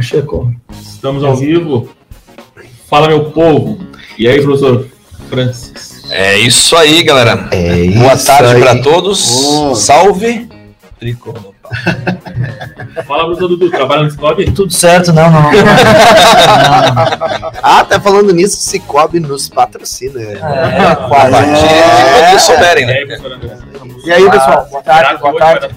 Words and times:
Chegou. 0.00 0.52
Estamos 0.70 1.24
ao 1.24 1.34
vivo. 1.34 1.88
Fala, 2.88 3.08
meu 3.08 3.32
povo. 3.32 3.78
E 4.16 4.28
aí, 4.28 4.40
professor 4.42 4.86
Francis? 5.28 6.04
É 6.10 6.38
isso 6.38 6.76
aí, 6.76 7.02
galera. 7.02 7.48
É 7.50 7.86
Boa 7.88 8.14
isso 8.14 8.26
tarde 8.26 8.60
para 8.60 8.80
todos. 8.80 9.48
Oh. 9.48 9.74
Salve. 9.74 10.48
Tricolor. 11.00 11.52
Fala, 13.06 13.24
professor 13.24 13.48
Dudu. 13.48 13.70
Trabalha 13.70 14.02
no 14.04 14.10
Cicobi? 14.10 14.50
Tudo 14.52 14.72
certo, 14.72 15.12
não, 15.12 15.30
não. 15.30 15.50
ah, 17.62 17.84
tá 17.84 18.00
falando 18.00 18.32
nisso, 18.32 18.56
Cicobi 18.58 19.20
nos 19.20 19.48
patrocina. 19.48 20.20
É, 20.20 20.36
quase. 21.08 21.30
Quando 21.32 21.56
vocês 21.56 22.42
souberem, 22.42 22.84
E 22.84 22.86
né? 22.86 22.92
aí, 22.94 23.06
professor 23.06 23.32
André? 23.32 23.56
E 24.04 24.12
aí, 24.12 24.30
pessoal, 24.30 24.66
boa 24.70 24.82
tarde, 24.82 25.20
boa 25.20 25.36
tarde. 25.38 25.68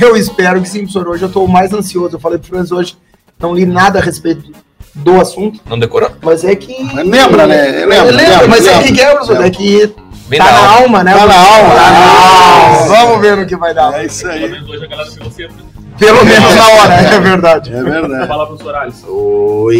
Eu 0.00 0.16
espero 0.16 0.60
que 0.62 0.68
sim, 0.68 0.80
professor. 0.80 1.08
Hoje 1.08 1.22
eu 1.24 1.28
tô 1.30 1.46
mais 1.46 1.72
ansioso. 1.72 2.16
Eu 2.16 2.20
falei 2.20 2.38
pro 2.38 2.48
Franz 2.48 2.72
hoje, 2.72 2.96
não 3.38 3.54
li 3.54 3.64
nada 3.66 3.98
a 3.98 4.02
respeito 4.02 4.50
do 4.94 5.20
assunto, 5.20 5.60
Não 5.66 5.76
decorou? 5.78 6.10
mas 6.22 6.44
é 6.44 6.54
que. 6.54 6.82
Mas 6.84 7.06
lembra, 7.08 7.46
né? 7.48 7.82
É, 7.82 7.84
Lembra, 7.86 8.12
lembra, 8.12 8.46
mas 8.48 8.64
é 8.66 8.70
lembra. 8.76 8.92
que 8.92 9.00
é, 9.00 9.10
professor, 9.12 9.44
é 9.44 9.50
que 9.50 9.94
tá 10.38 10.52
na 10.52 10.58
alma. 10.58 10.76
alma, 10.82 11.04
né? 11.04 11.14
Tá 11.14 11.26
na 11.26 11.34
alma. 11.36 11.74
Tá 11.74 11.90
na 11.90 12.74
alma. 12.74 12.86
Vamos 12.88 13.20
ver 13.20 13.36
no 13.36 13.46
que 13.46 13.56
vai 13.56 13.74
dar. 13.74 13.92
É 13.94 14.06
isso 14.06 14.22
Pelo 14.22 14.32
aí. 14.32 14.48
menos 14.50 14.68
hoje 14.68 14.84
a 14.84 14.88
galera 14.88 15.10
pegou 15.10 15.30
cedo. 15.30 15.73
Pelo 15.98 16.24
menos 16.24 16.54
na 16.56 16.68
hora, 16.70 16.94
é 16.94 17.20
verdade. 17.20 17.72
É 17.72 17.82
verdade. 17.82 18.26
Fala, 18.26 18.46
professor 18.46 18.74
Alisson. 18.74 19.06
Oi. 19.08 19.76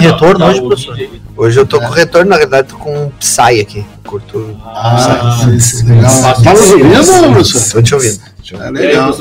retorno 0.00 0.38
Tá 0.38 0.48
hoje, 0.50 0.60
o 0.60 0.66
professor? 0.68 0.96
Hoje 1.36 1.58
eu 1.60 1.66
tô 1.66 1.80
com 1.80 1.88
retorno, 1.88 2.30
na 2.30 2.36
verdade, 2.38 2.68
tô 2.68 2.76
com 2.76 3.06
um 3.06 3.10
Psy 3.18 3.60
aqui. 3.60 3.84
Curto. 4.06 4.56
Ah, 4.64 4.96
Ah, 4.96 5.46
sim, 5.58 5.86
legal. 5.88 6.10
fácil. 6.10 6.44
Tá 6.44 6.52
nos 6.54 6.70
ouvindo, 6.70 7.32
professor? 7.32 7.72
Tô 7.72 7.82
te 7.82 7.94
ouvindo. 7.94 8.20
É 8.52 8.56
E 8.56 8.62
aí, 8.62 8.70
legal. 8.72 9.12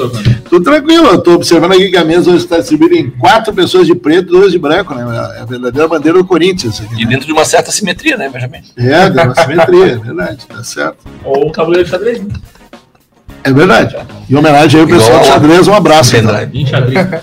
Tô 0.50 0.60
tranquilo, 0.62 1.08
eu 1.08 1.22
tô 1.22 1.34
observando 1.36 1.72
aqui 1.72 1.90
que 1.90 1.96
a 1.98 2.04
mesa 2.04 2.30
hoje 2.30 2.44
está 2.44 2.58
distribuída 2.60 2.96
em 2.96 3.10
quatro 3.10 3.54
pessoas 3.54 3.88
de 3.88 3.96
preto 3.96 4.28
e 4.28 4.32
duas 4.38 4.52
de 4.52 4.60
branco, 4.60 4.94
né? 4.94 5.02
É 5.38 5.42
a 5.42 5.46
verdadeira 5.46 5.88
bandeira 5.88 6.18
do 6.18 6.26
Corinthians. 6.26 6.82
Aqui, 6.82 7.02
E 7.02 7.06
né? 7.06 7.12
dentro 7.12 7.26
de 7.26 7.32
uma 7.32 7.46
certa 7.46 7.72
simetria, 7.72 8.18
né, 8.18 8.30
Benjamin? 8.30 8.62
É, 8.78 9.10
deu 9.10 9.24
uma 9.24 9.34
simetria, 9.36 9.86
é 9.86 9.96
verdade, 9.96 10.46
tá 10.46 10.62
certo. 10.64 10.98
Ou 11.24 11.48
um 11.48 11.52
tabuleiro 11.52 11.86
de 11.86 11.90
xadrez. 11.92 12.20
né? 12.22 12.28
É 13.44 13.52
verdade. 13.52 13.98
Em 14.30 14.36
homenagem 14.36 14.82
aí 14.82 14.88
pessoal 14.88 15.18
ao- 15.20 15.24
xadrez, 15.26 15.68
um 15.68 15.74
abraço. 15.74 16.16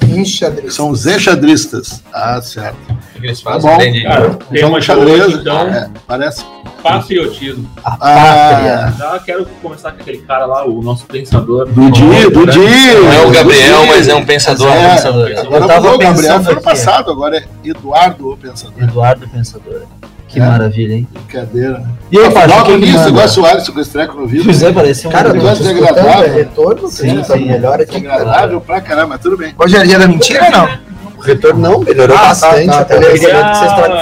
Enxadrez. 0.08 0.74
São 0.74 0.90
os 0.90 1.06
enxadristas. 1.06 2.02
Ah, 2.12 2.40
certo. 2.42 2.76
O 3.16 3.20
que 3.20 3.26
eles 3.26 3.40
Tá 3.40 3.58
fazem? 3.60 4.02
bom. 4.02 4.08
Cara, 4.08 4.30
tem 4.50 4.60
Jogo 4.60 4.72
uma 4.74 4.80
de 4.80 4.86
xadrez, 4.86 5.24
hoje, 5.26 5.36
então, 5.40 5.60
é, 5.68 5.90
parece. 6.06 6.44
patriotismo. 6.82 7.70
Ah, 7.84 7.96
pátria. 7.96 8.94
Já 8.98 9.18
quero 9.20 9.46
começar 9.62 9.92
com 9.92 10.00
aquele 10.02 10.18
cara 10.18 10.46
lá, 10.46 10.64
o 10.66 10.82
nosso 10.82 11.06
pensador. 11.06 11.66
Dudi, 11.68 12.00
Dudi. 12.30 12.58
Não 12.58 13.12
é 13.12 13.26
o 13.26 13.30
Gabriel, 13.30 13.76
Dudi. 13.78 13.88
mas 13.88 14.08
é 14.08 14.14
um 14.14 14.24
pensador. 14.24 14.66
É, 14.68 14.78
um 14.88 14.90
pensador. 14.96 15.30
Agora 15.38 15.64
Eu 15.64 15.66
tava 15.68 15.94
o 15.94 15.98
Gabriel 15.98 16.42
foi 16.44 16.54
no 16.54 16.60
passado, 16.62 17.10
agora 17.10 17.36
é 17.38 17.44
Eduardo 17.64 18.30
o 18.32 18.36
Pensador. 18.36 18.82
Eduardo 18.82 19.28
Pensador. 19.28 19.82
Que 20.30 20.38
É. 20.38 20.42
maravilha, 20.46 20.94
hein? 20.94 21.08
Brincadeira. 21.12 21.82
E 22.10 22.18
aí, 22.18 22.30
Pacho, 22.30 22.38
Afinal, 22.38 22.60
o 22.60 22.64
que 22.64 22.70
no 22.72 22.78
que 22.78 22.82
início, 22.84 22.98
manda? 22.98 23.10
igual 23.10 23.24
o 23.24 23.28
Soares 23.28 23.68
com 23.68 23.80
esse 23.80 23.90
treco 23.90 24.16
no 24.16 24.26
vidro. 24.26 24.44
Pois 24.44 24.62
é, 24.62 24.72
parece 24.72 25.08
um... 25.08 25.10
Cara, 25.10 25.28
eu 25.30 25.34
negócio 25.34 25.64
desagradável. 25.64 26.24
é 26.24 26.28
retorno, 26.28 26.88
Sim, 26.88 27.16
tá 27.18 27.24
sim. 27.34 27.44
melhor 27.46 27.80
aqui. 27.80 27.96
Agradável 27.96 28.60
pra 28.60 28.80
caramba, 28.80 29.08
mas 29.08 29.20
tudo 29.20 29.36
bem. 29.36 29.52
Hoje 29.58 29.76
é 29.76 29.82
dia 29.82 29.98
da 29.98 30.06
mentira 30.06 30.44
ou 30.46 30.50
não? 30.52 30.90
O 31.18 31.20
retorno 31.22 31.60
não, 31.60 31.80
melhorou 31.80 32.16
Ah, 32.16 32.20
tá, 32.20 32.26
bastante. 32.28 32.66
tá, 32.66 32.78
até 32.80 32.94
tá. 32.96 33.02
eu 33.02 33.08
Eu 33.10 33.18
queria 33.20 33.44
que 33.50 33.54
vocês 33.58 33.72
queria 33.72 33.74
tragam 33.74 33.96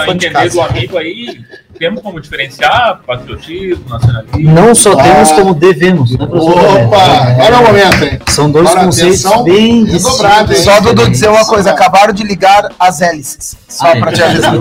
temos 1.78 2.02
como 2.02 2.20
diferenciar 2.20 3.00
patriotismo, 3.06 3.84
nacionalismo. 3.88 4.52
Não 4.52 4.74
só 4.74 4.92
Ah. 4.92 5.02
temos 5.02 5.32
como 5.32 5.54
devemos, 5.54 6.10
né? 6.18 6.24
Opa, 6.28 6.96
é 7.38 7.50
o 7.54 7.66
momento, 7.66 8.04
hein? 8.04 8.18
São 8.28 8.50
dois 8.50 8.68
Agora, 8.68 8.86
conceitos 8.86 9.24
atenção, 9.24 9.44
bem 9.44 9.80
hein? 9.88 9.98
Só, 9.98 10.80
Dudu, 10.80 11.08
dizer 11.10 11.28
uma 11.28 11.44
coisa. 11.44 11.70
Acabaram 11.70 12.12
de 12.12 12.22
ligar 12.24 12.70
as 12.78 13.00
hélices. 13.00 13.56
Só 13.68 13.88
Ah, 13.92 13.96
pra 13.96 14.12
te 14.12 14.22
é. 14.22 14.26
avisar. 14.26 14.54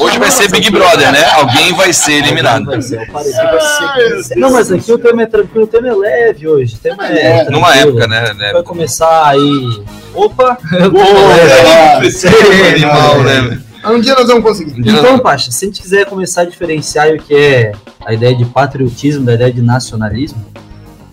Hoje 0.00 0.18
vai 0.18 0.30
ser 0.30 0.50
Big 0.50 0.70
Brother, 0.70 1.10
né? 1.12 1.24
Alguém 1.34 1.72
vai 1.74 1.92
ser 1.92 2.12
eliminado. 2.24 2.64
Vai 2.66 2.82
ser. 2.82 3.00
Ah, 3.14 3.94
Não, 4.36 4.50
mas 4.52 4.70
aqui 4.70 4.92
o 4.92 4.98
tema 4.98 5.22
é 5.22 5.26
tranquilo, 5.26 5.64
o 5.64 5.68
tema 5.68 5.88
é 5.88 5.92
leve 5.94 6.46
hoje. 6.48 6.74
O 6.76 6.78
tema 6.78 7.06
é, 7.06 7.18
É, 7.46 7.50
Numa 7.50 7.74
época, 7.76 8.06
né? 8.06 8.32
né? 8.36 8.52
Vai 8.52 8.62
começar 8.62 9.28
aí. 9.28 9.82
Opa! 10.14 10.58
Boa, 10.90 12.04
Esse 12.04 12.28
animal, 12.28 13.22
né? 13.22 13.58
Um 13.84 14.00
dia 14.00 14.14
nós 14.14 14.26
vamos 14.26 14.42
conseguir. 14.42 14.80
Então, 14.80 15.18
Pacha, 15.18 15.50
se 15.50 15.64
a 15.64 15.68
gente 15.68 15.80
quiser 15.80 16.06
começar 16.06 16.42
a 16.42 16.44
diferenciar 16.44 17.08
o 17.10 17.18
que 17.18 17.34
é 17.34 17.72
a 18.04 18.12
ideia 18.12 18.34
de 18.34 18.44
patriotismo 18.44 19.24
da 19.24 19.34
ideia 19.34 19.52
de 19.52 19.62
nacionalismo, 19.62 20.44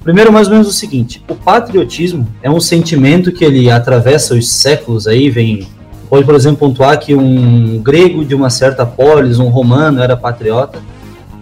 primeiro 0.03 0.31
mais 0.31 0.47
ou 0.47 0.53
menos 0.53 0.67
o 0.67 0.71
seguinte: 0.71 1.23
o 1.29 1.35
patriotismo 1.35 2.27
é 2.41 2.49
um 2.49 2.59
sentimento 2.59 3.31
que 3.31 3.43
ele 3.45 3.69
atravessa 3.69 4.35
os 4.35 4.51
séculos 4.51 5.07
aí, 5.07 5.29
vem. 5.29 5.67
Pode, 6.09 6.23
por 6.23 6.35
exemplo, 6.35 6.59
pontuar 6.59 6.99
que 6.99 7.15
um 7.15 7.79
grego 7.79 8.23
de 8.23 8.35
uma 8.35 8.49
certa 8.49 8.85
polis, 8.85 9.39
um 9.39 9.49
romano, 9.49 10.01
era 10.01 10.15
patriota. 10.15 10.79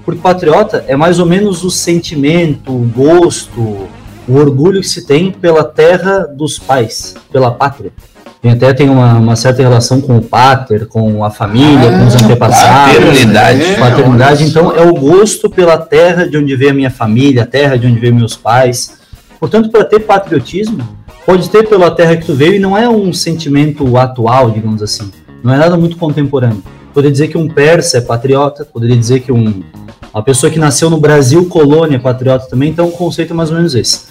Porque 0.05 0.22
patriota 0.22 0.84
é 0.88 0.95
mais 0.95 1.19
ou 1.19 1.25
menos 1.25 1.63
o 1.63 1.69
sentimento, 1.69 2.72
o 2.72 2.90
gosto, 2.94 3.88
o 4.28 4.35
orgulho 4.35 4.81
que 4.81 4.88
se 4.88 5.05
tem 5.05 5.31
pela 5.31 5.63
terra 5.63 6.19
dos 6.19 6.59
pais, 6.59 7.16
pela 7.31 7.51
pátria. 7.51 7.91
Tem 8.43 8.51
até 8.51 8.73
tem 8.73 8.89
uma, 8.89 9.13
uma 9.13 9.35
certa 9.37 9.61
relação 9.63 10.01
com 10.01 10.17
o 10.17 10.21
pater, 10.21 10.85
com 10.85 11.23
a 11.23 11.29
família, 11.31 11.97
com 11.97 12.05
os 12.05 12.13
Ah, 12.13 12.25
antepassados. 12.25 12.97
paternidade. 12.97 13.63
É, 13.63 13.75
Paternidade, 13.79 14.43
então, 14.43 14.75
é 14.75 14.81
o 14.81 14.93
gosto 14.93 15.49
pela 15.49 15.77
terra 15.77 16.27
de 16.27 16.37
onde 16.37 16.53
veio 16.53 16.71
a 16.71 16.73
minha 16.73 16.91
família, 16.91 17.43
a 17.43 17.45
terra 17.45 17.77
de 17.77 17.87
onde 17.87 17.97
veio 18.01 18.13
meus 18.13 18.35
pais. 18.35 18.97
Portanto, 19.39 19.69
para 19.71 19.85
ter 19.85 20.01
patriotismo, 20.01 20.79
pode 21.25 21.49
ter 21.49 21.69
pela 21.69 21.89
terra 21.89 22.17
que 22.17 22.25
tu 22.25 22.33
veio 22.35 22.55
e 22.55 22.59
não 22.59 22.77
é 22.77 22.87
um 22.89 23.13
sentimento 23.13 23.95
atual, 23.95 24.51
digamos 24.51 24.83
assim. 24.83 25.09
Não 25.41 25.53
é 25.53 25.57
nada 25.57 25.77
muito 25.77 25.95
contemporâneo. 25.95 26.61
Poderia 26.93 27.13
dizer 27.13 27.29
que 27.29 27.37
um 27.37 27.47
persa 27.47 27.99
é 27.99 28.01
patriota, 28.01 28.65
poderia 28.65 28.97
dizer 28.97 29.21
que 29.21 29.31
um, 29.31 29.63
uma 30.13 30.21
pessoa 30.21 30.51
que 30.51 30.59
nasceu 30.59 30.89
no 30.89 30.97
Brasil, 30.97 31.45
colônia, 31.45 31.95
é 31.95 31.99
patriota 31.99 32.45
também, 32.49 32.71
então 32.71 32.87
o 32.89 32.91
conceito 32.91 33.31
é 33.31 33.35
mais 33.35 33.49
ou 33.51 33.55
menos 33.55 33.73
esse. 33.73 34.01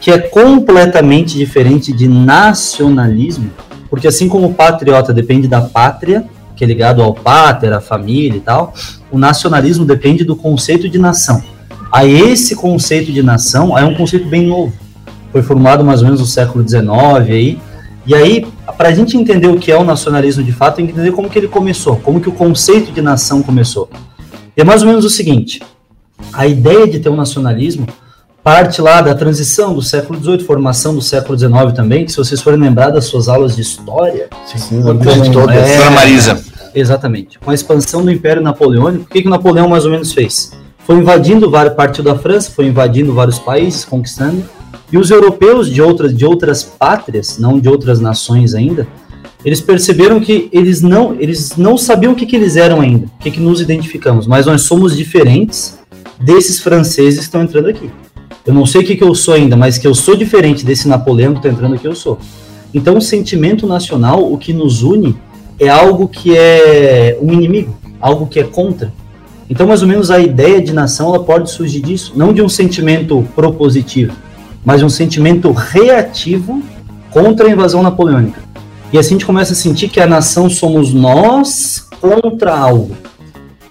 Que 0.00 0.10
é 0.10 0.18
completamente 0.18 1.36
diferente 1.36 1.92
de 1.92 2.08
nacionalismo, 2.08 3.50
porque 3.92 4.08
assim 4.08 4.26
como 4.26 4.46
o 4.46 4.54
patriota 4.54 5.12
depende 5.12 5.46
da 5.46 5.60
pátria, 5.60 6.24
que 6.56 6.64
é 6.64 6.66
ligado 6.66 7.02
ao 7.02 7.12
pater, 7.12 7.74
à 7.74 7.78
família 7.78 8.38
e 8.38 8.40
tal, 8.40 8.72
o 9.10 9.18
nacionalismo 9.18 9.84
depende 9.84 10.24
do 10.24 10.34
conceito 10.34 10.88
de 10.88 10.98
nação. 10.98 11.42
A 11.92 12.06
esse 12.06 12.56
conceito 12.56 13.12
de 13.12 13.22
nação 13.22 13.76
é 13.76 13.84
um 13.84 13.94
conceito 13.94 14.26
bem 14.26 14.46
novo. 14.46 14.72
Foi 15.30 15.42
formulado 15.42 15.84
mais 15.84 16.00
ou 16.00 16.06
menos 16.06 16.20
no 16.20 16.26
século 16.26 16.66
XIX 16.66 16.90
aí. 17.28 17.58
E 18.06 18.14
aí, 18.14 18.46
para 18.78 18.88
a 18.88 18.94
gente 18.94 19.14
entender 19.14 19.48
o 19.48 19.58
que 19.58 19.70
é 19.70 19.76
o 19.76 19.84
nacionalismo 19.84 20.42
de 20.42 20.52
fato, 20.52 20.76
tem 20.76 20.86
que 20.86 20.92
entender 20.92 21.12
como 21.12 21.28
que 21.28 21.38
ele 21.38 21.48
começou, 21.48 21.96
como 21.96 22.18
que 22.18 22.30
o 22.30 22.32
conceito 22.32 22.92
de 22.92 23.02
nação 23.02 23.42
começou. 23.42 23.90
E 24.56 24.62
é 24.62 24.64
mais 24.64 24.80
ou 24.80 24.88
menos 24.88 25.04
o 25.04 25.10
seguinte: 25.10 25.60
a 26.32 26.46
ideia 26.46 26.88
de 26.88 26.98
ter 26.98 27.10
um 27.10 27.16
nacionalismo 27.16 27.86
parte 28.42 28.80
lá 28.82 29.00
da 29.00 29.14
transição 29.14 29.72
do 29.74 29.82
século 29.82 30.18
XVIII, 30.20 30.40
formação 30.40 30.94
do 30.94 31.00
século 31.00 31.38
XIX 31.38 31.72
também, 31.74 32.04
que 32.04 32.10
se 32.10 32.16
vocês 32.18 32.40
forem 32.40 32.58
lembrar 32.58 32.90
das 32.90 33.04
suas 33.04 33.28
aulas 33.28 33.54
de 33.54 33.62
história, 33.62 34.28
Sim, 34.46 34.82
como- 34.82 34.98
todas. 35.32 35.56
é, 35.56 35.78
Dona 35.78 35.90
Marisa. 35.92 36.42
Exatamente. 36.74 37.38
Com 37.38 37.50
a 37.50 37.54
expansão 37.54 38.04
do 38.04 38.10
Império 38.10 38.42
Napoleônico, 38.42 39.04
o 39.04 39.06
que, 39.06 39.22
que 39.22 39.28
o 39.28 39.30
Napoleão 39.30 39.68
mais 39.68 39.84
ou 39.84 39.90
menos 39.90 40.12
fez? 40.12 40.52
Foi 40.84 40.96
invadindo 40.96 41.48
várias 41.50 41.74
partes 41.74 42.02
da 42.04 42.16
França, 42.18 42.50
foi 42.50 42.66
invadindo 42.66 43.12
vários 43.14 43.38
países, 43.38 43.84
conquistando, 43.84 44.42
e 44.90 44.98
os 44.98 45.10
europeus 45.10 45.70
de 45.70 45.80
outras, 45.80 46.16
de 46.16 46.24
outras 46.24 46.62
pátrias, 46.64 47.38
não 47.38 47.60
de 47.60 47.68
outras 47.68 48.00
nações 48.00 48.54
ainda, 48.54 48.86
eles 49.44 49.60
perceberam 49.60 50.18
que 50.20 50.48
eles 50.52 50.82
não, 50.82 51.14
eles 51.18 51.56
não 51.56 51.76
sabiam 51.76 52.12
o 52.12 52.16
que, 52.16 52.26
que 52.26 52.36
eles 52.36 52.56
eram 52.56 52.80
ainda, 52.80 53.06
o 53.06 53.22
que, 53.22 53.30
que 53.30 53.40
nos 53.40 53.60
identificamos, 53.60 54.26
mas 54.26 54.46
nós 54.46 54.62
somos 54.62 54.96
diferentes 54.96 55.78
desses 56.20 56.60
franceses 56.60 57.20
que 57.20 57.24
estão 57.24 57.42
entrando 57.42 57.68
aqui. 57.68 57.90
Eu 58.44 58.52
não 58.52 58.66
sei 58.66 58.80
o 58.82 58.84
que, 58.84 58.96
que 58.96 59.04
eu 59.04 59.14
sou 59.14 59.34
ainda, 59.34 59.56
mas 59.56 59.78
que 59.78 59.86
eu 59.86 59.94
sou 59.94 60.16
diferente 60.16 60.64
desse 60.64 60.88
Napoleão 60.88 61.32
que 61.32 61.38
está 61.38 61.48
entrando 61.48 61.74
aqui, 61.74 61.86
eu 61.86 61.94
sou. 61.94 62.18
Então, 62.74 62.96
o 62.96 63.00
sentimento 63.00 63.66
nacional, 63.66 64.32
o 64.32 64.36
que 64.36 64.52
nos 64.52 64.82
une, 64.82 65.16
é 65.60 65.68
algo 65.68 66.08
que 66.08 66.36
é 66.36 67.18
um 67.20 67.32
inimigo, 67.32 67.76
algo 68.00 68.26
que 68.26 68.40
é 68.40 68.44
contra. 68.44 68.92
Então, 69.48 69.66
mais 69.66 69.82
ou 69.82 69.88
menos, 69.88 70.10
a 70.10 70.18
ideia 70.18 70.60
de 70.60 70.72
nação 70.72 71.08
ela 71.08 71.22
pode 71.22 71.50
surgir 71.50 71.80
disso, 71.80 72.14
não 72.16 72.32
de 72.32 72.42
um 72.42 72.48
sentimento 72.48 73.26
propositivo, 73.34 74.12
mas 74.64 74.80
de 74.80 74.86
um 74.86 74.90
sentimento 74.90 75.52
reativo 75.52 76.62
contra 77.10 77.46
a 77.46 77.50
invasão 77.50 77.82
napoleônica. 77.82 78.40
E 78.92 78.98
assim 78.98 79.10
a 79.10 79.18
gente 79.18 79.26
começa 79.26 79.52
a 79.52 79.56
sentir 79.56 79.88
que 79.88 80.00
a 80.00 80.06
nação 80.06 80.50
somos 80.50 80.92
nós 80.92 81.86
contra 82.00 82.56
algo, 82.56 82.96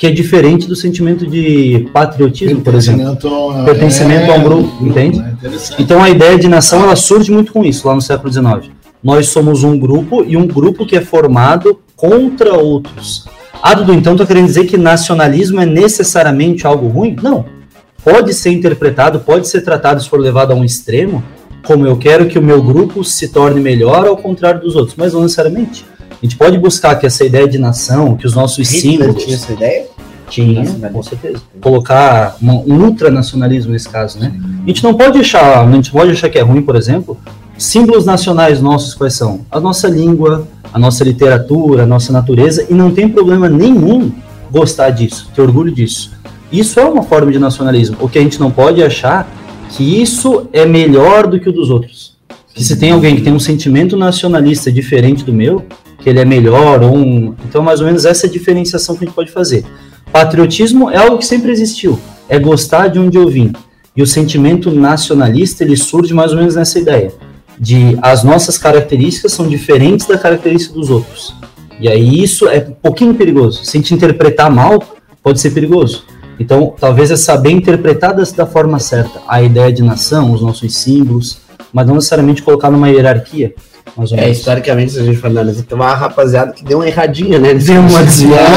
que 0.02 0.08
é 0.08 0.10
diferente 0.10 0.68
do 0.68 0.76
sentimento 0.76 1.28
de 1.28 1.88
patriotismo, 1.94 2.60
por 2.62 2.74
exemplo. 2.74 3.16
Pertencimento, 3.64 4.32
a 4.32 4.34
um 4.34 4.44
grupo, 4.44 4.84
entende? 4.84 5.20
Interessante. 5.20 5.80
Então 5.80 6.02
a 6.02 6.10
ideia 6.10 6.40
de 6.40 6.48
nação 6.48 6.82
ela 6.82 6.96
surge 6.96 7.32
muito 7.32 7.54
com 7.54 7.64
isso 7.64 7.88
lá 7.88 7.94
no 7.94 8.02
século 8.02 8.34
XIX. 8.34 8.74
Nós 9.04 9.28
somos 9.28 9.64
um 9.64 9.78
grupo 9.78 10.24
e 10.28 10.36
um 10.36 10.48
grupo 10.48 10.88
que 10.88 10.96
é 10.96 11.02
formado 11.02 11.80
contra 11.96 12.56
outros. 12.56 13.28
Ah, 13.62 13.76
Dudu, 13.76 13.94
então 13.94 14.16
tá 14.16 14.26
querendo 14.26 14.48
dizer 14.48 14.66
que 14.66 14.76
nacionalismo 14.76 15.62
é 15.62 15.68
necessariamente 15.68 16.66
algo 16.66 16.88
ruim? 16.88 17.16
Não. 17.22 17.46
Pode 18.04 18.34
ser 18.34 18.50
interpretado, 18.50 19.20
pode 19.20 19.48
ser 19.48 19.62
tratado 19.62 20.02
se 20.02 20.10
for 20.10 20.20
levado 20.20 20.52
a 20.52 20.56
um 20.56 20.66
extremo, 20.66 21.24
como 21.64 21.86
eu 21.86 21.96
quero 21.96 22.26
que 22.26 22.40
o 22.40 22.42
meu 22.42 22.64
grupo 22.64 23.04
se 23.04 23.28
torne 23.28 23.62
melhor 23.62 24.08
ao 24.08 24.18
contrário 24.18 24.62
dos 24.62 24.76
outros, 24.76 24.96
mas 24.98 25.14
não 25.14 25.22
necessariamente. 25.22 25.86
A 26.22 26.26
gente 26.26 26.38
pode 26.38 26.58
buscar 26.60 26.96
que 26.96 27.06
essa 27.08 27.26
ideia 27.26 27.48
de 27.48 27.58
nação, 27.58 28.16
que 28.16 28.28
os 28.28 28.36
nossos 28.36 28.68
símbolos. 28.68 29.24
tinha 29.24 29.36
essa 29.36 29.52
ideia? 29.52 29.88
Tinha, 30.30 30.64
com 30.94 31.02
certeza. 31.02 31.42
Colocar 31.60 32.38
um 32.42 32.86
ultranacionalismo 32.86 33.72
nesse 33.72 33.90
caso, 33.90 34.20
né? 34.20 34.32
A 34.64 34.68
gente 34.68 34.84
não 34.84 34.94
pode 34.94 35.20
achar, 35.20 35.68
a 35.68 35.72
gente 35.72 35.92
pode 35.92 36.12
achar 36.12 36.30
que 36.30 36.38
é 36.38 36.42
ruim, 36.42 36.62
por 36.62 36.76
exemplo, 36.76 37.18
símbolos 37.58 38.06
nacionais 38.06 38.62
nossos 38.62 38.94
quais 38.94 39.14
são? 39.16 39.42
A 39.50 39.60
nossa 39.60 39.88
língua, 39.88 40.48
a 40.72 40.78
nossa 40.78 41.04
literatura, 41.04 41.84
a 41.84 41.86
nossa 41.88 42.14
natureza, 42.14 42.66
e 42.70 42.74
não 42.74 42.92
tem 42.92 43.10
problema 43.10 43.50
nenhum 43.50 44.12
gostar 44.52 44.92
disso, 44.92 45.28
ter 45.36 45.42
orgulho 45.42 45.72
disso. 45.72 46.12
Isso 46.52 46.80
é 46.80 46.86
uma 46.86 47.02
forma 47.02 47.32
de 47.32 47.40
nacionalismo. 47.40 47.98
O 48.00 48.08
que 48.08 48.20
a 48.20 48.22
gente 48.22 48.40
não 48.40 48.52
pode 48.52 48.84
achar 48.84 49.28
que 49.70 50.02
isso 50.02 50.48
é 50.54 50.66
melhor 50.66 51.26
do 51.26 51.40
que 51.40 51.50
o 51.50 51.52
dos 51.52 51.70
outros. 51.70 52.16
Que 52.54 52.64
se 52.64 52.76
tem 52.78 52.92
alguém 52.92 53.16
que 53.16 53.22
tem 53.22 53.34
um 53.34 53.40
sentimento 53.40 53.96
nacionalista 53.96 54.72
diferente 54.72 55.24
do 55.24 55.34
meu, 55.34 55.66
que 56.02 56.10
ele 56.10 56.20
é 56.20 56.26
melhor 56.26 56.84
ou 56.84 56.98
um... 56.98 57.36
Então, 57.48 57.62
mais 57.62 57.80
ou 57.80 57.86
menos 57.86 58.06
essa 58.06 58.26
é 58.26 58.30
a 58.30 58.32
diferenciação 58.32 58.96
que 58.96 59.04
a 59.04 59.08
gente 59.08 59.16
pode 59.16 59.32
fazer. 59.32 59.64
Patriotismo 60.12 60.90
é 60.90 60.98
algo 60.98 61.18
que 61.18 61.26
sempre 61.26 61.52
existiu, 61.52 61.98
é 62.28 62.38
gostar 62.38 62.90
de 62.90 63.00
onde 63.00 63.18
eu 63.18 63.28
vim. 63.28 63.54
E 63.96 64.02
o 64.02 64.08
sentimento 64.08 64.72
nacionalista, 64.72 65.64
ele 65.64 65.78
surge 65.78 66.14
mais 66.14 66.32
ou 66.32 66.38
menos 66.38 66.56
nessa 66.56 66.80
ideia, 66.80 67.14
de 67.58 67.98
as 68.02 68.24
nossas 68.24 68.58
características 68.58 69.34
são 69.34 69.48
diferentes 69.48 70.08
da 70.08 70.18
característica 70.18 70.74
dos 70.74 70.90
outros. 70.90 71.34
E 71.80 71.88
aí 71.88 72.22
isso 72.22 72.48
é 72.48 72.60
um 72.60 72.74
pouquinho 72.74 73.14
perigoso. 73.14 73.64
Se 73.64 73.78
a 73.78 73.82
gente 73.82 73.94
interpretar 73.94 74.52
mal, 74.52 74.84
pode 75.24 75.40
ser 75.40 75.52
perigoso. 75.52 76.06
Então, 76.40 76.74
talvez 76.80 77.12
é 77.12 77.16
saber 77.16 77.52
interpretar 77.52 78.16
da, 78.16 78.46
forma 78.46 78.80
certa 78.80 79.22
a 79.28 79.42
ideia 79.42 79.72
de 79.72 79.84
nação, 79.84 80.32
os 80.32 80.42
nossos 80.42 80.76
símbolos, 80.76 81.42
mas 81.72 81.86
não 81.86 81.96
necessariamente 81.96 82.42
colocar 82.42 82.72
numa 82.72 82.90
hierarquia. 82.90 83.54
É, 84.14 84.30
historicamente, 84.30 84.94
se 84.94 85.00
a 85.00 85.04
gente 85.04 85.18
for 85.18 85.28
analisar, 85.28 85.64
tem 85.64 85.76
uma 85.76 85.94
rapaziada 85.94 86.54
que 86.54 86.64
deu 86.64 86.78
uma 86.80 86.88
erradinha, 86.88 87.40
né? 87.40 87.54
Deu 87.54 87.82
uma 87.82 88.04
desviada. 88.04 88.48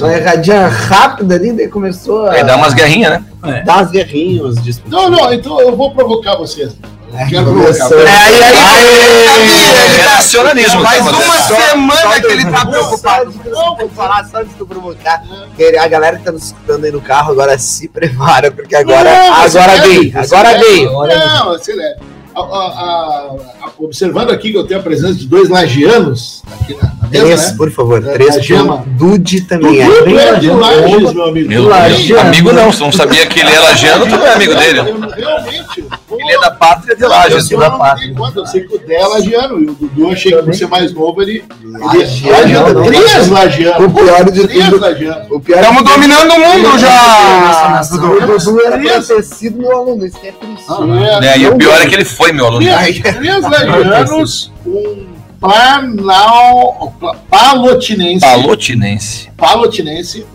Uma 0.00 0.12
erradinha 0.12 0.66
rápida 0.66 1.36
ali, 1.36 1.52
daí 1.52 1.68
começou 1.68 2.26
a 2.26 2.32
Aí 2.32 2.44
dá 2.44 2.56
umas 2.56 2.74
guerrinhas, 2.74 3.20
né? 3.42 3.62
dar 3.64 3.78
umas 3.78 3.90
guerrinhas. 3.90 4.56
Não, 4.86 5.08
não, 5.08 5.32
então 5.32 5.60
eu 5.60 5.76
vou 5.76 5.94
provocar 5.94 6.36
vocês. 6.36 6.76
Eu 7.12 7.26
quero 7.28 7.44
provocar. 7.44 7.92
É, 7.92 8.08
aí, 8.08 8.42
aí, 8.42 10.00
é 10.00 10.16
nacionalismo. 10.16 10.80
Mais 10.80 11.04
tá 11.04 11.10
uma 11.10 11.40
semana 11.40 12.20
que 12.20 12.26
ele 12.26 12.44
tá 12.50 12.66
preocupado. 12.66 13.34
Não, 13.46 13.76
vou 13.76 13.88
falar 13.90 14.24
só 14.26 14.38
antes 14.38 14.54
de 14.54 14.60
eu 14.60 14.66
provocar. 14.66 15.22
que 15.56 15.76
A 15.76 15.88
galera 15.88 16.18
que 16.18 16.24
tá 16.24 16.32
nos 16.32 16.46
escutando 16.46 16.84
aí 16.84 16.92
no 16.92 17.00
carro 17.00 17.32
agora 17.32 17.58
se 17.58 17.88
prepara, 17.90 18.50
porque 18.50 18.76
agora, 18.76 19.10
Não, 19.10 19.34
agora 19.34 19.80
vem, 19.80 20.12
agora 20.14 20.58
vem. 20.58 20.84
Não, 20.84 21.52
acelere. 21.52 21.96
A- 22.34 22.40
a- 22.40 23.36
a- 23.62 23.70
observando 23.78 24.30
aqui 24.30 24.52
que 24.52 24.56
eu 24.56 24.64
tenho 24.64 24.78
a 24.80 24.82
presença 24.82 25.14
de 25.14 25.26
dois 25.26 25.48
lagianos 25.48 26.42
aqui 26.60 26.74
na, 26.74 26.82
na 26.82 27.08
mesa, 27.08 27.24
Três, 27.24 27.46
né? 27.50 27.54
por 27.56 27.70
favor, 27.72 28.06
É, 28.06 28.12
três. 28.12 28.36
a 28.36 28.40
Gema. 28.40 28.78
com 28.78 28.90
Dude 28.96 29.40
também. 29.42 29.84
Dudu 29.84 30.18
é. 30.18 30.28
é 30.28 30.34
de 30.36 30.50
Lages, 30.50 31.12
meu 31.12 31.24
amigo. 31.24 31.48
Meu. 31.48 31.64
Deus, 31.64 32.10
amigo 32.20 32.52
não, 32.52 32.72
se 32.72 32.80
não 32.80 32.92
sabia 32.92 33.26
que 33.26 33.40
ele 33.40 33.50
é 33.50 33.58
lajeano, 33.58 34.06
tu 34.06 34.16
não 34.16 34.26
é 34.26 34.34
amigo 34.34 34.54
dele. 34.54 34.78
Eu, 34.80 35.00
realmente. 35.00 35.84
É 36.30 36.40
da 36.40 36.50
pátria 36.50 36.96
de 36.96 37.02
eu 37.02 37.08
Lages. 37.08 37.46
sou 37.48 37.58
da 37.58 37.70
pátria. 37.70 38.14
Eu 38.36 38.46
sei 38.46 38.60
que 38.62 38.74
o 38.74 38.78
Dé 38.78 38.94
é 38.94 39.06
lagiano. 39.06 39.60
E 39.60 39.66
o 39.68 39.74
Dudu 39.74 40.10
achei 40.10 40.32
que 40.32 40.42
por 40.42 40.54
ser 40.54 40.66
mais 40.68 40.92
novo, 40.92 41.20
ele. 41.22 41.44
é 41.62 42.30
Lagiano, 42.30 42.84
Três 42.84 43.28
O 43.28 43.32
lagianos. 43.32 43.92
pior 43.92 44.24
de 44.30 44.48
tudo. 44.48 45.34
O 45.34 45.40
pior 45.40 45.58
Estamos 45.60 45.82
dominando 45.84 46.30
o 46.32 46.38
mundo 46.40 46.78
já, 46.78 47.80
O 47.92 47.98
Dudu 47.98 48.60
era 48.66 48.78
pra 48.78 49.00
ter 49.02 49.22
sido 49.22 49.58
meu 49.58 49.76
aluno, 49.76 50.06
isso 50.06 50.18
que 50.20 50.28
é 50.28 50.32
triste. 50.32 50.64
Três- 50.66 51.24
É, 51.24 51.38
e 51.38 51.48
o 51.48 51.56
pior 51.56 51.80
é 51.80 51.86
que 51.86 51.94
ele 51.94 52.04
foi 52.04 52.32
meu 52.32 52.46
aluno. 52.46 52.64
Três, 52.64 53.42
lagianos, 53.42 54.52
um 54.66 55.06
planal, 55.40 56.94
palotinense, 57.30 58.20
Palotinense. 58.20 59.30
palotinense, 59.36 60.26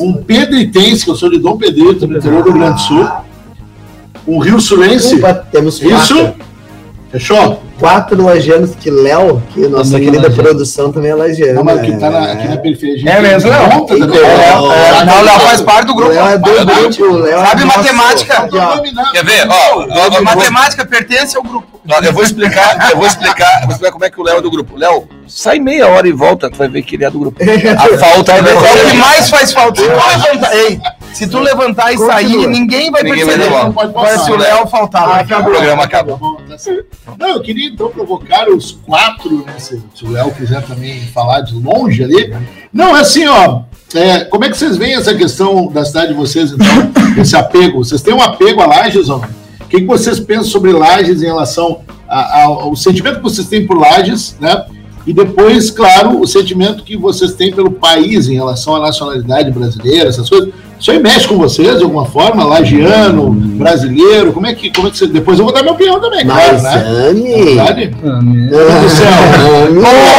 um 0.00 0.14
pedritense, 0.14 1.04
que 1.04 1.10
eu 1.10 1.14
sou 1.16 1.30
de 1.30 1.38
Dom 1.38 1.56
Pedrito, 1.58 2.06
no 2.06 2.16
interior 2.16 2.42
do 2.42 2.50
Rio 2.50 2.58
Grande 2.60 2.74
do 2.76 2.80
Sul, 2.80 3.08
um 4.26 4.38
rio 4.38 4.60
sulense, 4.60 5.16
Opa, 5.16 5.34
temos 5.34 5.78
quatro. 5.78 5.96
isso, 6.16 6.34
fechou? 7.12 7.62
Quatro 7.78 8.24
lagianos 8.24 8.74
que 8.74 8.90
Léo, 8.90 9.42
que 9.52 9.60
nossa 9.68 9.90
Também 9.90 10.06
querida 10.06 10.28
lagiano. 10.28 10.42
produção 10.42 10.90
também 10.90 11.10
é 11.10 11.14
lagiano. 11.14 11.52
Não, 11.56 11.62
mas 11.64 11.82
que 11.82 11.90
né? 11.90 11.98
tá 11.98 12.08
na- 12.10 12.32
aqui 12.32 12.48
na 12.48 12.56
periferia. 12.56 13.10
É 13.10 13.20
mesmo, 13.20 13.50
Léo? 13.50 13.60
É? 13.60 15.04
Não, 15.04 15.22
Léo 15.22 15.40
faz 15.40 15.60
parte 15.60 15.86
do 15.86 15.92
O 15.92 15.96
grupo. 15.96 16.12
Léo 16.12 16.26
é 16.26 16.38
do 16.38 16.50
não. 16.64 16.64
grupo, 16.64 17.04
o 17.04 17.18
Léo 17.18 17.38
é 17.38 17.46
Sabe 17.46 17.64
nosso- 17.64 17.76
matemática? 17.78 18.48
Ó. 18.50 19.10
Quer 19.12 19.24
ver? 19.26 19.46
Ó, 19.46 19.86
ó, 19.90 20.16
A 20.16 20.20
matemática 20.22 20.86
pertence 20.86 21.36
ao 21.36 21.42
grupo. 21.42 21.66
Eu 22.02 22.12
vou 22.14 22.22
explicar, 22.24 22.90
eu 22.90 22.96
vou 22.96 23.06
explicar, 23.06 23.60
eu 23.60 23.66
vou 23.66 23.70
explicar 23.72 23.92
como 23.92 24.04
é 24.06 24.10
que 24.10 24.20
o 24.20 24.24
Léo 24.24 24.38
é 24.38 24.40
do 24.40 24.50
grupo. 24.50 24.76
Léo, 24.76 25.06
sai 25.28 25.58
meia 25.58 25.86
hora 25.88 26.08
e 26.08 26.12
volta, 26.12 26.50
tu 26.50 26.56
vai 26.56 26.68
ver 26.68 26.80
que 26.82 26.96
ele 26.96 27.04
é 27.04 27.10
do 27.10 27.18
grupo. 27.18 27.38
A 27.44 27.98
falta 27.98 28.32
é 28.32 28.38
É 28.38 28.86
o 28.86 28.90
que 28.90 28.96
mais 28.96 29.28
faz 29.28 29.52
falta. 29.52 29.82
Ei, 30.52 30.80
se 31.16 31.26
tu 31.26 31.38
levantar 31.40 31.92
e 31.92 31.98
sair, 31.98 32.26
Continua. 32.32 32.50
ninguém 32.50 32.90
vai 32.90 33.02
Ninguém 33.02 33.24
vai 33.24 33.34
perceber. 33.34 33.44
levar. 33.54 33.64
Não 33.64 33.72
pode 33.72 33.92
passar, 33.92 34.32
o 34.32 34.36
né? 34.38 34.44
Léo 34.44 34.66
faltar, 34.66 35.24
O 35.24 35.44
programa 35.44 35.82
acaba. 35.84 36.12
Tá 36.12 36.16
bom, 36.18 36.36
tá 36.48 36.58
certo. 36.58 36.86
Não, 37.18 37.28
eu 37.28 37.40
queria 37.42 37.68
então 37.68 37.88
provocar 37.88 38.48
os 38.48 38.72
quatro, 38.72 39.44
né? 39.46 39.54
Se, 39.58 39.82
se 39.94 40.04
o 40.04 40.10
Léo 40.10 40.30
quiser 40.32 40.62
também 40.62 41.00
falar 41.08 41.40
de 41.40 41.54
longe 41.54 42.04
ali. 42.04 42.34
Não, 42.72 42.96
é 42.96 43.00
assim, 43.00 43.26
ó. 43.26 43.62
é, 43.94 44.24
como 44.24 44.44
é 44.44 44.50
que 44.50 44.56
vocês 44.56 44.76
veem 44.76 44.94
essa 44.94 45.14
questão 45.14 45.68
da 45.68 45.84
cidade 45.84 46.08
de 46.08 46.14
vocês, 46.14 46.52
então? 46.52 46.92
esse 47.20 47.34
apego? 47.36 47.84
Vocês 47.84 48.02
têm 48.02 48.12
um 48.14 48.22
apego 48.22 48.60
a 48.60 48.66
Lages, 48.66 49.08
ó? 49.08 49.16
O 49.18 49.68
que, 49.68 49.80
que 49.80 49.86
vocês 49.86 50.20
pensam 50.20 50.44
sobre 50.44 50.72
Lages 50.72 51.22
em 51.22 51.26
relação 51.26 51.80
a- 52.08 52.42
ao, 52.42 52.60
ao 52.60 52.76
sentimento 52.76 53.16
que 53.16 53.22
vocês 53.22 53.48
têm 53.48 53.66
por 53.66 53.76
Lages, 53.78 54.36
né? 54.40 54.64
E 55.06 55.12
depois, 55.12 55.70
claro, 55.70 56.20
o 56.20 56.26
sentimento 56.26 56.82
que 56.82 56.96
vocês 56.96 57.32
têm 57.34 57.52
pelo 57.52 57.70
país 57.70 58.28
em 58.28 58.34
relação 58.34 58.74
à 58.74 58.80
nacionalidade 58.80 59.52
brasileira, 59.52 60.08
essas 60.08 60.28
coisas. 60.28 60.50
Isso 60.78 60.90
aí 60.90 60.98
mexe 60.98 61.26
com 61.26 61.38
vocês 61.38 61.78
de 61.78 61.84
alguma 61.84 62.04
forma? 62.04 62.44
Lagiano, 62.44 63.30
brasileiro? 63.30 64.32
Como 64.32 64.46
é 64.46 64.54
que, 64.54 64.70
como 64.70 64.88
é 64.88 64.90
que 64.90 64.98
você. 64.98 65.06
Depois 65.06 65.38
eu 65.38 65.44
vou 65.44 65.54
dar 65.54 65.62
minha 65.62 65.72
opinião 65.72 66.00
também, 66.00 66.24
claro, 66.24 66.52
Mas, 66.52 66.62
né? 66.62 66.84
Anne... 66.86 67.44
Verdade? 67.44 67.96
Amém. 68.04 68.50
Meu 68.50 68.66
Deus 68.66 68.82
do 68.82 68.90
céu. 68.90 69.08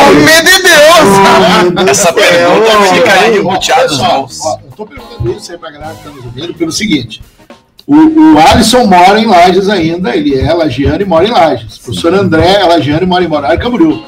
Homem 0.07 0.43
de 0.43 0.61
Deus! 0.63 1.89
Essa 1.89 2.11
pergunta 2.11 2.71
fica 2.93 3.13
aí 3.13 3.37
embuteada 3.37 3.87
nos 3.87 3.99
ó, 4.01 4.59
eu 4.63 4.71
tô 4.75 4.85
perguntando 4.85 5.31
isso 5.31 5.51
aí 5.51 5.57
pra 5.57 5.71
galera 5.71 5.93
que 5.93 6.03
tá 6.03 6.09
nos 6.09 6.25
ouvindo 6.25 6.53
pelo 6.55 6.71
seguinte. 6.71 7.21
O, 7.85 7.95
o 7.95 8.39
Alisson 8.39 8.85
mora 8.85 9.19
em 9.19 9.25
Lages 9.25 9.69
ainda, 9.69 10.13
ele 10.13 10.37
é 10.37 10.53
lagiano 10.53 11.01
e 11.01 11.05
mora 11.05 11.25
em 11.25 11.31
Lages. 11.31 11.77
O 11.77 11.83
professor 11.83 12.13
André 12.13 12.59
é 12.61 12.65
lagiano 12.65 13.03
e 13.03 13.05
mora 13.05 13.23
em 13.23 13.27
Morar 13.27 13.57
Camboriú. 13.57 14.03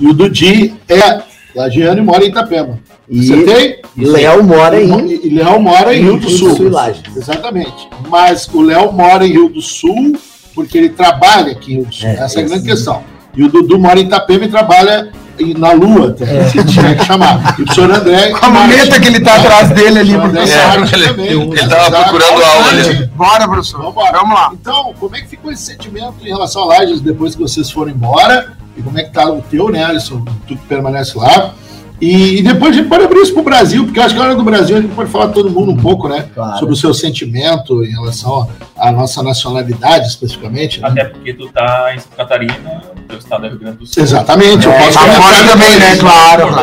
E 0.00 0.06
o 0.08 0.12
Dudi 0.12 0.74
é 0.88 1.22
lagiano 1.54 2.00
e 2.00 2.04
mora 2.04 2.24
em 2.24 2.28
Itapema. 2.28 2.80
E 3.08 3.24
Você 3.26 3.42
tem? 3.44 3.76
Léo 3.96 4.42
mora 4.42 4.80
em... 4.82 5.10
E 5.24 5.28
Léo 5.30 5.60
mora 5.60 5.94
em 5.94 6.02
Rio 6.02 6.18
do 6.18 6.28
Sul. 6.28 6.56
e 6.58 6.68
Lages. 6.68 7.02
Exatamente. 7.16 7.88
Mas 8.08 8.48
o 8.52 8.60
Léo 8.62 8.92
mora 8.92 9.26
em 9.26 9.30
Rio 9.32 9.48
do 9.48 9.62
Sul 9.62 10.16
porque 10.54 10.76
ele 10.78 10.88
trabalha 10.88 11.52
aqui 11.52 11.72
em 11.72 11.76
Rio 11.76 11.84
do 11.86 11.94
Sul. 11.94 12.08
É, 12.08 12.14
Essa 12.16 12.40
é 12.40 12.44
a 12.44 12.46
grande 12.46 12.64
questão. 12.66 13.02
E 13.36 13.44
o 13.44 13.48
Dudu 13.48 13.78
mora 13.78 14.00
em 14.00 14.04
Itapema 14.06 14.44
e 14.46 14.48
trabalha 14.48 15.12
em- 15.38 15.52
na 15.52 15.70
Lua, 15.72 16.16
se 16.50 16.64
tiver 16.64 16.96
que 16.96 17.04
chamar. 17.04 17.54
E 17.58 17.62
o 17.62 17.64
professor 17.66 17.90
André. 17.90 18.30
Com 18.40 18.46
a 18.46 18.50
muleta 18.50 18.98
que 18.98 19.06
ele 19.06 19.20
tá 19.20 19.36
atrás 19.36 19.68
dele 19.70 19.98
ali. 20.00 20.14
Professor. 20.14 20.58
É, 20.58 20.96
ele- 20.96 21.06
também. 21.08 21.26
ele 21.28 21.68
tava 21.68 21.90
procurando 22.04 22.42
a 22.42 22.48
aula 22.48 22.68
ali. 22.70 23.06
Bora, 23.14 23.46
professor. 23.46 23.82
Vambora. 23.82 24.18
Vamos 24.18 24.34
lá. 24.34 24.50
Então, 24.58 24.94
como 24.98 25.14
é 25.14 25.20
que 25.20 25.28
ficou 25.28 25.52
esse 25.52 25.62
sentimento 25.62 26.14
em 26.22 26.28
relação 26.28 26.62
a 26.62 26.78
Lages 26.78 27.00
depois 27.02 27.34
que 27.36 27.42
vocês 27.42 27.70
foram 27.70 27.90
embora? 27.92 28.52
E 28.76 28.82
como 28.82 28.98
é 28.98 29.02
que 29.04 29.10
tá 29.12 29.30
o 29.30 29.42
teu, 29.42 29.68
né, 29.70 29.84
Alisson? 29.84 30.24
Tu 30.48 30.56
que 30.56 30.66
permanece 30.66 31.16
lá. 31.18 31.52
E, 32.00 32.38
e 32.38 32.42
depois 32.42 32.72
a 32.72 32.78
gente 32.78 32.88
pode 32.88 33.04
abrir 33.04 33.20
isso 33.20 33.32
pro 33.32 33.42
Brasil, 33.42 33.84
porque 33.84 33.98
eu 33.98 34.02
acho 34.04 34.12
que 34.14 34.20
na 34.20 34.26
hora 34.26 34.34
do 34.34 34.44
Brasil 34.44 34.76
a 34.76 34.80
gente 34.82 34.94
pode 34.94 35.10
falar 35.10 35.28
todo 35.28 35.48
mundo 35.50 35.72
um 35.72 35.76
pouco, 35.76 36.08
né? 36.08 36.26
Claro. 36.34 36.58
Sobre 36.58 36.74
o 36.74 36.76
seu 36.76 36.92
sentimento 36.92 37.82
em 37.82 37.90
relação 37.90 38.48
à 38.76 38.92
nossa 38.92 39.22
nacionalidade, 39.22 40.06
especificamente. 40.06 40.80
né? 40.80 40.88
Até 40.88 41.04
porque 41.04 41.32
tu 41.32 41.48
tá 41.48 41.92
em 41.94 41.98
Santa 41.98 42.16
Catarina, 42.16 42.82
teu 43.08 43.18
estado 43.18 43.46
é 43.46 43.48
Rio 43.48 43.58
Grande 43.58 43.78
do 43.78 43.86
Sul. 43.86 44.02
Exatamente. 44.02 44.66
eu 44.66 44.72
É, 44.72 44.78
posso 44.84 44.92
tá 44.92 45.00
comentar 45.04 45.22
fora 45.22 45.44
também, 45.50 45.78
né? 45.78 45.96
Claro. 45.96 46.46
Do 46.50 46.60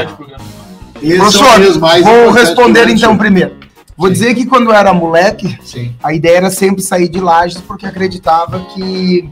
é 1.12 1.16
o 1.16 1.18
Professor, 1.18 1.80
mais 1.80 2.04
Vou 2.06 2.32
responder 2.32 2.86
do 2.86 2.92
então 2.92 3.18
primeiro. 3.18 3.56
Vou 3.98 4.08
Sim. 4.08 4.14
dizer 4.14 4.36
que 4.36 4.46
quando 4.46 4.70
eu 4.70 4.74
era 4.74 4.94
moleque, 4.94 5.58
Sim. 5.64 5.94
a 6.04 6.14
ideia 6.14 6.38
era 6.38 6.50
sempre 6.52 6.82
sair 6.82 7.10
de 7.10 7.20
Lages 7.20 7.60
porque 7.62 7.86
acreditava 7.86 8.60
que 8.74 9.30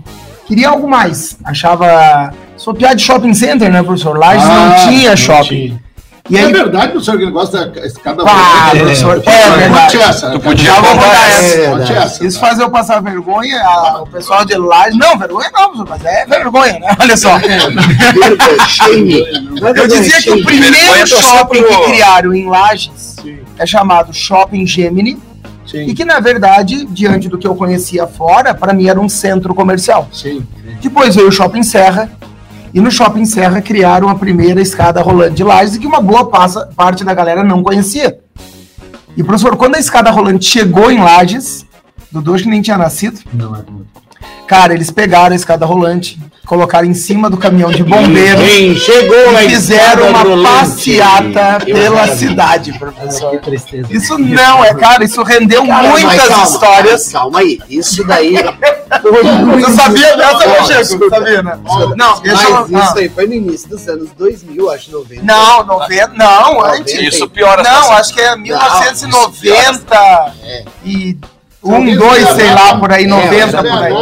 queria 0.48 0.70
algo 0.70 0.88
mais. 0.89 1.38
Achava. 1.43 2.34
Sou 2.58 2.74
piada 2.74 2.96
de 2.96 3.03
shopping 3.03 3.34
center, 3.34 3.72
né, 3.72 3.81
professor? 3.81 4.17
Lages 4.17 4.43
Ah, 4.46 4.75
não 4.84 4.89
tinha 4.89 5.15
shopping. 5.15 5.48
tinha. 5.48 5.90
E 6.31 6.38
É 6.38 6.45
aí, 6.45 6.53
verdade, 6.53 6.91
professor, 6.93 7.17
que 7.17 7.23
ele 7.23 7.31
gosta 7.31 7.65
da 7.67 7.85
escada 7.85 8.23
Ah, 8.25 8.67
rolante? 8.69 8.79
professor, 8.79 9.21
É, 9.25 9.31
é 9.31 9.50
verdade. 9.57 9.97
Essa. 9.97 10.29
Tu 10.31 10.39
podia 10.39 10.65
Já 10.65 10.79
vou 10.79 10.91
contar 10.91 11.03
contar 11.03 11.27
essa. 11.27 11.45
essa. 11.59 11.69
Conte 11.71 11.93
essa. 11.93 12.25
Isso 12.25 12.39
faz 12.39 12.57
eu 12.59 12.69
passar 12.69 13.01
vergonha, 13.01 13.61
a- 13.61 14.01
o 14.01 14.07
pessoal 14.07 14.45
de 14.45 14.55
Laje. 14.55 14.97
Não, 14.97 15.17
vergonha 15.19 15.50
não, 15.53 15.71
professor, 15.75 15.88
mas 15.89 16.05
é 16.05 16.25
vergonha, 16.25 16.79
né? 16.79 16.95
Olha 17.00 17.17
só. 17.17 17.38
Eu 19.75 19.88
dizia 19.88 20.21
que 20.21 20.31
o 20.31 20.43
primeiro 20.43 20.75
shopping 21.07 21.63
que 21.63 21.83
criaram 21.91 22.33
em 22.33 22.47
Lages 22.50 23.15
é 23.57 23.65
chamado 23.65 24.13
Shopping 24.13 24.65
Gemini. 24.65 25.19
Sim, 25.65 25.83
E 25.83 25.93
que, 25.93 26.03
na 26.03 26.19
verdade, 26.19 26.85
diante 26.89 27.29
do 27.29 27.38
que 27.38 27.47
eu 27.47 27.55
conhecia 27.55 28.07
fora, 28.07 28.53
para 28.53 28.73
mim 28.73 28.88
era 28.88 29.00
um 29.00 29.07
centro 29.07 29.53
comercial. 29.53 30.07
sim. 30.11 30.45
Depois 30.81 31.15
veio 31.15 31.27
o 31.27 31.31
Shopping 31.31 31.61
Serra. 31.63 32.09
E 32.73 32.79
no 32.79 32.89
Shopping 32.91 33.25
Serra 33.25 33.61
criaram 33.61 34.07
a 34.09 34.15
primeira 34.15 34.61
escada 34.61 35.01
rolante 35.01 35.35
de 35.35 35.43
Lages, 35.43 35.77
que 35.77 35.85
uma 35.87 36.01
boa 36.01 36.29
passa- 36.29 36.69
parte 36.75 37.03
da 37.03 37.13
galera 37.13 37.43
não 37.43 37.61
conhecia. 37.63 38.19
E, 39.15 39.23
professor, 39.23 39.57
quando 39.57 39.75
a 39.75 39.79
escada 39.79 40.09
rolante 40.09 40.45
chegou 40.45 40.89
em 40.89 40.99
Lages, 40.99 41.65
Dudu 42.11 42.33
acho 42.33 42.43
que 42.45 42.49
nem 42.49 42.61
tinha 42.61 42.77
nascido, 42.77 43.19
Não, 43.33 43.55
é. 43.55 43.59
Cara, 44.51 44.74
eles 44.74 44.91
pegaram 44.91 45.31
a 45.31 45.36
escada 45.38 45.65
rolante, 45.65 46.20
colocaram 46.46 46.86
em 46.86 46.93
cima 46.93 47.29
do 47.29 47.38
caminhão 47.38 47.72
de 47.72 47.86
bombeiro 47.86 48.41
chegou 48.77 49.39
e 49.39 49.50
fizeram 49.50 50.10
uma 50.10 50.25
passeata 50.43 51.60
Eu 51.65 51.74
pela 51.74 52.05
cidade, 52.08 52.77
professor. 52.77 53.31
Que 53.31 53.38
tristeza. 53.38 53.88
Isso 53.89 54.17
não, 54.17 54.62
é, 54.62 54.74
cara, 54.74 55.05
isso 55.05 55.24
rendeu 55.24 55.65
Cara, 55.65 55.88
muitas 55.88 56.27
calma, 56.27 56.43
histórias. 56.43 57.08
Calma 57.08 57.39
aí, 57.39 57.62
isso 57.70 58.03
daí. 58.03 58.36
Você 59.62 59.72
sabia 59.72 60.17
dessa, 60.17 60.36
Ó, 60.36 60.55
Pacheco? 60.55 61.10
Sabia, 61.10 61.41
né? 61.41 61.58
Não, 61.96 62.20
deixa 62.20 62.43
eu... 62.43 62.67
Mas 62.67 62.89
isso 62.89 62.98
aí 63.00 63.08
foi 63.08 63.27
no 63.27 63.34
início 63.34 63.70
dos 63.70 63.88
anos 63.88 64.10
2000, 64.17 64.70
acho 64.70 64.91
90. 64.91 65.24
Não, 65.24 65.65
90, 65.65 66.13
não, 66.15 66.65
antes. 66.65 66.93
Isso 66.96 67.29
piora 67.29 67.62
a 67.62 67.63
Não, 67.63 67.93
acho 67.93 68.13
que 68.13 68.20
é 68.20 68.36
1990 68.36 69.96
É. 70.43 70.65
e 70.84 71.17
um, 71.63 71.96
dois, 71.96 72.27
sei 72.30 72.53
lá, 72.53 72.77
por 72.77 72.91
aí, 72.91 73.06
É, 73.06 73.08
90 73.08 73.51
Sabe 73.51 73.70
por 73.70 73.77
a 73.77 73.82
aí. 73.82 73.94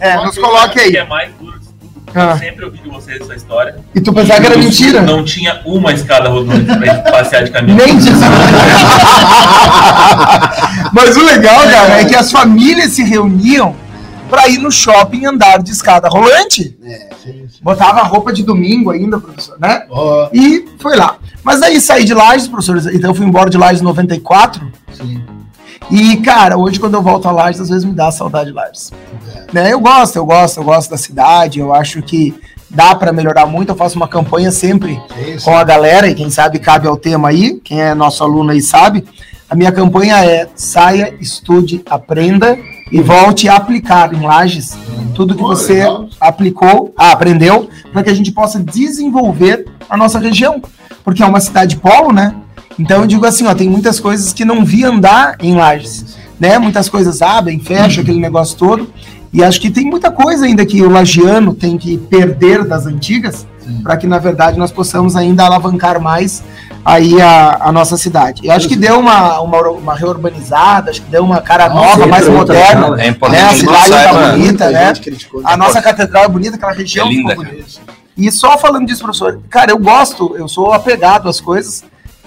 É, 0.00 0.12
coloca 0.16 0.26
nos 0.26 0.36
aí. 0.36 0.42
coloque 0.42 0.72
que 0.74 0.80
aí. 0.80 0.96
é 0.96 1.04
mais 1.06 1.30
duro 1.40 1.58
de 1.58 1.66
tudo. 1.66 1.72
Ah. 2.14 2.32
Eu 2.32 2.38
sempre 2.38 2.64
ouvi 2.64 2.78
de 2.78 2.88
vocês 2.90 3.20
essa 3.20 3.34
história. 3.34 3.76
E 3.94 4.00
tu 4.00 4.12
pensava 4.12 4.40
que 4.40 4.46
era 4.46 4.58
mentira? 4.58 5.00
Não 5.02 5.24
tinha 5.24 5.60
uma 5.64 5.92
escada 5.92 6.28
rodante 6.28 6.64
pra 6.66 6.86
gente 6.94 7.10
passear 7.10 7.44
de 7.44 7.50
caminhão. 7.50 7.78
Nem 7.86 7.96
disso. 7.96 8.20
Mas 10.92 11.16
o 11.16 11.24
legal, 11.24 11.60
cara, 11.68 12.00
é 12.00 12.04
que 12.04 12.14
as 12.14 12.30
famílias 12.30 12.92
se 12.92 13.02
reuniam 13.02 13.74
pra 14.28 14.48
ir 14.48 14.58
no 14.58 14.70
shopping 14.70 15.26
andar 15.26 15.62
de 15.62 15.70
escada 15.70 16.08
rolante. 16.08 16.76
Botava 17.62 18.00
a 18.00 18.04
roupa 18.04 18.32
de 18.32 18.42
domingo 18.42 18.90
ainda, 18.90 19.18
professor, 19.18 19.56
né? 19.60 19.84
Ó, 19.90 20.28
E 20.32 20.64
foi 20.78 20.96
lá. 20.96 21.16
Mas 21.44 21.62
aí 21.62 21.80
saí 21.80 22.04
de 22.04 22.14
Lages, 22.14 22.48
professor. 22.48 22.78
Então 22.94 23.10
eu 23.10 23.14
fui 23.14 23.26
embora 23.26 23.50
de 23.50 23.58
Lages 23.58 23.80
em 23.80 23.84
94. 23.84 24.70
sim. 24.92 25.22
E, 25.90 26.16
cara, 26.18 26.56
hoje 26.56 26.80
quando 26.80 26.94
eu 26.94 27.02
volto 27.02 27.28
a 27.28 27.32
Lages, 27.32 27.60
às 27.60 27.68
vezes 27.68 27.84
me 27.84 27.92
dá 27.92 28.10
saudade 28.10 28.50
de 28.50 28.52
Lages. 28.56 28.92
Né? 29.52 29.72
Eu 29.72 29.80
gosto, 29.80 30.16
eu 30.16 30.24
gosto, 30.24 30.60
eu 30.60 30.64
gosto 30.64 30.90
da 30.90 30.96
cidade. 30.96 31.60
Eu 31.60 31.74
acho 31.74 32.02
que 32.02 32.34
dá 32.70 32.94
pra 32.94 33.12
melhorar 33.12 33.46
muito. 33.46 33.70
Eu 33.70 33.76
faço 33.76 33.96
uma 33.96 34.08
campanha 34.08 34.50
sempre 34.50 35.00
sim. 35.38 35.44
com 35.44 35.56
a 35.56 35.64
galera, 35.64 36.08
e 36.08 36.14
quem 36.14 36.30
sabe 36.30 36.58
cabe 36.58 36.86
ao 36.86 36.96
tema 36.96 37.28
aí, 37.28 37.60
quem 37.62 37.80
é 37.80 37.94
nosso 37.94 38.22
aluno 38.22 38.50
aí 38.50 38.62
sabe. 38.62 39.04
A 39.48 39.54
minha 39.54 39.70
campanha 39.70 40.24
é 40.24 40.48
saia, 40.54 41.14
estude, 41.20 41.82
aprenda 41.88 42.58
e 42.90 43.02
volte 43.02 43.48
a 43.48 43.56
aplicar 43.56 44.14
em 44.14 44.22
Lages 44.22 44.76
tudo 45.12 45.34
que 45.34 45.42
você 45.42 45.82
aplicou, 46.20 46.92
ah, 46.96 47.12
aprendeu, 47.12 47.68
para 47.92 48.02
que 48.02 48.10
a 48.10 48.14
gente 48.14 48.32
possa 48.32 48.58
desenvolver 48.58 49.66
a 49.88 49.96
nossa 49.96 50.18
região. 50.18 50.60
Porque 51.04 51.22
é 51.22 51.26
uma 51.26 51.40
cidade 51.40 51.76
polo, 51.76 52.12
né? 52.12 52.34
Então 52.78 53.02
eu 53.02 53.06
digo 53.06 53.24
assim, 53.26 53.46
ó, 53.46 53.54
tem 53.54 53.68
muitas 53.68 54.00
coisas 54.00 54.32
que 54.32 54.44
não 54.44 54.64
vi 54.64 54.84
andar 54.84 55.36
em 55.40 55.54
Lages, 55.54 56.16
né? 56.40 56.58
Muitas 56.58 56.88
coisas 56.88 57.20
abrem, 57.22 57.58
fecham, 57.60 58.02
aquele 58.02 58.20
negócio 58.20 58.56
todo. 58.56 58.88
E 59.32 59.42
acho 59.42 59.60
que 59.60 59.70
tem 59.70 59.86
muita 59.86 60.10
coisa 60.10 60.44
ainda 60.44 60.64
que 60.66 60.82
o 60.82 60.90
lagiano 60.90 61.54
tem 61.54 61.78
que 61.78 61.96
perder 61.96 62.64
das 62.64 62.84
antigas, 62.86 63.46
para 63.82 63.96
que 63.96 64.06
na 64.06 64.18
verdade 64.18 64.58
nós 64.58 64.70
possamos 64.70 65.16
ainda 65.16 65.44
alavancar 65.44 65.98
mais 66.00 66.42
aí 66.84 67.18
a, 67.18 67.56
a 67.62 67.72
nossa 67.72 67.96
cidade. 67.96 68.42
Eu 68.44 68.52
acho 68.52 68.68
que 68.68 68.76
deu 68.76 68.98
uma, 69.00 69.40
uma, 69.40 69.70
uma 69.70 69.94
reurbanizada, 69.94 70.90
acho 70.90 71.00
que 71.00 71.10
deu 71.10 71.24
uma 71.24 71.40
cara 71.40 71.68
nova, 71.70 72.06
mais 72.06 72.28
moderna. 72.28 72.88
É 72.88 72.96
Né? 72.96 73.06
importante 73.08 73.42
A 73.42 73.48
que 73.48 73.54
cidade 73.60 73.88
tá 73.90 73.96
saiba. 74.12 74.32
bonita, 74.32 74.70
né? 74.70 74.92
A 75.44 75.56
nossa 75.56 75.80
catedral 75.80 76.24
é 76.24 76.28
bonita, 76.28 76.56
aquela 76.56 76.72
região 76.72 77.06
É 77.06 77.10
linda, 77.10 77.34
bonita. 77.34 77.64
E 78.18 78.30
só 78.30 78.58
falando 78.58 78.86
disso, 78.86 79.02
professor, 79.02 79.40
cara, 79.48 79.70
eu 79.70 79.78
gosto, 79.78 80.34
eu 80.36 80.46
sou 80.46 80.72
apegado 80.72 81.26
às 81.28 81.40
coisas. 81.40 81.84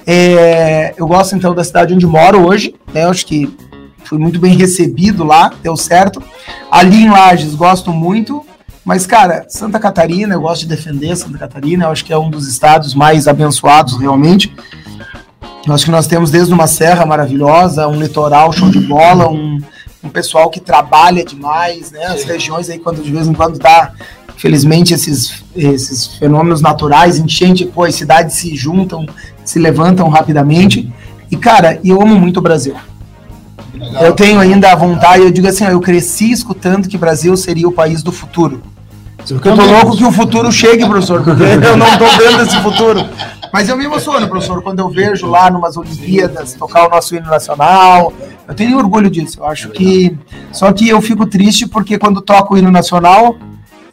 É, 0.07 0.93
eu 0.97 1.07
gosto 1.07 1.35
então 1.35 1.53
da 1.55 1.63
cidade 1.63 1.93
onde 1.93 2.05
moro 2.05 2.45
hoje, 2.45 2.75
né? 2.93 3.05
Eu 3.05 3.09
acho 3.09 3.25
que 3.25 3.55
fui 4.03 4.19
muito 4.19 4.39
bem 4.39 4.55
recebido 4.55 5.23
lá, 5.23 5.51
deu 5.63 5.75
certo. 5.75 6.21
Ali 6.69 7.03
em 7.03 7.09
Lages, 7.09 7.55
gosto 7.55 7.91
muito. 7.91 8.45
Mas, 8.83 9.07
cara, 9.07 9.45
Santa 9.49 9.79
Catarina, 9.79 10.35
eu 10.35 10.41
gosto 10.41 10.61
de 10.61 10.67
defender 10.67 11.15
Santa 11.15 11.39
Catarina, 11.39 11.85
eu 11.85 11.89
acho 11.89 12.05
que 12.05 12.13
é 12.13 12.17
um 12.17 12.29
dos 12.29 12.47
estados 12.47 12.93
mais 12.93 13.27
abençoados 13.27 13.97
realmente. 13.97 14.55
Eu 15.65 15.73
acho 15.73 15.85
que 15.85 15.91
nós 15.91 16.05
temos 16.05 16.29
desde 16.29 16.53
uma 16.53 16.67
serra 16.67 17.03
maravilhosa, 17.03 17.87
um 17.87 17.99
litoral 17.99 18.53
show 18.53 18.69
de 18.69 18.79
bola, 18.79 19.27
um, 19.27 19.59
um 20.03 20.09
pessoal 20.09 20.51
que 20.51 20.59
trabalha 20.59 21.25
demais, 21.25 21.91
né? 21.91 22.05
As 22.05 22.23
regiões 22.23 22.69
aí, 22.69 22.77
quando 22.77 23.01
de 23.01 23.11
vez 23.11 23.27
em 23.27 23.33
quando 23.33 23.57
dá, 23.57 23.91
infelizmente, 24.35 24.93
esses, 24.93 25.43
esses 25.55 26.05
fenômenos 26.17 26.61
naturais, 26.61 27.17
enchente, 27.17 27.65
pô, 27.65 27.83
as 27.83 27.95
cidades 27.95 28.35
se 28.35 28.55
juntam, 28.55 29.07
se 29.55 29.59
levantam 29.59 30.09
rapidamente. 30.09 30.91
E, 31.31 31.37
cara, 31.37 31.79
eu 31.81 32.01
amo 32.01 32.19
muito 32.19 32.37
o 32.37 32.41
Brasil. 32.41 32.75
Eu 34.01 34.11
tenho 34.11 34.37
ainda 34.37 34.69
a 34.69 34.75
vontade, 34.75 35.23
eu 35.23 35.31
digo 35.31 35.47
assim, 35.47 35.63
ó, 35.63 35.69
eu 35.69 35.79
cresci 35.79 36.29
escutando 36.29 36.89
que 36.89 36.97
Brasil 36.97 37.35
seria 37.37 37.65
o 37.65 37.71
país 37.71 38.03
do 38.03 38.11
futuro. 38.11 38.61
Porque 39.25 39.47
eu 39.47 39.55
tô 39.55 39.65
louco 39.65 39.97
que 39.97 40.03
o 40.03 40.11
futuro 40.11 40.51
chegue, 40.51 40.85
professor, 40.85 41.23
porque 41.23 41.41
eu 41.65 41.77
não 41.77 41.97
tô 41.97 42.05
vendo 42.17 42.41
esse 42.41 42.61
futuro. 42.61 43.07
Mas 43.53 43.69
eu 43.69 43.77
me 43.77 43.85
emociono, 43.85 44.27
professor, 44.27 44.61
quando 44.61 44.79
eu 44.79 44.89
vejo 44.89 45.25
lá 45.25 45.49
numas 45.49 45.77
Olimpíadas 45.77 46.53
tocar 46.53 46.87
o 46.87 46.89
nosso 46.89 47.15
hino 47.15 47.27
nacional. 47.27 48.11
Eu 48.45 48.53
tenho 48.53 48.77
orgulho 48.77 49.09
disso. 49.09 49.39
Eu 49.39 49.45
acho 49.45 49.69
que. 49.69 50.17
Só 50.51 50.69
que 50.73 50.89
eu 50.89 51.01
fico 51.01 51.25
triste 51.25 51.65
porque 51.65 51.97
quando 51.97 52.21
toca 52.21 52.53
o 52.53 52.57
hino 52.57 52.69
nacional, 52.69 53.37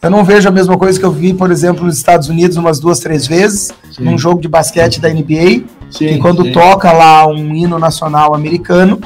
eu 0.03 0.09
não 0.09 0.23
vejo 0.25 0.49
a 0.49 0.51
mesma 0.51 0.77
coisa 0.77 0.99
que 0.99 1.05
eu 1.05 1.11
vi, 1.11 1.33
por 1.33 1.49
exemplo, 1.49 1.85
nos 1.85 1.95
Estados 1.95 2.27
Unidos 2.27 2.57
umas 2.57 2.77
duas, 2.77 2.99
três 2.99 3.25
vezes, 3.25 3.71
num 3.97 4.17
jogo 4.17 4.41
de 4.41 4.49
basquete 4.49 4.99
da 4.99 5.09
NBA. 5.09 5.63
que 5.91 6.17
quando 6.19 6.51
toca 6.51 6.91
lá 6.91 7.25
um 7.25 7.55
hino 7.55 7.79
nacional 7.79 8.35
americano, 8.35 8.99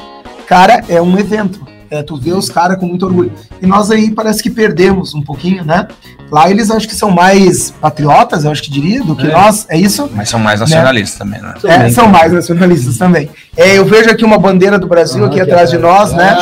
cara, 0.48 0.84
é 0.90 1.00
um 1.00 1.18
evento. 1.20 1.60
É, 1.90 2.04
tu 2.04 2.18
vê 2.18 2.34
os 2.34 2.50
caras 2.50 2.78
com 2.78 2.86
muito 2.86 3.06
orgulho. 3.06 3.32
E 3.62 3.66
nós 3.66 3.90
aí 3.92 4.12
parece 4.12 4.44
que 4.44 4.50
perdemos 4.50 5.14
um 5.14 5.22
pouquinho, 5.22 5.64
né? 5.64 5.88
Lá 6.30 6.50
eles 6.50 6.70
acho 6.70 6.88
que 6.88 6.96
são 6.96 7.10
mais 7.10 7.72
patriotas, 7.72 8.44
eu 8.44 8.52
acho 8.52 8.62
que 8.62 8.70
diria, 8.70 9.02
do 9.02 9.16
que 9.16 9.28
nós. 9.28 9.66
É 9.70 9.78
isso? 9.78 10.10
Mas 10.14 10.30
são 10.30 10.40
mais 10.40 10.60
nacionalistas 10.60 11.18
também, 11.18 11.42
né? 11.42 11.54
É, 11.64 11.90
são 11.90 12.08
mais 12.10 12.34
nacionalistas 12.34 12.98
também. 12.98 13.30
É, 13.56 13.78
eu 13.78 13.86
vejo 13.86 14.10
aqui 14.10 14.26
uma 14.26 14.38
bandeira 14.38 14.78
do 14.78 14.88
Brasil 14.88 15.24
aqui 15.26 15.40
atrás 15.40 15.70
de 15.70 15.78
nós, 15.78 16.12
né? 16.12 16.36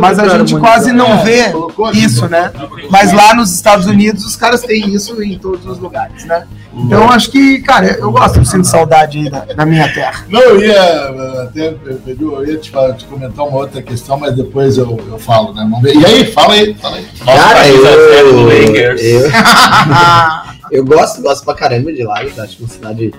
Mas 0.00 0.18
a 0.18 0.28
gente 0.36 0.54
quase 0.58 0.92
não 0.92 1.22
vê 1.24 1.50
colocou 1.50 1.86
aqui, 1.86 2.04
isso, 2.04 2.28
né? 2.28 2.52
Mas 2.90 3.12
lá 3.12 3.34
nos 3.34 3.52
Estados 3.52 3.86
Unidos 3.86 4.24
os 4.24 4.36
caras 4.36 4.60
têm 4.60 4.94
isso 4.94 5.22
em 5.22 5.38
todos 5.38 5.64
os 5.64 5.78
lugares, 5.78 6.24
né? 6.26 6.44
Então 6.72 7.02
eu 7.02 7.08
acho 7.10 7.30
que, 7.32 7.60
cara, 7.62 7.96
eu 7.98 8.12
gosto, 8.12 8.38
eu 8.38 8.44
sinto 8.44 8.64
saudade 8.66 9.18
aí 9.18 9.28
da, 9.30 9.40
da 9.40 9.66
minha 9.66 9.92
terra. 9.92 10.24
Não, 10.28 10.40
eu 10.40 10.60
ia 10.62 10.72
eh, 10.72 11.42
até, 11.42 11.72
Pedro, 12.04 12.34
eu 12.36 12.46
ia 12.46 12.58
te, 12.58 12.70
falar- 12.70 12.94
te 12.94 13.04
comentar 13.06 13.44
uma 13.46 13.58
outra 13.58 13.82
questão, 13.82 14.16
mas 14.16 14.36
depois 14.36 14.78
eu, 14.78 14.98
eu 15.08 15.18
falo, 15.18 15.52
né? 15.52 15.62
Vamos 15.68 15.82
ver. 15.82 15.96
E 15.96 16.04
aí, 16.04 16.24
fala 16.26 16.54
aí, 16.54 16.74
fala 16.74 16.96
aí. 16.96 17.06
Nosso 17.24 17.38
Cara, 17.38 17.68
eu, 17.68 18.50
eu, 18.50 19.30
eu 20.70 20.84
gosto, 20.84 21.20
gosto 21.20 21.44
pra 21.44 21.54
caramba 21.54 21.92
de 21.92 22.04
Lages, 22.04 22.38
acho 22.38 22.60
uma 22.60 22.68
cidade 22.68 23.12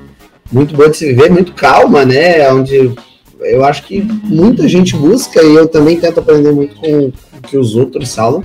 muito 0.52 0.76
boa 0.76 0.90
de 0.90 0.98
se 0.98 1.08
viver, 1.08 1.30
muito 1.30 1.54
calma, 1.54 2.06
né? 2.06 2.50
Onde 2.54 2.94
eu 3.42 3.66
acho 3.66 3.84
que 3.84 4.02
muita 4.24 4.68
gente 4.68 4.96
busca 4.96 5.42
e 5.44 5.56
eu 5.56 5.68
também 5.68 6.00
tento 6.00 6.20
aprender 6.20 6.52
muito 6.52 6.76
com 6.76 7.08
o 7.08 7.14
que 7.42 7.58
os 7.58 7.76
outros 7.76 8.14
falam. 8.16 8.44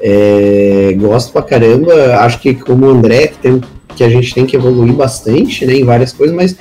É, 0.00 0.94
gosto 0.98 1.32
pra 1.32 1.42
caramba, 1.42 1.92
acho 2.20 2.38
que 2.40 2.54
como 2.54 2.86
o 2.86 2.90
André, 2.90 3.28
que, 3.28 3.38
tem, 3.38 3.60
que 3.96 4.04
a 4.04 4.08
gente 4.08 4.32
tem 4.34 4.46
que 4.46 4.54
evoluir 4.56 4.92
bastante, 4.92 5.64
né, 5.66 5.74
em 5.74 5.84
várias 5.84 6.12
coisas, 6.12 6.36
mas 6.36 6.54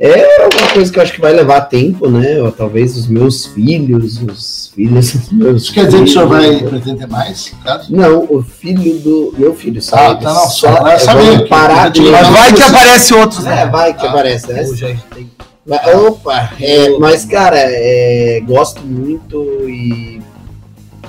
é 0.00 0.46
uma 0.52 0.68
coisa 0.72 0.92
que 0.92 0.98
eu 0.98 1.02
acho 1.02 1.12
que 1.12 1.20
vai 1.20 1.32
levar 1.32 1.62
tempo, 1.62 2.08
né? 2.08 2.40
Ou 2.40 2.52
talvez 2.52 2.96
os 2.96 3.08
meus 3.08 3.46
filhos, 3.46 4.22
os 4.22 4.70
filhos 4.72 5.12
dos 5.12 5.32
meus 5.32 5.62
Isso 5.64 5.74
quer 5.74 5.86
dizer 5.86 5.98
que 5.98 6.04
o 6.04 6.08
senhor 6.08 6.28
vai 6.28 6.56
pretender 6.62 7.08
mais? 7.08 7.52
Caso? 7.64 7.92
Não, 7.96 8.24
o 8.30 8.40
filho 8.40 8.96
do 9.00 9.34
meu 9.36 9.54
filho, 9.56 9.78
Ah, 9.78 9.82
sabe? 9.82 10.22
tá, 10.22 10.32
não, 10.32 10.40
Só 10.48 10.72
só 10.76 10.82
vai 10.82 10.94
eu 10.94 11.00
saber. 11.00 11.48
parar 11.48 11.88
de 11.90 12.02
Mas 12.02 12.28
vai 12.28 12.52
que 12.52 12.62
aparece 12.62 13.14
outros, 13.14 13.42
né? 13.42 13.62
É, 13.62 13.66
vai 13.66 13.92
que 13.92 14.06
Ah, 14.06 14.10
aparece, 14.10 14.52
né? 14.52 14.62
Hoje 14.62 14.84
a 14.84 14.88
gente 14.90 15.02
tem 15.12 15.30
Mas, 15.66 15.94
Opa, 15.96 16.50
é, 16.60 16.96
mas 17.00 17.24
cara, 17.24 17.58
é, 17.58 18.40
gosto 18.46 18.80
muito 18.82 19.42
e 19.68 20.20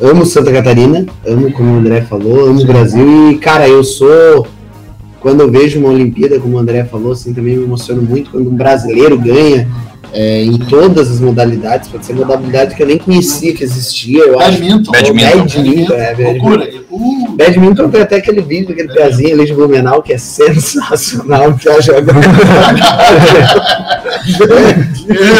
amo 0.01 0.25
Santa 0.25 0.51
Catarina, 0.51 1.05
amo 1.27 1.51
como 1.51 1.75
o 1.75 1.77
André 1.77 2.01
falou, 2.01 2.47
amo 2.47 2.59
o 2.61 2.65
Brasil 2.65 3.31
e 3.33 3.37
cara, 3.37 3.67
eu 3.69 3.83
sou 3.83 4.47
quando 5.19 5.41
eu 5.41 5.51
vejo 5.51 5.79
uma 5.79 5.89
Olimpíada, 5.89 6.39
como 6.39 6.55
o 6.55 6.59
André 6.59 6.85
falou, 6.85 7.11
assim, 7.11 7.33
também 7.33 7.57
me 7.57 7.63
emociono 7.63 8.01
muito 8.01 8.31
quando 8.31 8.49
um 8.49 8.55
brasileiro 8.55 9.17
ganha 9.17 9.67
é, 10.11 10.43
em 10.43 10.57
todas 10.57 11.09
as 11.11 11.19
modalidades. 11.19 11.89
Pode 11.89 12.05
ser 12.05 12.13
modalidade 12.13 12.75
que 12.75 12.83
eu 12.83 12.87
nem 12.87 12.97
conhecia 12.97 13.53
que 13.53 13.63
existia. 13.63 14.23
Eu 14.23 14.39
acho. 14.39 14.51
Badminton. 14.51 14.91
Badminton. 14.91 15.37
Badminton, 15.37 15.93
é, 15.93 16.15
badminton. 16.15 16.31
Loucura. 16.31 16.69
Uh, 16.89 17.31
Badminton 17.35 17.89
tem 17.89 18.01
até 18.01 18.15
aquele 18.17 18.41
vídeo 18.41 18.69
daquele 18.69 18.93
pezinho 18.93 19.33
ali 19.35 19.45
de 19.45 19.53
Blumenau 19.53 20.01
que 20.01 20.13
é 20.13 20.17
sensacional, 20.17 21.53
que 21.53 21.69
ela 21.69 21.81
joga. 21.81 22.13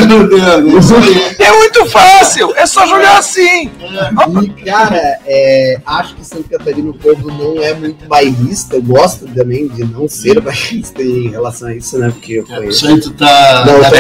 meu 0.08 0.28
Deus. 0.28 0.92
É 1.40 1.52
muito 1.52 1.86
fácil, 1.88 2.54
é 2.56 2.66
só 2.66 2.86
jogar 2.86 3.18
assim. 3.18 3.70
E, 4.44 4.64
cara, 4.64 5.20
é, 5.26 5.80
acho 5.86 6.16
que 6.16 6.26
Santa 6.26 6.58
Catarina, 6.58 6.90
o 6.90 6.94
povo 6.94 7.28
não 7.32 7.62
é 7.62 7.74
muito 7.74 8.06
bairrista. 8.08 8.76
Eu 8.76 8.84
gosto 8.84 9.26
também 9.28 9.68
de 9.68 9.84
não 9.84 10.08
ser 10.08 10.40
bairrista 10.42 11.02
em 11.02 11.30
relação 11.30 11.68
a 11.70 11.76
isso, 11.76 11.98
né? 11.98 12.10
Porque 12.10 12.34
eu 12.34 12.44
Isso 12.44 12.56
conheço. 12.56 12.88
aí 12.88 13.00
tu 13.02 13.12
tá. 13.12 13.66
Não, 13.66 13.80
tá 13.82 13.90
tá- 13.90 13.98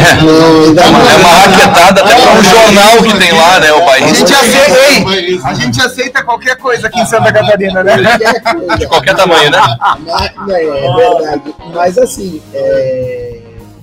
ainda 0.49 0.81
É 0.81 0.87
uma, 0.87 0.99
é 0.99 1.15
uma 1.17 1.29
raquetada 1.29 2.01
até 2.01 2.15
pra 2.21 2.31
um 2.33 2.43
jornal 2.43 2.97
que 3.03 3.17
tem 3.19 3.31
lá, 3.31 3.59
né? 3.59 3.71
O 3.73 3.77
A 3.77 3.85
país. 3.85 4.17
gente 4.17 4.33
aceita, 4.33 5.19
isso. 5.21 5.47
a 5.47 5.53
gente 5.53 5.81
aceita 5.81 6.23
qualquer 6.23 6.55
coisa 6.57 6.87
aqui 6.87 6.99
em 6.99 7.05
Santa 7.05 7.31
Catarina, 7.31 7.83
né? 7.83 7.95
De 8.77 8.87
qualquer 8.87 9.15
tamanho, 9.15 9.49
né? 9.51 9.59
Não, 10.05 10.55
é 10.55 10.95
verdade. 10.95 11.41
Mas 11.73 11.97
assim, 11.97 12.41
é... 12.53 13.35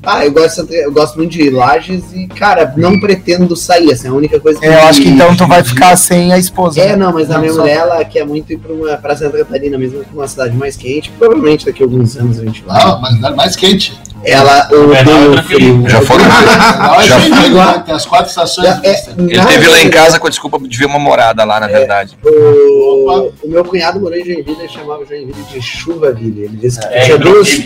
Ah, 0.08 0.24
eu 0.24 0.30
gosto, 0.30 0.64
eu 0.72 0.92
gosto 0.92 1.16
muito 1.16 1.32
de 1.32 1.50
Lages 1.50 2.12
e, 2.14 2.28
cara, 2.28 2.72
não 2.76 3.00
pretendo 3.00 3.56
sair, 3.56 3.90
assim, 3.90 4.06
a 4.06 4.12
única 4.12 4.38
coisa 4.38 4.64
É, 4.64 4.68
eu 4.68 4.86
acho 4.86 5.02
que 5.02 5.08
então 5.08 5.34
tu 5.34 5.48
vai 5.48 5.64
ficar 5.64 5.96
sem 5.96 6.32
a 6.32 6.38
esposa. 6.38 6.80
É, 6.80 6.90
né? 6.90 6.96
não, 6.96 7.12
mas 7.12 7.28
a 7.28 7.34
Não, 7.34 7.40
minha 7.40 7.52
só- 7.52 7.62
mulher, 7.62 7.78
ela 7.78 8.04
quer 8.04 8.24
muito 8.24 8.52
ir 8.52 8.56
pra, 8.56 8.72
uma, 8.72 8.96
pra 8.98 9.16
Santa 9.16 9.36
Catarina, 9.38 9.76
mesmo 9.76 10.04
que 10.04 10.14
uma 10.14 10.28
cidade 10.28 10.56
mais 10.56 10.76
quente. 10.76 11.10
Provavelmente 11.18 11.66
daqui 11.66 11.82
a 11.82 11.86
alguns 11.86 12.16
anos 12.16 12.38
a 12.38 12.44
gente 12.44 12.62
vai. 12.62 12.80
Ah, 12.80 13.00
mas 13.02 13.34
mais 13.34 13.56
quente. 13.56 13.98
Ela 14.24 14.68
odeia 14.72 15.02
o 15.28 15.32
tranquilo. 15.32 15.42
frio. 15.42 15.88
Já 15.88 16.00
foram. 16.02 16.24
Lá 16.26 17.02
Já- 17.02 17.16
é 17.16 17.20
Joinville, 17.20 17.54
né? 17.54 17.82
Tem 17.84 17.94
as 17.94 18.06
quatro 18.06 18.28
estações. 18.28 18.66
É, 18.68 18.88
mistas. 18.88 19.14
Ele 19.18 19.28
teve 19.28 19.68
lá 19.68 19.78
em 19.78 19.82
verdade, 19.82 19.90
casa 19.90 20.18
com 20.18 20.26
a 20.26 20.30
desculpa 20.30 20.58
de 20.58 20.76
ver 20.78 20.86
uma 20.86 20.98
morada 20.98 21.44
lá, 21.44 21.60
na 21.60 21.66
verdade. 21.68 22.16
O, 22.24 23.30
o 23.44 23.48
meu 23.48 23.64
cunhado 23.64 24.00
morou 24.00 24.16
em 24.18 24.24
Joinville 24.24 24.64
e 24.64 24.68
chamava 24.68 25.04
Joinville 25.04 25.42
de 25.52 25.60
Chuvaville. 25.62 26.44
Ele 26.44 26.56
disse 26.56 26.80
que 26.80 26.86
É, 26.86 27.00
tinha 27.04 27.18
duas, 27.18 27.58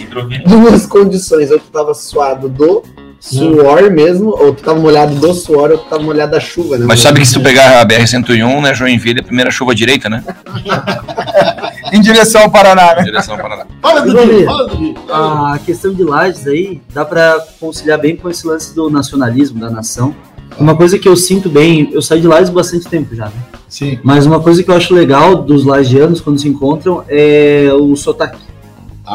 duas 0.47 0.87
condições. 0.87 1.51
Ou 1.51 1.59
tu 1.59 1.71
tava 1.73 1.95
suado 1.95 2.49
do 2.49 2.83
suor 3.21 3.91
mesmo, 3.91 4.31
ou 4.31 4.55
tu 4.55 4.63
tava 4.63 4.79
molhado 4.81 5.15
do 5.15 5.35
suor, 5.35 5.71
ou 5.71 5.79
tu 5.79 5.85
tava 5.89 6.03
molhado 6.03 6.33
da 6.33 6.41
chuva, 6.41 6.79
né? 6.79 6.87
Mas 6.89 7.01
sabe 7.01 7.21
que 7.21 7.27
se 7.27 7.35
tu 7.35 7.41
pegar 7.43 7.81
a 7.81 7.85
BR-101, 7.87 8.63
né, 8.63 8.75
Joinville, 8.75 9.19
é 9.19 9.23
a 9.23 9.25
primeira 9.25 9.51
chuva 9.51 9.75
direita, 9.75 10.09
né? 10.09 10.25
Em 11.93 12.01
direção 12.01 12.43
ao 12.43 12.51
Paraná, 12.51 12.93
Em 12.93 12.97
né? 12.97 13.03
direção 13.05 13.35
ao 13.35 13.41
Paraná. 13.41 13.67
Fala 13.83 14.01
do 14.03 14.45
fala 14.45 14.67
do. 14.69 14.95
A 15.13 15.59
questão 15.65 15.93
de 15.93 16.03
Lages 16.05 16.47
aí 16.47 16.81
dá 16.93 17.05
pra 17.05 17.39
conciliar 17.59 17.99
bem 17.99 18.17
com 18.17 18.29
esse 18.31 18.47
lance 18.47 18.75
do 18.75 18.89
nacionalismo, 18.91 19.59
da 19.61 19.71
nação. 19.71 20.15
Uma 20.59 20.75
coisa 20.77 20.99
que 20.99 21.09
eu 21.09 21.17
sinto 21.17 21.49
bem, 21.49 21.89
eu 21.93 22.03
saí 22.03 22.21
de 22.21 22.27
Lages 22.27 22.51
há 22.51 22.53
bastante 22.53 22.89
tempo 22.89 23.15
já, 23.15 23.27
né? 23.27 23.33
Sim. 23.69 23.99
Mas 24.03 24.27
uma 24.27 24.41
coisa 24.41 24.63
que 24.63 24.71
eu 24.71 24.75
acho 24.75 24.93
legal 24.93 25.37
dos 25.37 25.65
lagianos 25.65 26.21
quando 26.21 26.39
se 26.41 26.49
encontram 26.49 27.05
é 27.09 27.69
o 27.73 27.95
sotaque. 27.97 28.39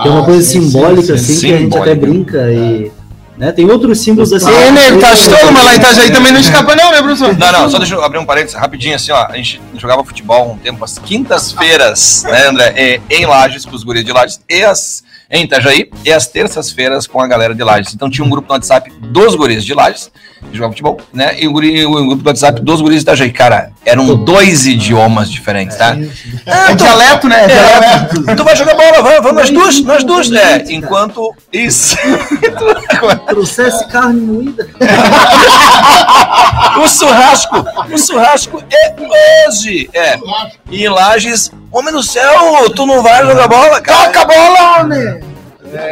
Que 0.01 0.07
é 0.07 0.11
uma 0.11 0.21
Ah, 0.21 0.25
coisa 0.25 0.41
sim, 0.41 0.61
simbólica, 0.61 1.03
sim, 1.03 1.13
assim, 1.13 1.33
sim, 1.33 1.47
que 1.47 1.53
a 1.53 1.57
gente 1.57 1.77
até 1.77 1.93
simbólica. 1.93 2.13
brinca 2.13 2.51
e. 2.51 2.91
Né? 3.37 3.51
Tem 3.51 3.69
outros 3.69 3.99
símbolos 3.99 4.31
assim. 4.31 4.45
Sim, 4.45 4.71
nego, 4.71 4.99
tá 4.99 5.13
estourando, 5.13 5.51
mas 5.51 5.65
lá 5.65 5.73
em 5.73 5.77
Itajaí 5.77 6.11
também 6.11 6.31
não 6.31 6.39
escapa 6.39 6.73
não, 6.73 6.91
né, 6.91 7.01
professor? 7.01 7.37
Não, 7.37 7.51
não, 7.51 7.69
só 7.69 7.77
deixa 7.77 7.95
eu 7.95 8.03
abrir 8.03 8.17
um 8.17 8.25
parênteses 8.25 8.55
rapidinho 8.55 8.95
assim, 8.95 9.11
ó. 9.11 9.25
A 9.25 9.35
gente 9.35 9.61
jogava 9.77 10.03
futebol 10.05 10.53
um 10.53 10.57
tempo, 10.57 10.83
às 10.85 10.97
quintas-feiras, 10.97 12.23
né, 12.23 12.47
André? 12.47 12.73
É, 12.77 13.01
em 13.09 13.25
Lages, 13.25 13.65
com 13.65 13.75
os 13.75 13.83
guris 13.83 14.05
de 14.05 14.13
Lages, 14.13 14.39
e 14.49 14.63
as, 14.63 15.03
em 15.29 15.43
Itajaí, 15.43 15.89
e 16.05 16.13
às 16.13 16.27
terças-feiras 16.27 17.07
com 17.07 17.19
a 17.19 17.27
galera 17.27 17.53
de 17.53 17.61
Lages. 17.61 17.93
Então 17.93 18.09
tinha 18.09 18.25
um 18.25 18.29
grupo 18.29 18.47
no 18.47 18.53
WhatsApp 18.53 18.89
dos 19.01 19.35
guris 19.35 19.65
de 19.65 19.73
Lages, 19.73 20.09
que 20.41 20.57
jogava 20.57 20.71
futebol, 20.71 20.99
né? 21.13 21.35
E 21.39 21.47
o, 21.47 21.51
guri, 21.51 21.85
o 21.85 21.91
grupo 21.91 22.23
do 22.23 22.27
WhatsApp 22.27 22.61
dos 22.61 22.81
guris 22.81 22.97
de 22.97 23.03
Itajaí. 23.03 23.31
Cara, 23.31 23.71
eram 23.85 24.15
dois 24.15 24.65
idiomas 24.65 25.31
diferentes, 25.31 25.77
tá? 25.77 25.95
É 26.45 26.75
dialeto, 26.75 27.27
né? 27.27 27.43
É 27.43 27.47
dialeto. 27.47 28.35
Tu 28.35 28.43
vai 28.43 28.55
jogar 28.55 28.75
bola, 28.75 29.01
vai, 29.01 29.21
vamos 29.21 29.35
nós 29.35 29.49
duas, 29.49 29.81
nós 29.81 30.03
duas. 30.03 30.31
É, 30.31 30.63
enquanto. 30.69 31.33
Isso. 31.51 31.97
Trouxesse 33.27 33.87
carne 33.87 34.21
moída. 34.21 34.69
o 36.81 36.87
churrasco, 36.87 37.65
o 37.91 37.97
churrasco 37.97 38.63
é 38.71 38.95
hoje. 39.47 39.89
É. 39.93 40.17
E 40.69 40.83
em 40.83 40.89
Lages, 40.89 41.51
homem 41.71 41.93
do 41.93 42.03
céu, 42.03 42.69
tu 42.75 42.85
não 42.85 43.01
vai 43.01 43.25
jogar 43.25 43.47
bola, 43.47 43.81
cara? 43.81 44.07
Toca 44.07 44.21
a 44.21 44.25
bola, 44.25 44.79
homem! 44.79 45.34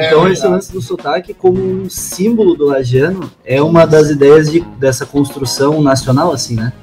Então 0.08 0.28
esse 0.30 0.46
lance 0.48 0.72
do 0.72 0.82
sotaque 0.82 1.34
como 1.34 1.60
um 1.60 1.90
símbolo 1.90 2.56
do 2.56 2.66
lagiano 2.66 3.30
é 3.46 3.62
uma 3.62 3.86
das 3.86 4.10
ideias 4.10 4.52
de, 4.52 4.62
dessa 4.80 5.06
construção 5.06 5.82
nacional, 5.82 6.32
assim, 6.32 6.56
né? 6.56 6.74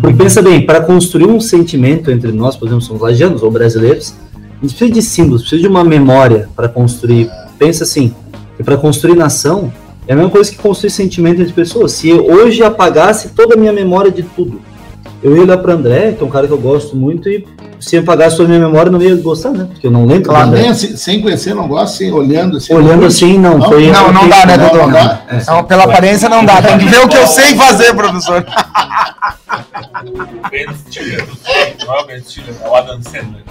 Porque 0.00 0.16
pensa 0.16 0.40
bem, 0.40 0.64
para 0.64 0.80
construir 0.80 1.26
um 1.26 1.40
sentimento 1.40 2.10
entre 2.10 2.30
nós, 2.30 2.56
por 2.56 2.66
exemplo, 2.66 2.82
somos 2.82 3.02
lagianos 3.02 3.42
ou 3.42 3.50
brasileiros, 3.50 4.14
a 4.34 4.62
gente 4.62 4.76
precisa 4.76 4.92
de 4.92 5.02
símbolos, 5.02 5.42
precisa 5.42 5.62
de 5.62 5.68
uma 5.68 5.82
memória 5.82 6.48
para 6.54 6.68
construir. 6.68 7.28
Pensa 7.58 7.82
assim, 7.82 8.14
que 8.56 8.62
para 8.62 8.76
construir 8.76 9.16
nação 9.16 9.72
é 10.06 10.12
a 10.12 10.16
mesma 10.16 10.30
coisa 10.30 10.50
que 10.50 10.58
construir 10.58 10.90
sentimento 10.90 11.40
entre 11.40 11.52
pessoas. 11.52 11.92
Se 11.92 12.08
eu 12.08 12.24
hoje 12.24 12.62
apagasse 12.62 13.30
toda 13.30 13.54
a 13.54 13.56
minha 13.56 13.72
memória 13.72 14.10
de 14.10 14.22
tudo, 14.22 14.60
eu 15.22 15.36
ia 15.36 15.42
olhar 15.42 15.58
para 15.58 15.74
André, 15.74 16.12
que 16.12 16.22
é 16.22 16.26
um 16.26 16.30
cara 16.30 16.46
que 16.46 16.52
eu 16.52 16.58
gosto 16.58 16.96
muito, 16.96 17.28
e 17.28 17.46
se 17.78 17.96
eu 17.96 18.02
apagasse 18.02 18.36
toda 18.36 18.48
a 18.52 18.56
minha 18.56 18.66
memória, 18.66 18.90
não 18.90 19.00
ia 19.02 19.14
gostar, 19.16 19.50
né? 19.50 19.66
Porque 19.70 19.86
eu 19.86 19.90
não 19.90 20.06
lembro 20.06 20.30
Claro, 20.30 20.50
nem 20.50 20.68
assim, 20.68 20.96
sem 20.96 21.20
conhecer, 21.20 21.54
não 21.54 21.66
gosta, 21.68 21.96
assim, 21.96 22.10
olhando 22.12 22.56
assim. 22.56 22.74
Olhando 22.74 23.06
assim, 23.06 23.38
não, 23.38 23.58
Não, 23.58 23.68
foi 23.68 23.90
Não, 23.90 24.12
não 24.12 24.28
dá, 24.28 24.46
né, 24.46 24.56
Não, 24.56 24.68
Dudu? 24.68 24.78
não 24.78 24.90
dá. 24.90 25.22
É. 25.28 25.50
Não, 25.50 25.64
pela 25.64 25.84
aparência 25.84 26.28
não 26.28 26.44
dá. 26.44 26.62
Tem 26.62 26.78
que 26.78 26.84
ver 26.86 27.00
o 27.00 27.08
que 27.08 27.16
eu 27.16 27.26
sei 27.26 27.56
fazer, 27.56 27.94
professor. 27.94 28.44
O 30.44 30.48
Ben 30.50 30.66
Stiller. 30.74 31.26
Não 31.86 31.94
é 31.94 32.00
o 32.00 32.06
Ben 32.06 32.20
Stiller, 32.20 32.54
é 32.62 32.68
o 32.68 32.74
Adam 32.74 33.00
Sandler. 33.02 33.42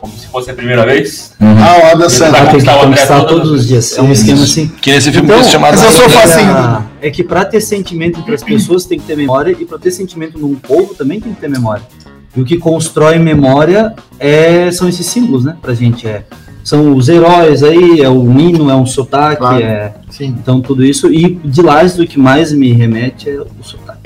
Como 0.00 0.12
se 0.16 0.26
fosse 0.28 0.50
a 0.50 0.54
primeira 0.54 0.84
vez. 0.84 1.32
Ah, 1.40 1.78
o 1.82 1.86
Adam 1.86 2.00
Ele 2.02 2.10
Sandler. 2.10 2.50
Tem 2.50 2.60
que 2.60 2.66
Conquistar 2.66 3.18
o 3.22 3.26
todos 3.26 3.50
os 3.50 3.66
dias. 3.66 3.96
É 3.96 4.02
um 4.02 4.12
esquema 4.12 4.42
assim. 4.42 4.68
Que 4.80 4.90
nesse 4.92 5.10
filme 5.10 5.26
Então, 5.28 5.42
chamado. 5.44 5.72
mas 5.76 5.82
eu 5.84 5.90
sou 5.90 6.04
é, 6.04 6.08
facinho. 6.08 6.84
É 7.00 7.10
que 7.10 7.24
pra 7.24 7.44
ter 7.44 7.60
sentimento 7.60 8.20
entre 8.20 8.34
as 8.34 8.42
pessoas 8.42 8.84
tem 8.84 8.98
que 8.98 9.06
ter 9.06 9.16
memória, 9.16 9.56
e 9.58 9.64
pra 9.64 9.78
ter 9.78 9.90
sentimento 9.90 10.38
num 10.38 10.54
povo 10.54 10.94
também 10.94 11.20
tem 11.20 11.32
que 11.32 11.40
ter 11.40 11.48
memória. 11.48 11.82
E 12.36 12.40
o 12.40 12.44
que 12.44 12.58
constrói 12.58 13.18
memória 13.18 13.94
é, 14.18 14.70
são 14.70 14.88
esses 14.88 15.06
símbolos, 15.06 15.44
né? 15.44 15.56
Pra 15.60 15.72
gente. 15.74 16.06
É, 16.06 16.24
são 16.62 16.94
os 16.96 17.08
heróis 17.08 17.62
aí, 17.62 18.02
é 18.02 18.08
o 18.10 18.30
hino, 18.38 18.68
é 18.68 18.74
um 18.74 18.84
sotaque, 18.84 19.36
Claro. 19.38 19.62
é, 19.62 19.94
Sim. 20.10 20.34
então 20.38 20.60
tudo 20.60 20.84
isso. 20.84 21.10
E 21.12 21.34
de 21.44 21.62
lá 21.62 21.82
do 21.84 22.06
que 22.06 22.18
mais 22.18 22.52
me 22.52 22.72
remete 22.72 23.30
é 23.30 23.40
o 23.40 23.46
sotaque. 23.62 24.00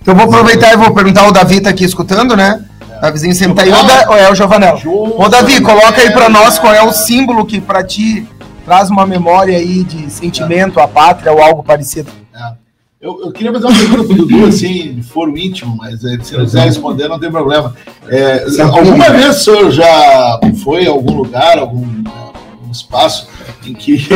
Então 0.00 0.14
eu 0.14 0.18
vou 0.20 0.26
aproveitar 0.26 0.72
e 0.72 0.76
vou 0.76 0.94
perguntar, 0.94 1.26
o 1.28 1.32
Davi 1.32 1.60
tá 1.60 1.70
aqui 1.70 1.84
escutando, 1.84 2.36
né? 2.36 2.64
Davizinho 3.00 3.34
senta 3.34 3.62
aí, 3.62 3.72
ou, 3.72 3.84
da, 3.84 4.10
ou 4.10 4.16
é 4.16 4.30
o 4.30 4.34
Giovanel? 4.34 4.80
Ô 4.84 5.28
Davi, 5.28 5.60
coloca 5.60 6.00
aí 6.00 6.10
pra 6.10 6.28
nós 6.28 6.58
qual 6.58 6.74
é 6.74 6.82
o 6.82 6.92
símbolo 6.92 7.44
que 7.44 7.60
pra 7.60 7.84
ti 7.84 8.26
traz 8.64 8.90
uma 8.90 9.06
memória 9.06 9.56
aí 9.56 9.84
de 9.84 10.10
sentimento 10.10 10.80
à 10.80 10.88
pátria 10.88 11.32
ou 11.32 11.40
algo 11.40 11.62
parecido. 11.62 12.10
Eu, 13.06 13.20
eu 13.24 13.30
queria 13.30 13.52
fazer 13.52 13.66
uma 13.66 13.78
pergunta 13.78 14.04
pro 14.04 14.16
Dudu, 14.16 14.46
assim, 14.46 14.94
de 14.94 15.02
foro 15.02 15.38
íntimo, 15.38 15.76
mas 15.76 16.02
eh, 16.02 16.18
se 16.22 16.36
não 16.36 16.44
quiser 16.44 16.64
responder, 16.64 17.06
não 17.06 17.20
tem 17.20 17.30
problema. 17.30 17.72
É, 18.08 18.44
alguma 18.62 19.10
vez 19.10 19.36
o 19.36 19.44
senhor 19.44 19.70
já 19.70 20.40
foi 20.64 20.86
a 20.86 20.90
algum 20.90 21.14
lugar, 21.14 21.58
algum, 21.58 21.95
algum 22.66 22.72
espaço 22.72 23.28
em 23.64 23.72
que 23.72 23.92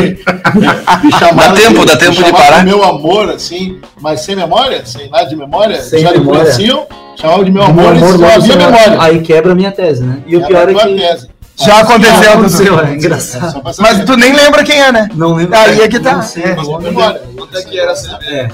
me 1.03 1.11
chamaram 1.11 1.55
Dá 1.55 1.61
tempo, 1.61 1.85
dá 1.85 1.93
me 1.93 1.99
tempo 1.99 2.23
de 2.23 2.31
parar. 2.31 2.65
meu 2.65 2.83
amor, 2.83 3.29
assim, 3.29 3.79
mas 3.99 4.21
sem 4.21 4.35
memória? 4.35 4.85
Sem 4.85 5.09
nada 5.09 5.25
de 5.29 5.35
memória? 5.35 5.81
Sem 5.81 6.01
já 6.01 6.11
memória. 6.11 6.41
conheciam, 6.41 6.85
chamavam 7.15 7.45
de 7.45 7.51
meu 7.51 7.63
amor, 7.63 7.95
e 7.95 7.97
amor, 7.97 8.11
só 8.11 8.17
logo 8.17 8.31
havia 8.33 8.55
memória. 8.55 9.01
Aí 9.01 9.21
quebra 9.21 9.53
a 9.53 9.55
minha 9.55 9.71
tese, 9.71 10.03
né? 10.03 10.21
E 10.27 10.35
o 10.35 10.45
pior 10.45 10.69
é 10.69 10.73
que. 10.73 10.95
tese. 10.95 11.29
Já 11.65 11.79
aconteceu, 11.81 12.15
Dudu. 12.19 12.29
aconteceu, 12.31 12.79
é 12.79 12.93
engraçado. 12.93 13.61
Mas 13.79 14.03
tu 14.05 14.15
nem 14.17 14.33
lembra 14.33 14.63
quem 14.63 14.79
é, 14.81 14.91
né? 14.91 15.09
Não 15.13 15.33
lembro. 15.35 15.57
Aí 15.57 15.81
é 15.81 15.87
que 15.87 15.99
tá. 15.99 16.15
Não 16.15 16.21
sei, 16.23 16.43
É. 16.43 16.55
Não 16.55 16.79
memória. 16.79 17.21
Quanto 17.37 17.57
é 17.57 17.61
que 17.63 17.79
era 17.79 17.91
essa? 17.91 18.19
É. 18.23 18.49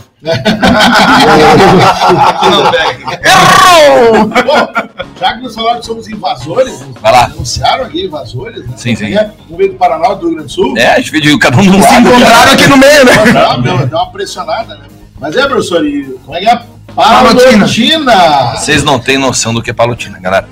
Errou! 3.23 4.25
Bom, 4.27 4.73
já 5.19 5.33
que 5.33 5.43
nós 5.43 5.55
falaram 5.55 5.79
que 5.79 5.85
somos 5.85 6.07
invasores, 6.07 6.83
Vai 7.01 7.11
lá. 7.11 7.25
anunciaram 7.25 7.85
aqui 7.85 8.05
invasores, 8.05 8.65
né? 8.65 8.73
Sim, 8.75 8.95
sim. 8.95 9.15
Um 9.49 9.57
veio 9.57 9.71
do 9.73 9.77
Paraná, 9.77 10.09
do 10.13 10.27
Rio 10.27 10.35
Grande 10.35 10.47
do 10.47 10.51
Sul. 10.51 10.77
É, 10.77 10.93
a 10.93 10.97
gente 10.99 11.11
viu 11.11 11.37
cada 11.39 11.57
um 11.57 11.63
no 11.63 11.73
Se 11.73 11.79
lado. 11.79 12.07
encontraram 12.09 12.51
aqui 12.51 12.67
no 12.67 12.77
meio, 12.77 13.05
né? 13.05 13.11
Dá, 13.89 13.97
uma 14.03 14.11
pressionada, 14.11 14.75
né? 14.75 14.85
Mas 15.19 15.35
é, 15.35 15.47
professor, 15.47 15.85
e 15.85 16.03
como 16.25 16.35
é 16.37 16.39
que 16.41 16.47
é? 16.49 16.61
Palotina. 16.95 17.51
Palotina! 17.51 18.55
Vocês 18.55 18.83
não 18.83 18.99
têm 18.99 19.17
noção 19.17 19.53
do 19.53 19.61
que 19.61 19.69
é 19.69 19.73
palotina, 19.73 20.19
galera. 20.19 20.47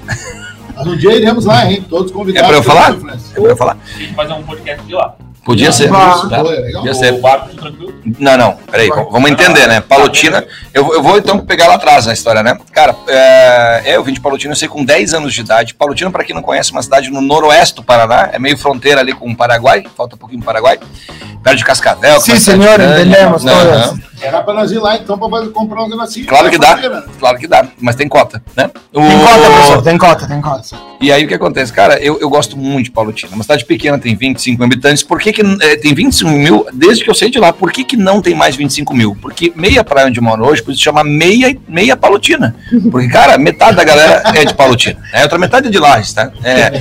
Mas 0.76 0.88
um 0.88 0.98
dia 0.98 1.14
iremos 1.14 1.46
lá, 1.46 1.66
hein? 1.72 1.86
Todos 1.90 2.12
convidados. 2.12 2.50
É 2.50 2.52
pra 2.52 2.58
eu 2.58 2.64
falar? 2.64 2.92
É 3.36 3.40
pra 3.40 3.50
eu 3.52 3.58
falar? 3.58 3.78
A 3.96 3.98
gente 3.98 4.14
fazer 4.14 4.34
um 4.34 4.44
podcast 4.44 4.86
de 4.86 4.94
lá. 4.94 5.16
Podia 5.46 5.72
ser. 5.72 5.84
Isso, 5.92 6.28
tá? 6.28 6.38
é. 6.40 6.72
Podia 6.72 6.92
O 6.92 6.96
ser. 6.96 7.22
barco 7.22 7.56
tranquilo. 7.56 7.94
Não, 8.18 8.36
não, 8.36 8.54
peraí, 8.72 8.90
vamos 8.90 9.30
entender, 9.30 9.68
né? 9.68 9.80
Palotina, 9.80 10.44
eu, 10.74 10.92
eu 10.92 11.04
vou 11.04 11.20
então 11.20 11.40
pegar 11.40 11.68
lá 11.68 11.76
atrás 11.76 12.08
na 12.08 12.14
história, 12.14 12.42
né? 12.42 12.58
Cara, 12.72 12.96
é, 13.08 13.84
eu 13.96 14.04
vim 14.04 14.12
de 14.12 14.20
Palotina, 14.20 14.54
eu 14.54 14.56
sei, 14.56 14.68
com 14.68 14.84
10 14.84 15.14
anos 15.14 15.36
de 15.36 15.42
idade. 15.42 15.76
Palotina, 15.76 16.10
para 16.10 16.24
quem 16.24 16.34
não 16.34 16.42
conhece, 16.42 16.72
é 16.72 16.74
uma 16.74 16.82
cidade 16.82 17.12
no 17.12 17.22
noroeste 17.22 17.76
do 17.76 17.84
Paraná, 17.84 18.30
é 18.34 18.40
meio 18.40 18.58
fronteira 18.58 19.02
ali 19.02 19.14
com 19.14 19.30
o 19.30 19.36
Paraguai, 19.38 19.84
falta 19.96 20.16
um 20.16 20.18
pouquinho 20.18 20.42
do 20.42 20.46
Paraguai, 20.46 20.80
perto 21.44 21.58
de 21.58 21.64
Cascavel. 21.66 22.20
Sim, 22.22 22.38
senhor, 22.40 22.80
entendemos 22.82 23.46
Aham. 23.46 23.60
todas. 23.60 24.15
Dá 24.32 24.42
pra 24.42 24.54
nós 24.54 24.72
ir 24.72 24.80
lá 24.80 24.96
então 24.96 25.18
pra 25.18 25.30
fazer- 25.30 25.50
comprar 25.52 25.84
uns 25.84 25.90
negocinhos. 25.90 26.28
Claro 26.28 26.50
que 26.50 26.58
dá, 26.58 27.04
claro 27.20 27.38
que 27.38 27.48
dá, 27.48 27.68
mas 27.80 27.96
tem 27.96 28.08
cota, 28.08 28.42
né? 28.56 28.70
Tem 28.92 29.20
cota, 29.20 29.52
professor, 29.52 29.82
tem 29.82 29.98
cota, 29.98 30.28
tem 30.28 30.42
cota. 30.42 30.76
E 31.02 31.12
aí 31.12 31.26
o 31.26 31.28
que 31.28 31.34
acontece? 31.34 31.72
Cara, 31.72 32.00
eu, 32.02 32.20
eu 32.20 32.30
gosto 32.30 32.58
muito 32.58 32.86
de 32.86 32.92
Palotina. 32.92 33.34
Uma 33.34 33.44
cidade 33.44 33.66
pequena, 33.66 34.00
tem 34.00 34.16
25 34.16 34.58
mil 34.58 34.66
habitantes. 34.66 35.04
Por 35.04 35.20
que, 35.20 35.34
que 35.34 35.42
eh, 35.42 35.76
tem 35.78 35.94
25 35.94 36.32
mil 36.32 36.66
desde 36.74 37.04
que 37.04 37.10
eu 37.10 37.14
saí 37.14 37.30
de 37.30 37.40
lá? 37.40 37.52
Por 37.54 37.72
que, 37.72 37.84
que 37.84 37.98
não 37.98 38.22
tem 38.22 38.34
mais 38.34 38.56
25 38.56 38.94
mil? 38.94 39.16
Porque 39.22 39.52
meia 39.56 39.84
praia 39.84 40.08
onde 40.08 40.20
eu 40.20 40.24
moro 40.24 40.46
hoje, 40.46 40.64
por 40.64 40.72
isso 40.72 40.82
chama 40.82 41.04
meia, 41.04 41.56
meia 41.68 41.96
Palotina. 41.98 42.56
Porque, 42.92 43.08
cara, 43.10 43.38
metade 43.38 43.76
da 43.76 43.84
galera 43.84 44.24
é 44.34 44.46
de 44.46 44.54
Palotina. 44.54 45.00
Né? 45.14 45.20
A 45.20 45.24
outra 45.24 45.38
metade 45.38 45.68
é 45.68 45.70
de 45.70 45.78
Lages, 45.78 46.14
tá? 46.14 46.32
É, 46.44 46.72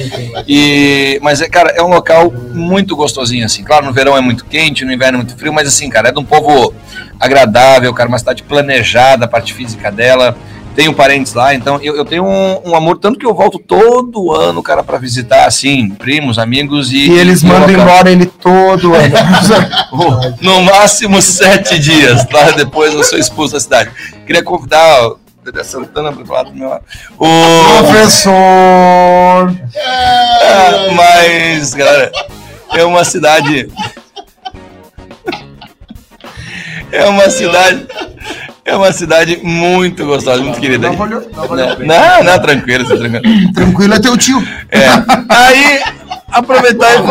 e, 0.47 1.19
mas, 1.23 1.41
é, 1.41 1.49
cara, 1.49 1.71
é 1.71 1.83
um 1.83 1.89
local 1.89 2.31
muito 2.31 2.95
gostosinho, 2.97 3.45
assim. 3.45 3.63
Claro, 3.65 3.87
no 3.87 3.93
verão 3.93 4.17
é 4.17 4.21
muito 4.21 4.45
quente, 4.45 4.85
no 4.85 4.93
inverno 4.93 5.17
é 5.19 5.23
muito 5.23 5.37
frio, 5.37 5.53
mas 5.53 5.67
assim, 5.69 5.91
cara, 5.91 6.09
é 6.09 6.13
de 6.13 6.19
um 6.19 6.25
povo 6.25 6.73
agradável, 7.19 7.93
cara, 7.95 8.09
uma 8.09 8.19
cidade 8.19 8.43
planejada, 8.43 9.25
a 9.25 9.29
parte 9.29 9.53
física 9.53 9.91
dela 9.91 10.37
tenho 10.75 10.93
parentes 10.93 11.33
lá, 11.35 11.55
então 11.55 11.79
eu, 11.81 11.97
eu 11.97 12.05
tenho 12.05 12.25
um, 12.25 12.71
um 12.71 12.75
amor, 12.75 12.99
tanto 12.99 13.19
que 13.19 13.25
eu 13.25 13.35
volto 13.35 13.59
todo 13.59 14.33
ano, 14.33 14.63
cara, 14.63 14.83
para 14.83 14.99
visitar, 14.99 15.47
assim, 15.47 15.91
primos, 15.91 16.39
amigos 16.39 16.93
e. 16.93 17.11
E 17.11 17.19
eles 17.19 17.43
mandam 17.43 17.71
embora 17.71 18.11
ele 18.11 18.27
todo 18.27 18.95
ano. 18.95 19.15
No 20.41 20.63
máximo 20.63 21.23
sete 21.23 21.79
dias, 21.79 22.25
tá? 22.27 22.51
Depois 22.51 22.93
eu 22.93 23.05
sou 23.05 23.19
expulso 23.19 23.55
da 23.55 23.61
cidade. 23.61 23.91
Queria 24.27 24.43
convidar 24.43 25.07
o 25.07 25.19
Dedé 25.45 25.63
Santana 25.63 26.13
para 26.13 26.25
falar 26.27 26.43
do 26.45 26.55
meu 26.55 26.69
lado. 26.69 26.85
O... 27.19 27.27
Professor! 27.79 28.33
Ah, 29.77 30.73
mas, 30.95 31.75
galera, 31.75 32.11
é 32.73 32.85
uma 32.85 33.05
cidade. 33.05 33.69
É 36.95 37.05
uma 37.07 37.29
cidade. 37.29 37.87
É 38.65 38.75
uma 38.75 38.93
cidade 38.93 39.41
muito 39.43 40.07
gostosa, 40.07 40.43
muito 40.43 40.61
querida. 40.61 40.89
Não, 40.89 40.97
valeu, 40.97 41.31
não, 41.35 41.47
valeu. 41.47 41.79
Não, 41.81 42.25
não, 42.25 42.39
tranquilo, 42.39 42.89
tá 42.89 42.97
tranquilo. 42.97 43.53
Tranquilo 43.53 43.95
é 43.95 44.01
teu 44.01 44.17
tio. 44.17 44.43
É. 44.71 44.87
Aí, 45.29 45.83
aproveitar 46.31 46.95
e 46.95 47.03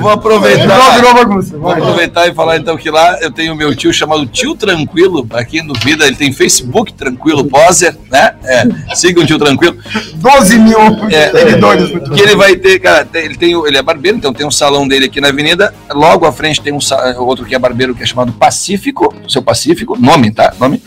vou, 0.00 0.10
aproveitar. 0.10 0.94
Virou, 0.96 1.14
bagunça. 1.14 1.56
Vou 1.58 1.70
aproveitar 1.70 2.28
e 2.28 2.34
falar 2.34 2.56
então 2.56 2.76
que 2.76 2.90
lá 2.90 3.18
eu 3.20 3.30
tenho 3.30 3.54
meu 3.54 3.74
tio 3.74 3.92
chamado 3.92 4.26
Tio 4.26 4.54
Tranquilo, 4.54 5.26
pra 5.26 5.44
quem 5.44 5.66
duvida, 5.66 6.06
ele 6.06 6.16
tem 6.16 6.32
Facebook 6.32 6.92
Tranquilo 6.92 7.44
Poser, 7.44 7.96
né? 8.10 8.34
É, 8.44 8.94
siga 8.94 9.20
o 9.20 9.26
Tio 9.26 9.38
Tranquilo. 9.38 9.76
12 10.14 10.58
mil 10.58 10.78
É, 11.10 11.30
seguidores 11.30 11.90
no 11.90 12.00
que 12.14 12.20
ele 12.20 12.36
vai 12.36 12.56
ter, 12.56 12.78
cara, 12.78 13.06
ele 13.14 13.36
tem, 13.36 13.54
o- 13.56 13.66
ele 13.66 13.76
é 13.76 13.82
barbeiro, 13.82 14.16
então 14.16 14.32
tem 14.32 14.46
um 14.46 14.50
salão 14.50 14.86
dele 14.86 15.06
aqui 15.06 15.20
na 15.20 15.28
avenida. 15.28 15.74
Logo 15.92 16.26
à 16.26 16.32
frente 16.32 16.60
tem 16.60 16.72
um 16.72 16.78
outro 17.18 17.44
que 17.44 17.54
é 17.54 17.58
barbeiro 17.58 17.94
que 17.94 18.02
é 18.02 18.06
chamado 18.06 18.32
Pacífico, 18.32 19.14
seu 19.28 19.42
Pacífico, 19.42 19.96
nome, 20.00 20.30
tá? 20.30 20.52
Nome. 20.58 20.80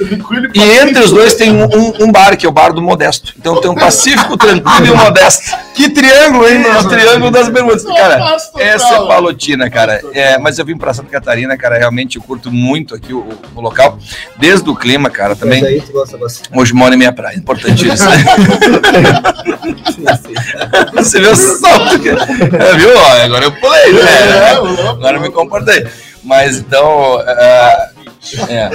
E 0.54 0.62
entre 0.82 1.04
os 1.04 1.12
dois 1.12 1.36
tem 1.36 1.52
um, 1.52 1.66
um- 2.04 2.12
bar 2.12 2.38
que 2.38 2.46
é 2.46 2.50
o 2.50 2.52
bar 2.52 2.72
do 2.74 2.82
Modesto. 2.82 3.34
Então 3.38 3.60
tem 3.62 3.70
um 3.70 3.76
Pacífico 3.76 4.38
tranquilo 4.38 4.88
e 4.88 4.92
um 4.92 4.98
Modesto. 4.98 5.56
Que 5.76 5.90
triângulo, 5.90 6.48
hein, 6.48 6.56
É 6.56 6.60
o 6.70 6.74
mano? 6.74 6.90
Triângulo 7.08 7.32
das 7.32 7.50
bermudas. 7.50 7.84
Cara, 7.84 8.38
essa 8.58 8.96
é 8.96 9.08
Palotina, 9.08 9.70
cara. 9.70 10.02
É, 10.13 10.38
mas 10.38 10.60
eu 10.60 10.65
vim 10.65 10.78
pra 10.78 10.93
Santa 10.93 11.10
Catarina, 11.10 11.58
cara. 11.58 11.78
Realmente 11.78 12.17
eu 12.17 12.22
curto 12.22 12.52
muito 12.52 12.93
aqui 12.96 13.13
o, 13.13 13.28
o 13.56 13.62
local. 13.62 13.98
Desde 14.38 14.70
o 14.70 14.76
clima, 14.76 15.10
cara, 15.10 15.36
também. 15.36 15.62
Mas 15.62 15.70
aí 15.70 15.82
tu 15.82 15.91
gosta 15.91 16.17
bastante. 16.17 16.50
Hoje 16.54 16.74
moro 16.74 16.93
em 16.93 16.98
minha 16.98 17.13
praia, 17.13 17.38
importante 17.38 17.88
isso. 17.88 18.04
Você 20.93 21.20
viu 21.20 21.32
o 21.32 21.36
salto 21.36 22.00
que. 22.00 22.10
É, 22.10 22.78
viu? 22.78 22.96
Ó, 22.96 23.24
Agora 23.24 23.46
eu 23.46 23.52
pulei, 23.52 23.93
né? 23.93 24.52
Agora 24.89 25.17
eu 25.17 25.22
me 25.22 25.32
comportei. 25.32 25.88
Mas 26.24 26.58
então. 26.58 27.22
é, 27.26 27.89
é. 28.50 28.70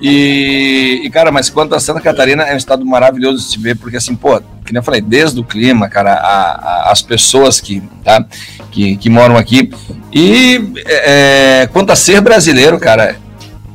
E, 0.00 1.02
e, 1.04 1.10
cara, 1.10 1.30
mas 1.32 1.48
quanto 1.50 1.74
a 1.74 1.80
Santa 1.80 2.00
Catarina, 2.00 2.42
é 2.44 2.54
um 2.54 2.56
estado 2.56 2.84
maravilhoso 2.84 3.38
de 3.38 3.50
se 3.52 3.58
ver, 3.58 3.76
porque 3.76 3.96
assim, 3.96 4.14
pô, 4.14 4.38
que 4.64 4.72
nem 4.72 4.78
eu 4.80 4.82
falei, 4.82 5.00
desde 5.00 5.38
o 5.40 5.44
clima, 5.44 5.88
cara, 5.88 6.14
a- 6.14 6.52
a- 6.88 6.92
as 6.92 7.02
pessoas 7.02 7.60
que, 7.60 7.82
tá, 8.02 8.24
que, 8.70 8.96
que 8.96 9.08
moram 9.10 9.36
aqui. 9.36 9.70
E 10.12 10.72
é, 10.86 11.68
quanto 11.72 11.90
a 11.90 11.96
ser 11.96 12.20
brasileiro, 12.20 12.78
cara, 12.78 13.16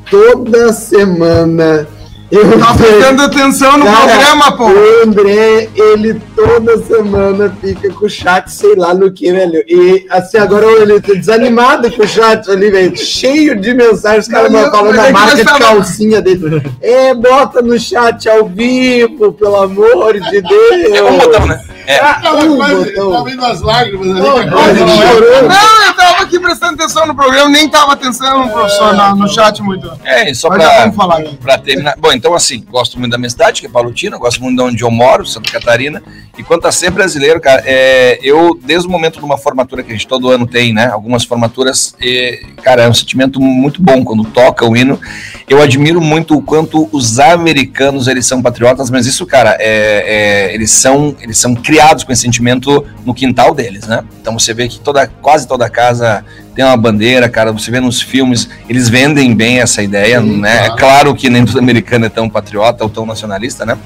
Toda 0.09 0.73
semana 0.73 1.87
eu 2.31 2.59
Tá 2.59 2.73
prestando 2.75 3.21
atenção 3.23 3.77
no 3.77 3.85
Cara, 3.85 4.07
programa, 4.07 4.51
pô. 4.57 4.65
O 4.69 5.03
André, 5.03 5.69
ele 5.75 6.21
toda 6.35 6.77
semana 6.77 7.55
fica 7.61 7.91
com 7.91 8.05
o 8.05 8.09
chat, 8.09 8.51
sei 8.51 8.75
lá 8.75 8.93
no 8.93 9.11
que, 9.11 9.31
velho. 9.31 9.63
E 9.67 10.05
assim, 10.09 10.37
agora 10.37 10.65
ele 10.67 11.01
tá 11.01 11.13
desanimado 11.13 11.91
com 11.91 12.03
o 12.03 12.07
chat 12.07 12.49
ali, 12.51 12.69
velho. 12.69 12.95
Cheio 12.97 13.59
de 13.59 13.73
mensagens, 13.73 14.27
os 14.27 14.31
caras 14.31 14.51
falando 14.51 14.95
é 14.95 15.09
a 15.09 15.11
marca 15.11 15.35
de 15.37 15.43
tava- 15.43 15.59
calcinha 15.59 16.21
dele. 16.21 16.61
É, 16.81 17.13
bota 17.15 17.61
no 17.61 17.79
chat 17.79 18.29
ao 18.29 18.45
vivo, 18.47 19.33
pelo 19.33 19.55
amor 19.55 20.19
de 20.19 20.41
Deus. 20.41 20.95
é 20.95 21.03
um 21.03 21.17
botão, 21.17 21.45
né? 21.47 21.59
É. 21.87 21.97
Ah, 21.99 22.19
Tava 22.21 22.45
um 22.45 22.57
quase- 22.57 22.75
botão. 22.75 23.11
tava 23.11 23.31
indo 23.31 23.45
as 23.45 23.61
lágrimas 23.61 24.07
ali. 24.11 24.19
Não, 24.21 24.39
que 24.43 24.51
quase 24.51 24.79
não 24.79 24.87
é? 25.01 25.07
chorando. 25.07 25.47
Não, 25.47 25.85
eu 25.87 25.93
tava 25.95 26.21
aqui 26.23 26.39
prestando 26.39 26.73
atenção 26.75 27.07
no 27.07 27.15
programa, 27.15 27.49
nem 27.49 27.67
tava 27.67 27.93
atenção, 27.93 28.47
professor, 28.49 28.93
no, 28.93 29.15
no 29.15 29.27
chat 29.27 29.59
muito. 29.63 29.91
É, 30.05 30.31
só 30.35 30.49
Mas 30.49 30.59
pra, 30.63 30.79
vamos 30.81 30.95
falar 30.95 31.17
aqui. 31.17 31.35
pra 31.37 31.57
terminar. 31.57 31.95
Bom, 31.97 32.11
então 32.19 32.35
assim, 32.35 32.63
gosto 32.69 32.99
muito 32.99 33.13
da 33.13 33.17
minha 33.17 33.29
cidade, 33.29 33.61
que 33.61 33.67
é 33.67 33.69
Palutina, 33.69 34.17
gosto 34.17 34.43
muito 34.43 34.57
de 34.57 34.61
onde 34.61 34.83
eu 34.83 34.91
moro, 34.91 35.25
Santa 35.25 35.49
Catarina. 35.49 36.03
E 36.37 36.43
quanto 36.43 36.67
a 36.67 36.71
ser 36.71 36.91
brasileiro, 36.91 37.39
cara, 37.39 37.63
é, 37.65 38.19
eu, 38.21 38.59
desde 38.61 38.87
o 38.87 38.91
momento 38.91 39.19
de 39.19 39.25
uma 39.25 39.37
formatura 39.37 39.81
que 39.81 39.89
a 39.89 39.93
gente 39.93 40.05
todo 40.05 40.29
ano 40.29 40.45
tem, 40.45 40.73
né? 40.73 40.87
Algumas 40.87 41.23
formaturas, 41.23 41.95
é, 42.01 42.41
cara, 42.61 42.83
é 42.83 42.89
um 42.89 42.93
sentimento 42.93 43.39
muito 43.39 43.81
bom 43.81 44.03
quando 44.03 44.25
toca 44.25 44.65
o 44.65 44.75
hino. 44.75 44.99
Eu 45.47 45.61
admiro 45.61 46.01
muito 46.01 46.35
o 46.35 46.41
quanto 46.41 46.89
os 46.91 47.19
americanos 47.19 48.07
eles 48.07 48.25
são 48.25 48.41
patriotas, 48.41 48.89
mas 48.89 49.05
isso, 49.05 49.25
cara, 49.25 49.55
é, 49.59 50.49
é, 50.49 50.53
eles, 50.53 50.71
são, 50.71 51.15
eles 51.21 51.37
são 51.37 51.55
criados 51.55 52.03
com 52.03 52.11
esse 52.11 52.21
sentimento 52.21 52.85
no 53.05 53.13
quintal 53.13 53.55
deles, 53.55 53.87
né? 53.87 54.03
Então 54.21 54.37
você 54.37 54.53
vê 54.53 54.67
que 54.67 54.79
toda, 54.79 55.07
quase 55.07 55.47
toda 55.47 55.69
casa 55.69 56.25
tem 56.55 56.65
uma 56.65 56.77
bandeira, 56.77 57.29
cara. 57.29 57.51
Você 57.51 57.71
vê 57.71 57.79
nos 57.79 58.01
filmes, 58.01 58.49
eles 58.67 58.89
vendem 58.89 59.35
bem 59.35 59.59
essa 59.59 59.81
ideia, 59.81 60.21
Sim, 60.21 60.41
né? 60.41 60.55
É 60.55 60.65
claro. 60.65 60.77
claro 60.77 61.15
que 61.15 61.29
nem 61.29 61.45
todo 61.45 61.59
americano 61.59 62.05
é 62.05 62.09
tão 62.09 62.29
patriota 62.29 62.83
ou 62.83 62.89
tão 62.89 63.05
nacionalista, 63.05 63.65
né? 63.65 63.77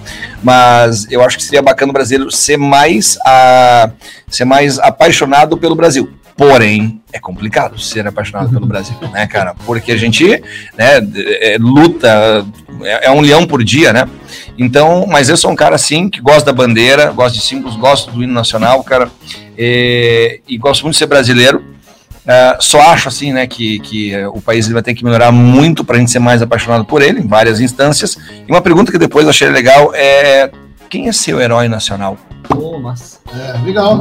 Mas 0.42 1.10
eu 1.12 1.24
acho 1.24 1.38
que 1.38 1.44
seria 1.44 1.62
bacana 1.62 1.92
o 1.92 1.94
brasileiro 1.94 2.32
ser 2.32 2.58
mais, 2.58 3.18
a, 3.26 3.92
ser 4.28 4.46
mais 4.46 4.80
apaixonado 4.80 5.58
pelo 5.58 5.76
Brasil. 5.76 6.12
Porém, 6.36 7.00
é 7.12 7.20
complicado 7.20 7.80
ser 7.80 8.08
apaixonado 8.08 8.50
pelo 8.50 8.66
Brasil, 8.66 8.96
né, 9.14 9.28
cara? 9.28 9.54
Porque 9.66 9.92
a 9.92 9.98
gente 9.98 10.26
né, 10.76 11.00
é, 11.16 11.58
luta, 11.60 12.46
é, 12.82 13.08
é 13.08 13.12
um 13.12 13.22
leão 13.22 13.46
por 13.46 13.64
dia, 13.64 13.94
né? 13.94 14.08
Então, 14.58 15.06
mas 15.08 15.30
eu 15.30 15.38
sou 15.38 15.52
um 15.52 15.56
cara 15.56 15.76
assim 15.76 16.10
que 16.10 16.20
gosta 16.20 16.46
da 16.46 16.54
bandeira, 16.54 17.12
gosto 17.12 17.36
de 17.36 17.42
símbolos, 17.42 17.76
gosto 17.76 18.12
do 18.12 18.24
hino 18.24 18.34
nacional, 18.34 18.84
cara, 18.84 19.10
é, 19.58 20.40
e 20.48 20.58
gosto 20.58 20.84
muito 20.84 20.94
de 20.94 21.00
ser 21.00 21.06
brasileiro. 21.06 21.73
Ah, 22.28 22.58
só 22.60 22.82
acho 22.82 23.10
assim, 23.10 23.34
né, 23.34 23.46
que, 23.46 23.80
que 23.80 24.14
eh, 24.14 24.28
o 24.28 24.40
país 24.40 24.66
ele 24.66 24.74
vai 24.74 24.84
ter 24.84 24.94
que 24.94 25.04
melhorar 25.04 25.32
muito 25.32 25.84
para 25.84 25.98
a 25.98 26.00
gente 26.00 26.10
ser 26.10 26.20
mais 26.20 26.42
apaixonado 26.42 26.86
por 26.86 27.02
ele, 27.02 27.20
em 27.20 27.28
várias 27.28 27.60
instâncias. 27.60 28.18
E 28.48 28.52
uma 28.52 28.62
pergunta 28.62 28.92
que 28.92 28.98
depois 28.98 29.26
eu 29.26 29.30
achei 29.30 29.50
legal 29.50 29.92
é: 29.94 30.50
quem 30.90 31.08
é 31.08 31.12
seu 31.12 31.42
herói 31.42 31.68
nacional? 31.68 32.18
Mas... 32.82 33.20
É, 33.34 33.66
legal. 33.66 34.00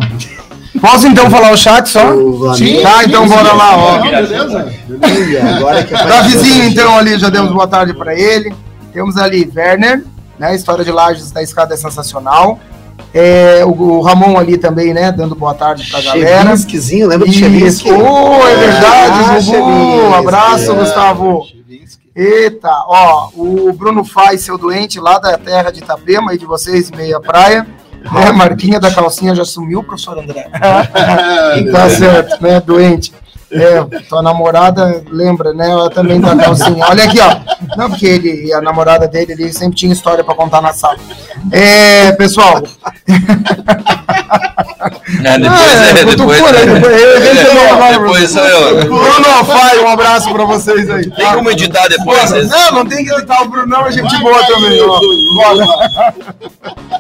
Posso 0.81 1.07
então 1.07 1.29
falar 1.31 1.53
o 1.53 1.57
chat 1.57 1.89
só? 1.89 2.15
O 2.15 2.39
Flamengo. 2.39 2.83
Tá, 2.83 3.05
então 3.05 3.29
bora 3.29 3.53
lá, 3.53 3.77
ó. 3.77 3.99
Beleza? 4.01 4.73
Ih, 4.89 5.37
Agora 5.37 5.85
que 5.85 5.93
Davizinho, 5.93 6.65
então, 6.65 6.97
ali, 6.97 7.19
já 7.19 7.29
demos 7.29 7.53
boa 7.53 7.67
tarde 7.67 7.93
para 7.93 8.15
ele. 8.15 8.55
Temos 8.93 9.17
ali 9.17 9.51
Werner, 9.55 10.05
né? 10.39 10.55
História 10.55 10.85
de 10.85 10.91
Lages 10.91 11.31
da 11.31 11.43
escada 11.43 11.75
é 11.75 11.77
sensacional. 11.77 12.59
É, 13.15 13.63
o, 13.65 13.71
o 13.71 14.01
Ramon 14.01 14.39
ali 14.39 14.57
também, 14.59 14.93
né? 14.95 15.13
Dando 15.13 15.35
boa 15.35 15.55
tarde 15.55 15.89
pra 15.91 16.01
galera. 16.01 16.43
Chevinskyzinho, 16.43 17.07
lembra 17.09 17.29
de. 17.29 17.35
Chevinsky? 17.39 17.91
Oh, 17.91 18.47
é 18.47 18.57
verdade, 18.57 19.21
Ah. 19.25 19.41
Chevinsky. 19.41 20.15
Abraço, 20.15 20.73
É. 20.73 20.75
Gustavo. 20.75 21.47
Eita, 22.15 22.69
ó, 22.87 23.31
o 23.35 23.73
Bruno 23.73 24.05
Faz, 24.05 24.43
seu 24.43 24.59
doente, 24.59 25.01
lá 25.01 25.19
da 25.19 25.39
terra 25.39 25.71
de 25.71 25.79
Itapema, 25.79 26.33
aí 26.33 26.39
de 26.39 26.45
vocês, 26.45 26.91
meia 26.91 27.19
praia. 27.21 27.67
Né, 28.13 28.33
Marquinha 28.33 28.81
da 28.81 28.91
calcinha 28.91 29.35
já 29.35 29.45
sumiu, 29.45 29.83
professor 29.83 30.19
André. 30.19 30.49
tá 31.73 31.89
certo, 31.89 32.43
né, 32.43 32.61
doente. 32.61 33.13
É, 33.53 33.85
tua 34.09 34.23
namorada, 34.23 35.05
lembra, 35.11 35.53
né? 35.53 35.71
Ela 35.71 35.91
também 35.91 36.21
da 36.21 36.35
calcinha. 36.35 36.87
Olha 36.89 37.05
aqui, 37.05 37.19
ó. 37.21 37.37
Não, 37.77 37.91
porque 37.91 38.07
ele 38.07 38.47
e 38.47 38.53
a 38.53 38.61
namorada 38.63 39.07
dele, 39.07 39.33
ele 39.33 39.53
sempre 39.53 39.77
tinha 39.77 39.93
história 39.93 40.25
pra 40.25 40.35
contar 40.35 40.63
na 40.63 40.73
sala. 40.73 40.97
É, 41.51 42.13
pessoal. 42.13 42.63
É, 45.25 45.39
depois 45.39 45.61
Ah, 45.61 45.85
é, 45.87 45.91
é, 45.91 46.05
depois. 46.05 46.41
É. 46.41 46.67
depois- 46.67 47.03
eu- 47.03 47.13
É, 47.87 47.93
Depois 47.93 48.31
sou 48.31 48.45
eu. 48.45 48.85
Bruno 48.87 49.27
Alfai, 49.39 49.79
um 49.79 49.89
abraço 49.89 50.33
pra 50.33 50.45
vocês 50.45 50.89
aí. 50.91 51.09
Tem 51.11 51.33
como 51.35 51.51
editar 51.51 51.87
depois? 51.89 52.31
Não, 52.49 52.73
não 52.73 52.87
tem 52.87 53.05
que 53.05 53.13
editar 53.13 53.43
o 53.43 53.49
Bruno, 53.49 53.67
não, 53.67 53.87
é 53.87 53.93
gente 53.93 54.17
boa 54.21 54.45
também. 54.47 54.81
Ó. 54.83 55.01
Bora. 55.35 56.15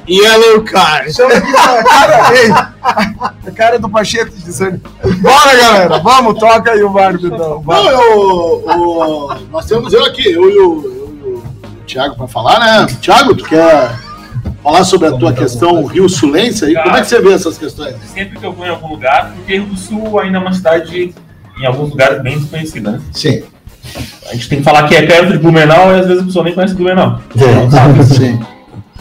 Yellow 0.08 0.62
Card. 0.64 1.12
Chama 1.14 1.34
aqui 1.34 1.52
cara, 1.52 2.34
ei, 2.34 2.50
a 2.50 3.50
cara 3.54 3.78
do 3.78 3.88
Pacheco 3.88 4.30
dizendo. 4.36 4.80
Bora, 5.20 5.54
galera, 5.56 5.98
vamos, 5.98 6.38
toca 6.38 6.72
aí 6.72 6.82
o 6.82 6.90
barco 6.90 7.26
então. 7.26 7.62
Não, 7.66 7.90
eu, 7.90 8.64
o- 8.66 9.34
nós 9.50 9.66
temos 9.66 9.92
eu 9.92 10.04
aqui, 10.04 10.30
eu 10.32 10.50
e 10.50 10.58
o, 10.58 10.82
eu 10.84 11.12
e 11.24 11.28
o 11.28 11.42
Thiago 11.86 12.16
para 12.16 12.26
falar, 12.28 12.58
né? 12.60 12.86
Thiago, 13.00 13.34
tu 13.34 13.44
quer 13.44 13.90
falar 14.62 14.84
sobre 14.84 15.08
a 15.08 15.12
tua 15.12 15.32
questão 15.32 15.84
Rio 15.86 16.08
Sulense 16.08 16.64
aí? 16.64 16.74
Como 16.74 16.96
é 16.96 17.00
que 17.00 17.06
você 17.08 17.20
vê 17.20 17.32
essas 17.32 17.58
questões? 17.58 17.96
Sempre 18.12 18.38
que 18.38 18.44
eu 18.46 18.52
vou 18.52 18.66
em 18.66 18.70
algum 18.70 18.88
lugar, 18.88 19.32
porque 19.34 19.54
Rio 19.54 19.66
do 19.66 19.76
Sul 19.76 20.18
ainda 20.20 20.38
é 20.38 20.40
uma 20.40 20.52
cidade, 20.52 21.14
em 21.60 21.66
alguns 21.66 21.90
lugares, 21.90 22.22
bem 22.22 22.38
desconhecida, 22.38 22.92
né? 22.92 23.00
Sim. 23.12 23.42
A 24.30 24.32
gente 24.34 24.48
tem 24.48 24.58
que 24.58 24.64
falar 24.64 24.86
que 24.88 24.94
é 24.94 25.02
perto 25.04 25.32
de 25.32 25.38
Blumenau 25.38 25.92
e 25.94 26.00
às 26.00 26.06
vezes 26.06 26.22
a 26.22 26.26
pessoa 26.26 26.44
nem 26.44 26.54
conhece 26.54 26.74
Blumenau. 26.74 27.20
É. 27.36 27.54
Não 27.54 27.70
sabe. 27.70 28.04
Sim. 28.14 28.40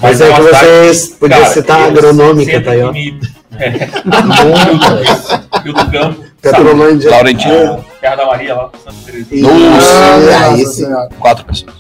Mas 0.02 0.20
é 0.20 0.26
uma 0.30 0.38
que 0.40 0.44
cidade- 0.46 0.66
vocês 0.66 1.08
podiam 1.10 1.40
Cara, 1.42 1.54
citar 1.54 1.80
a 1.82 1.86
agronômica, 1.86 2.62
tá 2.62 2.72
aí, 2.72 2.82
ó. 2.82 2.92
me- 2.92 3.20
É. 3.60 3.70
Rio 5.64 5.74
do 5.74 5.92
Campo, 5.92 6.24
Petrolândia. 6.42 7.12
Laurentino. 7.12 7.86
Terra 8.02 8.16
da 8.16 8.26
Maria 8.26 8.56
lá, 8.56 8.70
Santa 8.84 8.96
Terezinha. 9.06 9.44
Nossa, 9.44 10.16
aí 10.50 10.64
Nossa 10.64 10.74
sim. 10.74 11.16
Quatro 11.20 11.46
pessoas. 11.46 11.74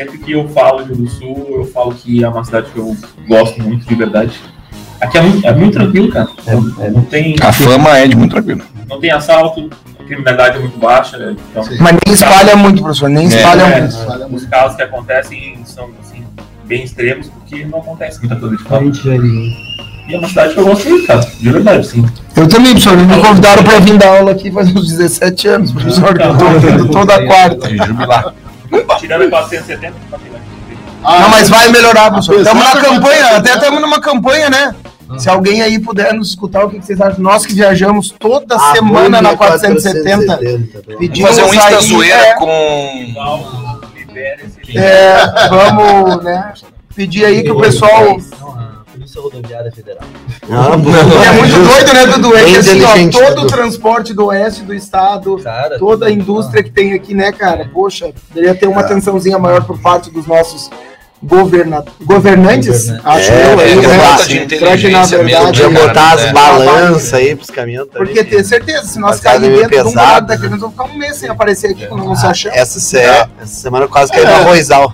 Sempre 0.00 0.16
que 0.16 0.32
eu 0.32 0.48
falo 0.48 0.82
de 0.82 0.94
Rio 0.94 0.96
do 1.04 1.10
Sul, 1.10 1.46
eu 1.58 1.64
falo 1.66 1.94
que 1.94 2.24
é 2.24 2.28
uma 2.28 2.42
cidade 2.42 2.70
que 2.72 2.78
eu 2.78 2.96
gosto 3.28 3.62
muito, 3.62 3.86
de 3.86 3.94
verdade. 3.94 4.32
Aqui 4.98 5.18
é 5.18 5.20
muito, 5.20 5.46
é 5.46 5.52
muito 5.54 5.72
tranquilo, 5.74 6.10
cara. 6.10 6.26
Não, 6.46 6.62
não 6.90 7.02
tem, 7.02 7.36
A 7.42 7.52
fama 7.52 7.98
é 7.98 8.08
de 8.08 8.16
muito 8.16 8.30
tranquilo. 8.30 8.62
não 8.88 8.98
tem 8.98 9.10
assalto, 9.10 9.68
a 9.98 10.04
criminalidade 10.04 10.56
é 10.56 10.60
muito 10.60 10.78
baixa. 10.78 11.18
né? 11.18 11.36
Então, 11.50 11.62
Mas 11.80 11.96
nem 12.06 12.14
espalha 12.14 12.56
muito, 12.56 12.80
professor, 12.82 13.10
nem 13.10 13.26
espalha 13.26 13.60
é, 13.62 13.80
muito. 13.82 14.36
os 14.36 14.46
casos 14.46 14.74
que 14.76 14.82
acontecem 14.82 15.58
são 15.66 15.90
assim, 16.02 16.24
bem 16.64 16.82
extremos, 16.82 17.28
porque 17.28 17.66
não 17.66 17.80
acontece 17.80 18.20
muita 18.20 18.36
coisa 18.36 18.56
de 18.56 18.62
A 18.62 18.66
fato. 18.66 18.84
gente 18.86 19.04
já 19.04 19.14
E 19.16 20.14
é 20.14 20.18
uma 20.18 20.28
cidade 20.28 20.54
que 20.54 20.60
eu 20.60 20.64
gosto 20.64 20.88
muito, 20.88 21.06
cara. 21.06 21.20
De 21.20 21.50
verdade, 21.50 21.86
sim. 21.86 22.06
Eu 22.36 22.48
também, 22.48 22.72
professor, 22.72 22.96
me 22.96 23.20
convidaram 23.22 23.62
para 23.64 23.80
vir 23.80 23.98
dar 23.98 24.16
aula 24.18 24.32
aqui 24.32 24.50
faz 24.50 24.74
uns 24.74 24.88
17 24.96 25.48
anos, 25.48 25.72
professor, 25.72 26.16
que 26.16 26.22
eu 26.24 26.38
tô 26.38 26.48
vindo 26.58 26.88
toda 26.88 27.26
quarta. 27.26 27.68
De 27.68 27.76
jubilar. 27.76 28.34
Tirando 28.98 29.22
a 29.24 29.30
470, 29.30 29.92
que 29.92 30.10
tá 30.10 30.18
Ah, 31.02 31.20
Não, 31.20 31.28
mas 31.30 31.48
vai 31.48 31.68
melhorar, 31.68 32.10
professor. 32.10 32.34
Apesar 32.34 32.52
Estamos 32.52 32.74
na 32.74 32.80
campanha, 32.80 33.00
quantidade- 33.22 33.34
até 33.48 33.54
estamos 33.54 33.80
numa 33.80 34.00
campanha, 34.00 34.50
né? 34.50 34.74
Se 35.18 35.28
alguém 35.28 35.60
aí 35.60 35.78
puder 35.80 36.14
nos 36.14 36.28
escutar, 36.28 36.64
o 36.64 36.70
que 36.70 36.78
que 36.78 36.86
vocês 36.86 37.00
acham? 37.00 37.18
Nós 37.18 37.44
que 37.44 37.52
viajamos 37.52 38.14
toda 38.16 38.54
A 38.54 38.72
semana 38.72 39.20
na 39.20 39.30
Band 39.30 39.36
470, 39.38 40.26
470, 40.36 40.82
Vamos 40.86 40.98
pedimos 41.00 41.30
fazer 41.30 41.42
um 41.42 41.54
Insta 41.54 41.66
aí, 41.66 41.82
zoeira 41.88 42.16
é, 42.16 42.34
com. 42.34 42.48
É, 44.76 45.48
vamos, 45.48 46.22
né, 46.22 46.52
pedir 46.94 47.24
aí 47.24 47.42
que 47.42 47.50
o 47.50 47.60
pessoal... 47.60 48.16
Polícia 49.10 49.20
Rodoviária 49.20 49.72
Federal. 49.72 50.00
Ah, 50.52 50.72
É 50.72 51.32
muito 51.32 51.54
doido, 51.64 51.92
né, 51.94 52.06
Dudu? 52.06 52.36
É 52.36 52.42
que 52.44 52.56
assim, 52.56 52.82
ó, 52.84 53.20
todo 53.32 53.42
o 53.42 53.46
transporte 53.46 54.12
do 54.12 54.26
oeste 54.26 54.62
do 54.62 54.74
estado, 54.74 55.36
Cara, 55.38 55.78
toda 55.78 56.06
a 56.06 56.10
indústria 56.10 56.60
que 56.62 56.70
tem 56.70 56.92
aqui, 56.92 57.14
né, 57.14 57.30
cara? 57.30 57.70
Poxa, 57.72 58.12
deveria 58.34 58.54
ter 58.56 58.66
uma 58.66 58.80
atençãozinha 58.80 59.38
maior 59.38 59.62
por 59.64 59.78
parte 59.80 60.10
dos 60.10 60.26
nossos 60.26 60.68
governa... 61.22 61.84
governantes, 62.02 62.88
Governantes. 62.88 63.04
acho 63.04 63.30
É, 63.30 63.44
eu, 63.54 63.60
é, 63.60 63.74
né? 63.76 63.98
falta 64.00 64.24
de 64.26 64.38
Pra 64.40 64.46
que, 64.46 64.60
na 64.64 64.66
inteligência 64.66 65.18
mesmo. 65.22 65.24
verdade, 65.24 65.46
Podia 65.62 65.70
cara, 65.70 65.86
botar 65.88 66.12
as 66.14 66.22
né? 66.24 66.32
balanças 66.32 67.14
aí 67.14 67.36
pros 67.36 67.50
caminhões 67.50 67.88
também. 67.90 68.06
Porque 68.14 68.24
ter 68.24 68.44
certeza, 68.44 68.84
se 68.86 68.98
nós 68.98 69.10
Mas 69.12 69.20
cara, 69.20 69.38
cair 69.38 69.50
meio 69.50 69.68
dentro 69.68 69.76
de 69.76 69.80
um 69.82 69.84
pesado, 69.92 70.12
lado 70.12 70.26
daqui, 70.26 70.42
né? 70.44 70.48
nós 70.50 70.60
vamos 70.60 70.74
ficar 70.76 70.84
um 70.92 70.98
mês 70.98 71.16
sem 71.16 71.28
aparecer 71.30 71.70
aqui 71.70 71.86
quando 71.86 72.04
não 72.04 72.16
se 72.16 72.26
achar. 72.26 72.56
Essa, 72.56 72.80
se- 72.80 72.98
essa 72.98 73.28
semana 73.46 73.84
eu 73.84 73.88
quase 73.88 74.10
caí 74.10 74.24
no 74.24 74.32
arrozal. 74.32 74.92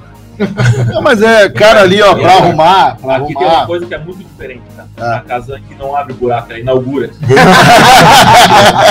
Não, 0.93 1.03
mas 1.03 1.23
é, 1.23 1.49
cara, 1.49 1.83
ali, 1.83 2.01
ó, 2.03 2.15
pra 2.15 2.33
arrumar, 2.35 2.97
pra 3.01 3.17
Aqui 3.17 3.35
tem 3.35 3.37
uma 3.43 3.47
arrumar. 3.53 3.67
coisa 3.67 3.87
que 3.87 3.95
é 3.95 3.99
muito 3.99 4.19
diferente, 4.19 4.63
tá? 4.77 4.85
Ah. 4.99 5.17
A 5.17 5.21
casa 5.21 5.61
que 5.67 5.75
não 5.75 5.95
abre 5.97 6.13
buraco, 6.15 6.51
ela 6.51 6.61
inaugura. 6.61 7.11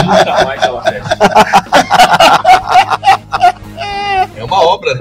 Nunca 0.05 0.45
mais 0.45 0.63
ela 0.63 0.81
fecha. 0.84 1.05
É 4.38 4.43
uma 4.43 4.62
obra. 4.63 4.91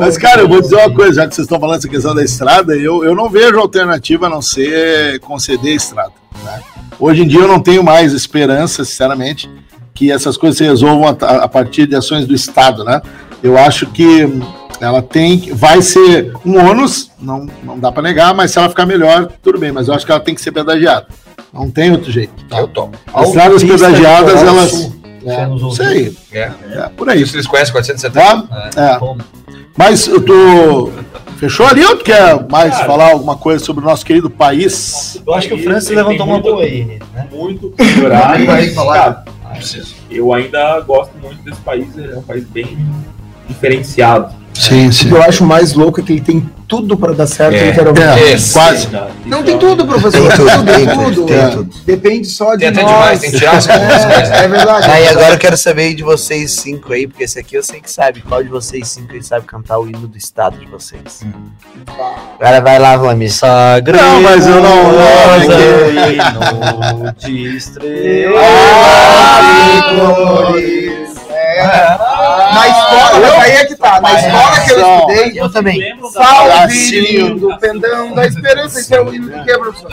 Mas, 0.00 0.16
cara, 0.16 0.40
eu 0.42 0.48
vou 0.48 0.60
dizer 0.60 0.76
uma 0.76 0.90
coisa, 0.94 1.14
já 1.22 1.28
que 1.28 1.34
vocês 1.34 1.44
estão 1.44 1.58
falando 1.60 1.78
essa 1.78 1.88
questão 1.88 2.14
da 2.14 2.22
estrada, 2.24 2.74
eu, 2.76 3.04
eu 3.04 3.14
não 3.14 3.28
vejo 3.28 3.58
alternativa 3.58 4.26
a 4.26 4.30
não 4.30 4.40
ser 4.42 5.18
conceder 5.20 5.72
a 5.72 5.76
estrada. 5.76 6.12
né? 6.44 6.60
Hoje 6.98 7.22
em 7.22 7.28
dia 7.28 7.40
eu 7.40 7.48
não 7.48 7.60
tenho 7.60 7.82
mais 7.82 8.12
esperança, 8.12 8.84
sinceramente, 8.84 9.48
que 9.94 10.10
essas 10.10 10.36
coisas 10.36 10.58
se 10.58 10.64
resolvam 10.64 11.08
a, 11.08 11.26
a 11.44 11.48
partir 11.48 11.86
de 11.86 11.94
ações 11.96 12.26
do 12.26 12.34
Estado, 12.34 12.84
né? 12.84 13.00
Eu 13.42 13.56
acho 13.56 13.86
que 13.86 14.40
ela 14.80 15.02
tem, 15.02 15.38
que- 15.38 15.52
vai 15.52 15.80
ser 15.82 16.32
um 16.44 16.56
ônus, 16.58 17.10
não, 17.20 17.46
não 17.62 17.78
dá 17.78 17.90
para 17.92 18.02
negar, 18.02 18.34
mas 18.34 18.50
se 18.50 18.58
ela 18.58 18.68
ficar 18.68 18.86
melhor, 18.86 19.28
tudo 19.42 19.58
bem, 19.58 19.72
mas 19.72 19.88
eu 19.88 19.94
acho 19.94 20.04
que 20.06 20.12
ela 20.12 20.20
tem 20.20 20.34
que 20.34 20.40
ser 20.40 20.52
pedagiada. 20.52 21.06
Não 21.52 21.70
tem 21.70 21.90
outro 21.92 22.10
jeito. 22.12 22.32
tá? 22.48 22.58
Eu 22.60 22.68
tomo. 22.68 22.92
As 23.12 23.28
estradas 23.28 23.64
pedagiadas, 23.64 24.42
elas. 24.42 24.70
Sul. 24.70 24.98
É, 25.26 25.48
isso 25.68 25.82
aí, 25.82 26.16
É. 26.32 26.38
é, 26.72 26.88
por 26.96 27.08
aí. 27.10 27.26
Vocês 27.26 27.46
conhecem 27.46 27.72
470? 27.72 28.42
Tá? 28.70 28.70
É. 28.94 28.98
Como? 28.98 29.20
Mas 29.76 30.04
tu 30.06 30.92
fechou 31.38 31.66
ali 31.66 31.84
ou 31.84 31.96
tu 31.96 32.04
quer 32.04 32.46
mais 32.50 32.72
Cara. 32.74 32.86
falar 32.86 33.10
alguma 33.12 33.36
coisa 33.36 33.62
sobre 33.64 33.84
o 33.84 33.86
nosso 33.88 34.04
querido 34.06 34.30
país? 34.30 35.20
Eu 35.26 35.34
acho 35.34 35.48
que 35.48 35.54
o 35.54 35.62
Francis 35.62 35.90
levantou 35.90 36.24
uma 36.26 36.34
muito- 36.34 36.50
boa 36.50 36.62
aí, 36.62 36.84
né? 37.14 37.26
Muito 37.32 37.74
melhorar. 37.78 38.38
Vai 38.44 38.68
falar. 38.70 39.24
Eu 40.10 40.32
ainda 40.32 40.80
gosto 40.80 41.12
muito 41.20 41.42
desse 41.42 41.60
país, 41.60 41.86
é 41.98 42.16
um 42.16 42.22
país 42.22 42.44
bem 42.44 42.66
diferenciado. 43.48 44.36
Sim, 44.54 44.88
O 44.88 44.90
que 44.90 45.10
eu 45.12 45.22
acho 45.22 45.44
mais 45.44 45.72
louco 45.72 46.00
é 46.00 46.02
que 46.02 46.12
ele 46.14 46.20
tem 46.20 46.50
tudo 46.66 46.96
para 46.96 47.12
dar 47.14 47.28
certo, 47.28 47.54
É. 47.54 47.66
literalmente. 47.70 48.18
É, 48.24 48.32
Esse. 48.32 48.52
quase. 48.54 48.88
Não 49.24 49.40
tem 49.44 49.56
tudo, 49.56 49.86
professor. 49.86 50.26
Tem 50.28 50.36
tudo, 50.36 50.50
tudo, 50.50 50.64
tem 50.74 50.86
tudo. 50.88 51.26
tem 51.26 51.36
É. 51.38 51.48
tudo. 51.48 51.70
Depende 51.86 52.26
só 52.26 52.54
de 52.54 52.58
Tem 52.60 52.68
até 52.70 52.82
nós. 52.82 52.92
demais, 52.92 53.20
tem 53.20 53.30
que 53.30 53.38
tirar 53.38 53.56
as 53.56 53.66
coisas. 53.68 53.88
É, 54.32 54.44
é 54.44 54.48
verdade. 54.48 54.90
Aí 54.90 55.06
agora 55.08 55.34
eu 55.34 55.38
quero 55.38 55.56
saber 55.56 55.94
de 55.94 56.02
vocês 56.02 56.50
cinco 56.50 56.92
aí, 56.92 57.06
porque 57.06 57.22
esse 57.22 57.38
aqui 57.38 57.54
eu 57.54 57.62
sei 57.62 57.80
que 57.80 57.88
sabe. 57.90 58.20
Qual 58.20 58.42
de 58.42 58.48
vocês 58.48 58.88
cinco 58.88 59.12
aí 59.12 59.22
sabe 59.22 59.46
cantar 59.46 59.78
o 59.78 59.88
hino 59.88 60.08
do 60.08 60.18
estado 60.18 60.58
de 60.58 60.66
vocês? 60.66 61.22
Agora 62.40 62.60
vai 62.60 62.80
lá, 62.80 62.96
Vlamir. 62.96 63.32
Sagrado. 63.32 64.02
Não, 64.02 64.20
mas 64.22 64.44
eu 64.44 64.60
não- 64.60 64.92
hino 66.10 67.12
de 67.16 67.56
estrela. 67.56 68.40
Na 72.58 72.68
escola, 72.68 73.20
mas 73.20 73.40
aí 73.40 73.52
é 73.52 73.64
que 73.66 73.76
tá. 73.76 74.00
Na 74.00 74.14
escola 74.14 74.60
que 74.64 74.70
eu 74.72 74.94
estudei, 74.94 75.40
Eu 75.40 75.52
também. 75.52 75.80
Salve 76.12 77.00
lindo, 77.00 77.58
pendão 77.58 78.14
da 78.14 78.26
esperança. 78.26 78.80
Isso 78.80 78.94
é 78.94 79.00
o 79.00 79.14
hino 79.14 79.30
do 79.30 79.44
que, 79.44 79.58
professor? 79.58 79.90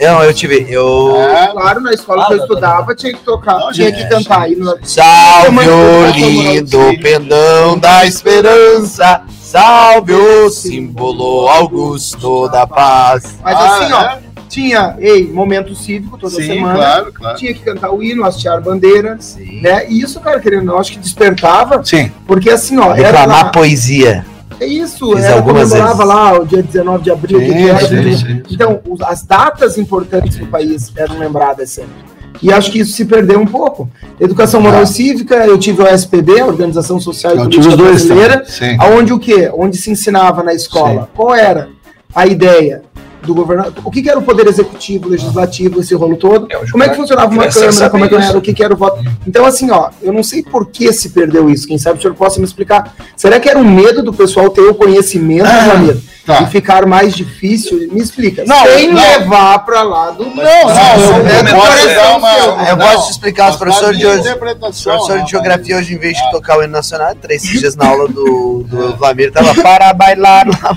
Não, 0.00 0.22
eu 0.24 0.34
tive. 0.34 0.66
Eu. 0.68 1.16
É, 1.20 1.48
Claro, 1.48 1.80
na 1.80 1.92
escola 1.92 2.26
que 2.26 2.32
eu 2.34 2.38
estudava 2.38 2.94
tinha 2.94 3.12
que 3.12 3.20
tocar, 3.20 3.58
tinha 3.72 3.92
que 3.92 4.08
cantar. 4.08 4.46
Salve 4.82 5.68
o 5.68 6.06
lindo 6.10 6.78
pendão 7.02 7.78
da 7.78 8.06
esperança. 8.06 9.22
Salve 9.40 10.12
o 10.14 10.48
símbolo 10.48 11.48
Augusto 11.48 12.48
da 12.48 12.66
paz. 12.68 13.36
Mas 13.42 13.56
Ah, 13.56 13.76
assim, 13.76 13.92
ó, 13.92 14.29
tinha, 14.50 14.96
ei, 14.98 15.26
momento 15.32 15.74
cívico 15.74 16.18
toda 16.18 16.34
sim, 16.34 16.42
semana. 16.42 16.74
claro, 16.74 17.12
claro. 17.12 17.38
Tinha 17.38 17.54
que 17.54 17.60
cantar 17.60 17.90
o 17.92 18.02
hino, 18.02 18.24
hastear 18.24 18.60
bandeira, 18.60 19.16
Sim. 19.20 19.60
né? 19.62 19.88
E 19.88 20.02
isso, 20.02 20.18
cara, 20.20 20.40
querendo, 20.40 20.64
não, 20.64 20.78
acho 20.78 20.92
que 20.92 20.98
despertava, 20.98 21.80
Sim. 21.84 22.10
porque 22.26 22.50
assim, 22.50 22.76
ó, 22.78 22.92
era 22.94 23.20
Reclamar 23.20 23.28
lá, 23.28 23.50
poesia. 23.50 24.26
é 24.58 24.66
isso, 24.66 25.14
Fiz 25.14 25.24
era 25.24 25.36
algumas 25.36 25.68
comemorava 25.70 25.98
vezes. 25.98 26.14
lá 26.14 26.38
o 26.40 26.44
dia 26.44 26.62
19 26.62 27.04
de 27.04 27.10
abril, 27.12 27.38
o 27.38 27.40
que 27.42 27.52
Sim, 27.52 27.68
era, 27.68 27.86
sim, 27.86 28.16
sim. 28.16 28.42
Então, 28.50 28.80
as 29.04 29.22
datas 29.22 29.78
importantes 29.78 30.36
do 30.36 30.46
país 30.46 30.92
eram 30.96 31.16
lembradas 31.18 31.70
sempre. 31.70 32.10
E 32.42 32.52
acho 32.52 32.70
que 32.72 32.78
isso 32.80 32.92
se 32.92 33.04
perdeu 33.04 33.38
um 33.38 33.46
pouco. 33.46 33.88
Educação 34.18 34.60
moral 34.60 34.80
Ah. 34.80 34.84
e 34.84 34.86
cívica, 34.86 35.34
eu 35.46 35.58
tive 35.58 35.82
o 35.82 35.86
SPB, 35.86 36.40
a 36.40 36.46
Organização 36.46 36.98
Social 36.98 37.34
e 37.36 37.38
Eu 37.38 37.48
tive 37.48 37.62
Política 37.68 37.74
os 37.74 37.76
dois 37.76 38.04
Brasileira. 38.06 38.44
Sim. 38.46 38.76
aonde 38.80 39.12
o 39.12 39.18
quê? 39.18 39.50
Onde 39.54 39.76
se 39.76 39.90
ensinava 39.90 40.42
na 40.42 40.54
escola. 40.54 41.08
Qual 41.14 41.34
era 41.34 41.68
a 42.14 42.26
ideia 42.26 42.82
do 43.30 43.34
governador? 43.34 43.74
O 43.84 43.90
que, 43.90 44.02
que 44.02 44.10
era 44.10 44.18
o 44.18 44.22
poder 44.22 44.46
executivo, 44.48 45.08
legislativo, 45.08 45.80
esse 45.80 45.94
rolo 45.94 46.16
todo? 46.16 46.46
É, 46.50 46.70
Como 46.70 46.82
é 46.82 46.86
o 46.86 46.90
que 46.90 46.96
funcionava 46.96 47.32
uma 47.32 47.46
câmera? 47.46 47.90
Como 47.90 48.04
é 48.04 48.08
que 48.08 48.14
era? 48.16 48.38
O 48.38 48.40
que, 48.40 48.52
que 48.54 48.64
era 48.64 48.74
o 48.74 48.76
voto? 48.76 49.02
Então, 49.26 49.44
assim, 49.46 49.70
ó, 49.70 49.90
eu 50.02 50.12
não 50.12 50.22
sei 50.22 50.42
por 50.42 50.66
que 50.66 50.92
se 50.92 51.10
perdeu 51.10 51.48
isso. 51.48 51.66
Quem 51.66 51.78
sabe 51.78 51.98
o 51.98 52.02
senhor 52.02 52.14
possa 52.14 52.38
me 52.40 52.44
explicar. 52.44 52.94
Será 53.16 53.38
que 53.38 53.48
era 53.48 53.58
um 53.58 53.64
medo 53.64 54.02
do 54.02 54.12
pessoal 54.12 54.50
ter 54.50 54.62
o 54.62 54.74
conhecimento, 54.74 55.46
Ah. 55.46 55.74
Ramiro? 55.74 56.00
Tá. 56.24 56.42
e 56.42 56.46
ficar 56.46 56.86
mais 56.86 57.14
difícil. 57.14 57.88
Me 57.92 58.00
explica. 58.00 58.44
Não, 58.44 58.64
sem 58.64 58.92
não. 58.92 59.00
levar 59.00 59.58
para 59.60 59.82
lá 59.82 60.10
do. 60.10 60.24
Não, 60.24 60.34
não, 60.34 60.44
eu, 60.44 61.26
eu 61.26 61.54
posso 61.54 61.88
é 61.88 62.08
uma. 62.08 62.32
Eu 62.68 62.76
não, 62.76 62.86
gosto 62.86 63.06
de 63.06 63.12
explicar 63.12 63.46
mas 63.48 63.56
professores 63.56 63.98
de 63.98 64.06
hoje. 64.06 64.36
Professor 64.36 65.16
né, 65.16 65.24
de 65.24 65.30
geografia 65.30 65.76
hoje, 65.76 65.94
em 65.94 65.98
vez 65.98 66.16
de 66.16 66.30
tocar 66.30 66.58
o 66.58 66.62
hino 66.62 66.72
nacional, 66.72 67.14
três 67.14 67.42
dias 67.42 67.74
na 67.74 67.86
aula 67.86 68.08
do, 68.08 68.64
do 68.66 68.96
Vlamir, 68.96 69.32
tava 69.32 69.54
para 69.54 69.92
bailar 69.92 70.46
lá. 70.46 70.76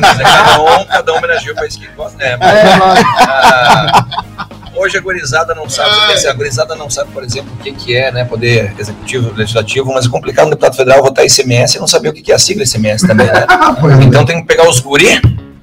Mas 0.00 0.20
é 0.20 0.22
cada 0.22 0.62
um, 0.62 0.84
cada 0.84 1.12
um 1.12 1.16
homenageia 1.16 1.52
o 1.52 1.56
país 1.56 1.76
que 1.76 1.86
gosta. 1.88 2.22
É, 2.22 2.36
mas, 2.36 3.04
ah, 3.28 4.06
hoje 4.80 4.96
a 4.96 5.00
gurizada 5.00 5.54
não 5.54 5.68
sabe, 5.68 5.94
você 5.94 6.06
pensa, 6.06 6.30
a 6.30 6.32
gurizada 6.32 6.74
não 6.74 6.88
sabe, 6.88 7.10
por 7.12 7.22
exemplo, 7.22 7.52
o 7.52 7.62
que, 7.62 7.72
que 7.72 7.94
é, 7.94 8.10
né, 8.10 8.24
poder 8.24 8.74
executivo, 8.78 9.32
legislativo, 9.34 9.92
mas 9.92 10.06
é 10.06 10.08
complicado 10.08 10.46
um 10.46 10.50
deputado 10.50 10.74
federal 10.74 11.02
votar 11.02 11.24
ICMS 11.26 11.76
e 11.76 11.80
não 11.80 11.86
saber 11.86 12.08
o 12.08 12.12
que, 12.12 12.22
que 12.22 12.32
é 12.32 12.34
a 12.34 12.38
sigla 12.38 12.64
ICMS 12.64 13.06
também, 13.06 13.26
né? 13.26 13.46
Então 14.02 14.24
tem 14.24 14.40
que 14.40 14.46
pegar 14.46 14.68
os 14.68 14.80
guri 14.80 15.20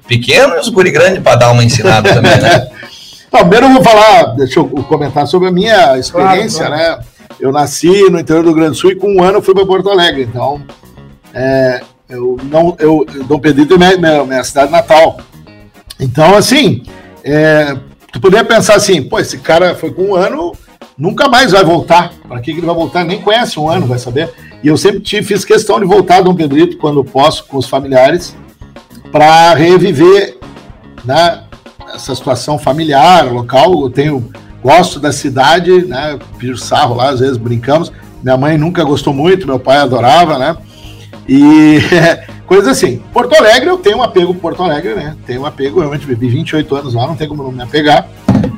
pequenos 0.08 0.58
e 0.58 0.60
os 0.60 0.69
guri 0.69 0.91
grandes 0.91 1.21
para 1.21 1.36
dar 1.36 1.51
uma 1.51 1.63
ensinada 1.63 2.13
também, 2.13 2.38
né? 2.39 2.69
Primeiro 3.32 3.65
eu 3.65 3.73
vou 3.73 3.84
falar, 3.84 4.36
deixa 4.36 4.60
eu 4.60 4.65
comentar 4.65 5.27
sobre 5.27 5.49
a 5.49 5.51
minha 5.51 5.97
experiência, 5.97 6.69
né? 6.69 6.99
Eu 7.39 7.51
nasci 7.51 8.10
no 8.10 8.19
interior 8.19 8.43
do 8.43 8.53
Grande 8.53 8.77
Sul 8.77 8.91
e 8.91 8.95
com 8.95 9.12
um 9.13 9.23
ano 9.23 9.39
eu 9.39 9.41
fui 9.41 9.53
para 9.53 9.65
Porto 9.65 9.89
Alegre, 9.89 10.23
então 10.23 10.62
é, 11.34 11.82
eu 12.10 12.38
não, 12.43 12.75
eu, 12.80 13.06
Dom 13.27 13.39
Pedrito 13.39 13.75
é 13.75 13.77
minha, 13.77 13.97
minha, 13.97 14.23
minha 14.23 14.43
cidade 14.43 14.71
natal. 14.71 15.17
Então, 15.99 16.36
assim, 16.36 16.84
é, 17.23 17.75
tu 18.12 18.20
poderia 18.20 18.46
pensar 18.46 18.76
assim, 18.76 19.02
pô, 19.04 19.20
esse 19.20 19.38
cara 19.38 19.76
foi 19.76 19.91
com 19.91 20.04
um 20.04 20.15
ano, 20.15 20.54
nunca 20.98 21.28
mais 21.28 21.52
vai 21.52 21.63
voltar. 21.63 22.13
Para 22.28 22.39
que, 22.39 22.54
que 22.54 22.60
ele 22.60 22.65
vai 22.65 22.76
voltar? 22.76 23.04
Nem 23.04 23.22
conhece 23.22 23.60
um 23.60 23.70
ano, 23.70 23.88
vai 23.88 24.00
saber. 24.00 24.32
E 24.63 24.67
eu 24.67 24.78
sempre 24.78 25.00
tive, 25.00 25.28
fiz 25.28 25.46
questão 25.46 25.80
de 25.80 25.86
voltar 25.86 26.17
a 26.17 26.22
Dom 26.22 26.36
Pedrito 26.36 26.78
quando 26.78 27.04
posso 27.04 27.46
com 27.46 27.58
os 27.58 27.67
familiares 27.67 28.36
para 29.12 29.54
reviver 29.54 30.38
né, 31.06 31.43
essa 31.93 32.13
situação 32.15 32.58
familiar, 32.58 33.32
local. 33.32 33.82
Eu 33.84 33.89
tenho, 33.89 34.32
gosto 34.63 35.00
da 35.00 35.12
cidade, 35.12 35.86
né? 35.86 36.17
Piro 36.38 36.58
sarro 36.58 36.96
lá, 36.96 37.10
às 37.10 37.20
vezes 37.20 37.38
brincamos. 37.38 37.91
Minha 38.22 38.38
mãe 38.38 38.58
nunca 38.58 38.84
gostou 38.84 39.13
muito, 39.13 39.48
meu 39.48 39.60
pai 39.60 39.78
adorava, 39.78 40.38
né? 40.38 40.58
E 41.28 41.80
coisas 42.48 42.70
assim. 42.70 43.00
Porto 43.14 43.36
Alegre, 43.36 43.70
eu 43.70 43.78
tenho 43.78 43.98
um 43.98 44.04
apego 44.04 44.34
por 44.34 44.42
Porto 44.42 44.64
Alegre, 44.64 44.96
né? 44.96 45.16
Tenho 45.28 45.42
um 45.42 45.46
apego, 45.46 45.80
realmente 45.80 46.08
vivi 46.08 46.30
28 46.30 46.76
anos 46.76 46.94
lá, 46.96 47.06
não 47.06 47.16
tem 47.16 47.28
como 47.28 47.44
não 47.44 47.52
me 47.52 47.62
apegar, 47.62 48.08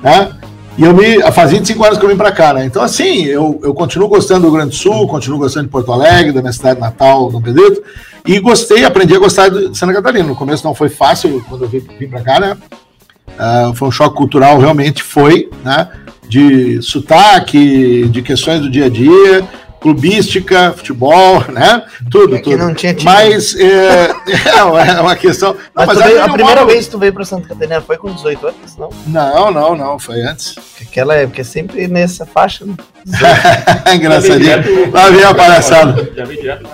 né? 0.01 0.31
E 0.77 0.83
eu 0.83 0.93
me. 0.93 1.19
Faz 1.33 1.51
25 1.51 1.83
anos 1.83 1.97
que 1.97 2.05
eu 2.05 2.09
vim 2.09 2.15
pra 2.15 2.31
cá, 2.31 2.53
né? 2.53 2.63
Então, 2.63 2.81
assim, 2.81 3.25
eu, 3.25 3.59
eu 3.61 3.73
continuo 3.73 4.07
gostando 4.07 4.47
do 4.47 4.53
Grande 4.53 4.73
Sul, 4.73 5.07
continuo 5.09 5.37
gostando 5.37 5.65
de 5.65 5.71
Porto 5.71 5.91
Alegre, 5.91 6.31
da 6.31 6.39
minha 6.39 6.53
cidade 6.53 6.79
natal, 6.79 7.29
Dom 7.29 7.41
Pedrito, 7.41 7.83
e 8.25 8.39
gostei, 8.39 8.85
aprendi 8.85 9.13
a 9.13 9.19
gostar 9.19 9.49
de 9.49 9.77
Santa 9.77 9.91
Catarina. 9.91 10.25
No 10.25 10.35
começo 10.37 10.63
não 10.63 10.73
foi 10.73 10.87
fácil 10.87 11.43
quando 11.49 11.65
eu 11.65 11.67
vim, 11.67 11.81
vim 11.99 12.07
pra 12.07 12.21
cá, 12.21 12.39
né? 12.39 12.55
Ah, 13.37 13.71
foi 13.75 13.87
um 13.87 13.91
choque 13.91 14.15
cultural, 14.15 14.57
realmente 14.57 15.03
foi, 15.03 15.49
né? 15.65 15.89
De 16.29 16.81
sotaque, 16.81 18.07
de 18.07 18.21
questões 18.21 18.61
do 18.61 18.69
dia 18.69 18.85
a 18.85 18.89
dia, 18.89 19.45
clubística, 19.79 20.73
futebol, 20.75 21.43
né? 21.49 21.83
Tudo, 22.11 22.35
Aqui 22.35 22.51
tudo. 22.51 22.57
não 22.57 22.73
tinha 22.73 22.93
time. 22.93 23.05
Mas 23.11 23.55
é, 23.55 24.11
é 24.57 25.01
uma 25.01 25.15
questão. 25.15 25.53
Não, 25.53 25.59
Mas, 25.85 25.87
mas 25.87 25.97
veio- 25.99 26.21
a 26.23 26.29
primeira 26.29 26.61
moro- 26.61 26.71
vez 26.73 26.85
que 26.85 26.91
tu 26.91 26.99
veio 26.99 27.13
pra 27.13 27.25
Santa 27.25 27.47
Catarina 27.47 27.81
foi 27.81 27.97
com 27.97 28.13
18 28.13 28.47
anos, 28.47 28.77
não? 28.77 28.89
Não, 29.07 29.51
não, 29.51 29.75
não, 29.75 29.99
foi 29.99 30.21
antes. 30.21 30.55
Aquela 30.81 31.15
época 31.15 31.41
é 31.41 31.43
sempre 31.43 31.87
nessa 31.87 32.25
faixa. 32.25 32.65
né? 32.65 32.75
Engraçadinho. 33.95 34.91
Lá 34.91 35.09
vem 35.09 35.23
a 35.23 35.33
palhaçada. 35.33 36.11
Já 36.15 36.25
veio 36.25 36.41
direto. 36.41 36.67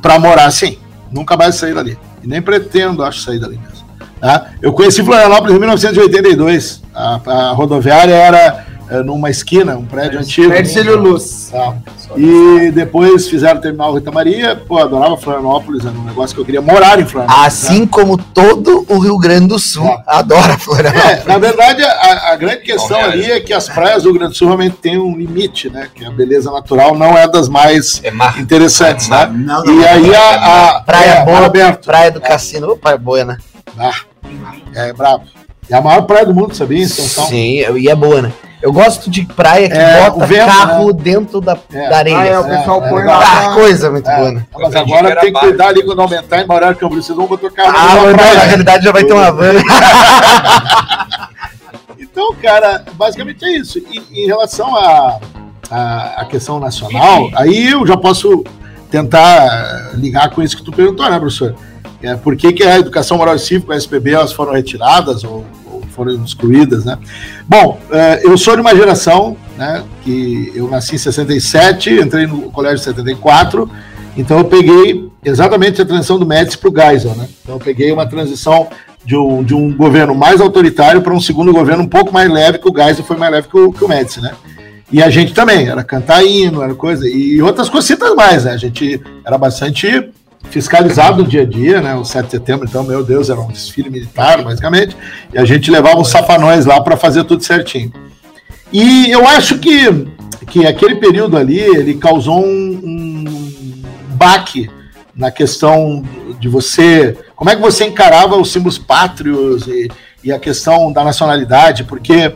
Pra 0.00 0.18
morar, 0.18 0.50
sim. 0.50 0.78
Nunca 1.10 1.36
mais 1.36 1.54
sair 1.56 1.74
dali. 1.74 1.98
E 2.22 2.26
nem 2.28 2.40
pretendo, 2.42 3.02
acho, 3.04 3.20
sair 3.20 3.38
dali 3.38 3.58
mesmo. 3.58 3.86
Tá? 4.20 4.46
Eu 4.60 4.72
conheci 4.72 5.02
Florianópolis 5.04 5.54
em 5.54 5.58
1982. 5.60 6.82
A, 6.94 7.20
a 7.26 7.50
rodoviária 7.52 8.14
era 8.14 8.66
eh, 8.90 9.02
numa 9.02 9.28
esquina, 9.30 9.76
um 9.76 9.84
prédio 9.84 10.18
antigo. 10.18 10.52
Ercílio 10.52 10.96
Luz. 10.98 11.48
Tá. 11.50 11.74
E 12.16 12.70
depois 12.72 13.28
fizeram 13.28 13.58
o 13.58 13.62
terminal 13.62 13.94
Rita 13.94 14.10
Maria. 14.10 14.56
Pô, 14.56 14.78
adorava 14.78 15.16
Florianópolis, 15.16 15.84
era 15.84 15.94
um 15.94 16.04
negócio 16.04 16.34
que 16.34 16.40
eu 16.40 16.44
queria 16.44 16.60
morar 16.62 16.98
em 16.98 17.04
Florianópolis. 17.06 17.46
Assim 17.46 17.86
como 17.86 18.16
todo 18.16 18.84
o 18.88 18.98
Rio 18.98 19.18
Grande 19.18 19.48
do 19.48 19.58
Sul 19.58 19.84
É. 19.86 20.02
adora 20.06 20.56
Florianópolis. 20.58 21.20
É, 21.20 21.24
na 21.26 21.38
verdade, 21.38 21.82
a, 21.82 22.32
a 22.32 22.36
grande 22.36 22.62
questão 22.62 22.98
ali 22.98 23.30
é 23.30 23.40
que 23.40 23.52
as 23.52 23.68
praias 23.68 24.02
do 24.02 24.10
Rio 24.10 24.18
Grande 24.18 24.32
do 24.32 24.36
Sul 24.38 24.48
realmente 24.48 24.76
têm 24.76 24.98
um 24.98 25.16
limite, 25.16 25.68
né? 25.70 25.88
Que 25.94 26.04
a 26.04 26.10
beleza 26.10 26.50
natural 26.50 26.96
não 26.96 27.16
é 27.16 27.28
das 27.28 27.48
mais 27.48 28.00
É 28.02 28.10
mar. 28.10 28.40
interessantes, 28.40 29.08
né? 29.08 29.26
Não, 29.32 29.64
E 29.66 29.86
aí 29.86 30.14
a, 30.14 30.76
a 30.76 30.80
Praia 30.80 31.10
é, 31.10 31.24
boa, 31.24 31.44
aberto. 31.46 31.84
praia 31.84 32.10
do 32.10 32.20
cassino. 32.20 32.70
Opa, 32.72 32.92
é 32.92 32.98
boa, 32.98 33.24
né? 33.24 33.36
Ah, 33.78 33.92
é 34.74 34.92
brabo. 34.92 35.24
É 35.70 35.76
a 35.76 35.80
maior 35.82 36.02
praia 36.02 36.24
do 36.24 36.34
mundo, 36.34 36.54
sabia? 36.54 36.86
Sim, 36.88 37.60
e 37.76 37.88
é 37.88 37.94
boa, 37.94 38.22
né? 38.22 38.32
Eu 38.60 38.72
gosto 38.72 39.08
de 39.08 39.24
praia 39.24 39.68
que 39.68 39.76
É, 39.76 40.02
bota 40.10 40.24
o 40.24 40.26
vento, 40.26 40.46
carro 40.46 40.92
dentro 40.92 41.40
da, 41.40 41.56
É. 41.72 41.88
da 41.88 41.96
areia. 41.98 42.18
Ah, 42.18 42.26
é, 42.26 42.38
o 42.40 42.44
pessoal 42.44 42.84
é 42.84 42.88
põe 42.88 42.98
legal. 42.98 43.20
lá. 43.20 43.50
Ah, 43.50 43.54
coisa 43.54 43.90
muito 43.90 44.10
É, 44.10 44.16
boa, 44.16 44.32
né? 44.32 44.46
mas 44.52 44.62
Eu 44.64 44.70
que 44.70 44.76
agora 44.92 45.16
tem 45.20 45.32
que 45.32 45.38
cuidar 45.40 45.68
ali 45.68 45.84
quando 45.84 46.02
aumentar 46.02 46.40
em 46.42 46.46
Baralho 46.46 46.76
Camboriú. 46.76 47.02
Vocês 47.02 47.16
vão 47.16 47.26
botar 47.26 47.50
carro 47.50 47.70
Ah, 47.76 48.12
praia. 48.14 48.34
na 48.34 48.42
realidade 48.44 48.84
já 48.84 48.90
vai 48.92 49.04
ter 49.04 49.12
uma 49.12 49.30
van. 49.30 49.52
Então, 51.98 52.34
cara, 52.34 52.84
basicamente 52.94 53.44
é 53.44 53.58
isso. 53.58 53.78
E 53.78 54.22
em 54.24 54.26
relação 54.26 54.74
à 54.76 55.18
à- 55.70 56.22
à 56.22 56.24
questão 56.24 56.58
nacional, 56.58 57.28
aí 57.36 57.68
eu 57.70 57.86
já 57.86 57.96
posso 57.96 58.42
tentar 58.90 59.90
ligar 59.94 60.30
com 60.30 60.42
isso 60.42 60.56
que 60.56 60.62
tu 60.64 60.72
perguntou, 60.72 61.08
né, 61.10 61.18
professor? 61.18 61.54
É, 62.02 62.14
por 62.16 62.34
que, 62.36 62.52
que 62.54 62.62
a 62.64 62.78
educação 62.78 63.18
moral 63.18 63.36
e 63.36 63.38
cívica, 63.38 63.74
a 63.74 63.76
SPB, 63.76 64.14
elas 64.14 64.32
foram 64.32 64.52
retiradas 64.52 65.24
ou 65.24 65.44
foram 65.98 66.24
excluídas, 66.24 66.84
né? 66.84 66.96
Bom, 67.46 67.80
é, 67.90 68.20
eu 68.24 68.38
sou 68.38 68.54
de 68.54 68.60
uma 68.60 68.74
geração, 68.74 69.36
né, 69.56 69.82
que 70.04 70.52
eu 70.54 70.70
nasci 70.70 70.94
em 70.94 70.98
67, 70.98 71.90
entrei 71.90 72.24
no 72.24 72.52
colégio 72.52 72.80
em 72.80 72.84
74, 72.84 73.68
então 74.16 74.38
eu 74.38 74.44
peguei 74.44 75.10
exatamente 75.24 75.82
a 75.82 75.84
transição 75.84 76.20
do 76.20 76.24
Médici 76.24 76.56
para 76.56 76.70
o 76.70 76.74
Geisel, 76.74 77.16
né? 77.16 77.28
Então 77.42 77.56
eu 77.56 77.60
peguei 77.60 77.90
uma 77.90 78.06
transição 78.06 78.68
de 79.04 79.16
um, 79.16 79.42
de 79.42 79.54
um 79.54 79.76
governo 79.76 80.14
mais 80.14 80.40
autoritário 80.40 81.02
para 81.02 81.12
um 81.12 81.20
segundo 81.20 81.52
governo 81.52 81.82
um 81.82 81.88
pouco 81.88 82.12
mais 82.12 82.30
leve, 82.30 82.58
que 82.58 82.68
o 82.68 82.74
Geisel 82.74 83.04
foi 83.04 83.16
mais 83.16 83.32
leve 83.32 83.48
que 83.48 83.58
o, 83.58 83.72
que 83.72 83.84
o 83.84 83.88
Médici, 83.88 84.20
né? 84.20 84.32
E 84.90 85.02
a 85.02 85.10
gente 85.10 85.34
também, 85.34 85.68
era 85.68 85.82
cantar 85.82 86.24
hino, 86.24 86.62
era 86.62 86.74
coisa, 86.74 87.06
e 87.08 87.42
outras 87.42 87.68
cositas 87.68 88.14
mais, 88.14 88.44
né? 88.44 88.52
A 88.52 88.56
gente 88.56 89.00
era 89.24 89.36
bastante 89.36 90.10
fiscalizado 90.44 91.22
no 91.22 91.28
dia 91.28 91.42
a 91.42 91.44
dia, 91.44 91.80
né? 91.80 91.94
O 91.94 92.04
7 92.04 92.26
de 92.26 92.30
setembro, 92.32 92.66
então, 92.68 92.82
meu 92.82 93.04
Deus, 93.04 93.30
era 93.30 93.40
um 93.40 93.48
desfile 93.48 93.90
militar, 93.90 94.42
basicamente, 94.42 94.96
e 95.32 95.38
a 95.38 95.44
gente 95.44 95.70
levava 95.70 96.00
os 96.00 96.08
safanões 96.08 96.64
lá 96.66 96.80
para 96.80 96.96
fazer 96.96 97.24
tudo 97.24 97.42
certinho. 97.42 97.92
E 98.72 99.10
eu 99.10 99.26
acho 99.26 99.58
que, 99.58 100.06
que 100.46 100.66
aquele 100.66 100.96
período 100.96 101.36
ali, 101.36 101.58
ele 101.58 101.94
causou 101.94 102.44
um, 102.44 102.80
um 102.84 103.82
baque 104.14 104.70
na 105.14 105.30
questão 105.30 106.04
de 106.38 106.48
você, 106.48 107.16
como 107.34 107.50
é 107.50 107.56
que 107.56 107.62
você 107.62 107.84
encarava 107.86 108.36
os 108.36 108.52
símbolos 108.52 108.78
pátrios 108.78 109.66
e, 109.66 109.90
e 110.22 110.32
a 110.32 110.38
questão 110.38 110.92
da 110.92 111.02
nacionalidade, 111.02 111.84
porque 111.84 112.32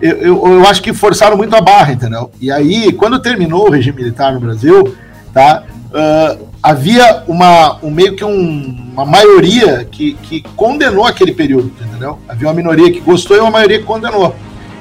eu, 0.00 0.16
eu, 0.18 0.46
eu 0.46 0.66
acho 0.66 0.82
que 0.82 0.92
forçaram 0.92 1.36
muito 1.36 1.54
a 1.54 1.60
barra, 1.60 1.92
entendeu? 1.92 2.30
E 2.40 2.50
aí, 2.50 2.92
quando 2.92 3.18
terminou 3.20 3.66
o 3.66 3.70
regime 3.70 3.98
militar 3.98 4.32
no 4.32 4.40
Brasil, 4.40 4.94
tá, 5.32 5.64
ah, 5.92 6.36
havia 6.64 7.22
uma, 7.28 7.76
um, 7.84 7.90
meio 7.90 8.16
que 8.16 8.24
um- 8.24 8.90
uma 8.94 9.04
maioria 9.04 9.84
que, 9.84 10.14
que 10.14 10.40
condenou 10.56 11.04
aquele 11.04 11.32
período, 11.34 11.70
entendeu? 11.78 12.18
Havia 12.26 12.48
uma 12.48 12.54
minoria 12.54 12.90
que 12.90 13.00
gostou 13.00 13.36
e 13.36 13.40
uma 13.40 13.50
maioria 13.50 13.78
que 13.80 13.84
condenou. 13.84 14.34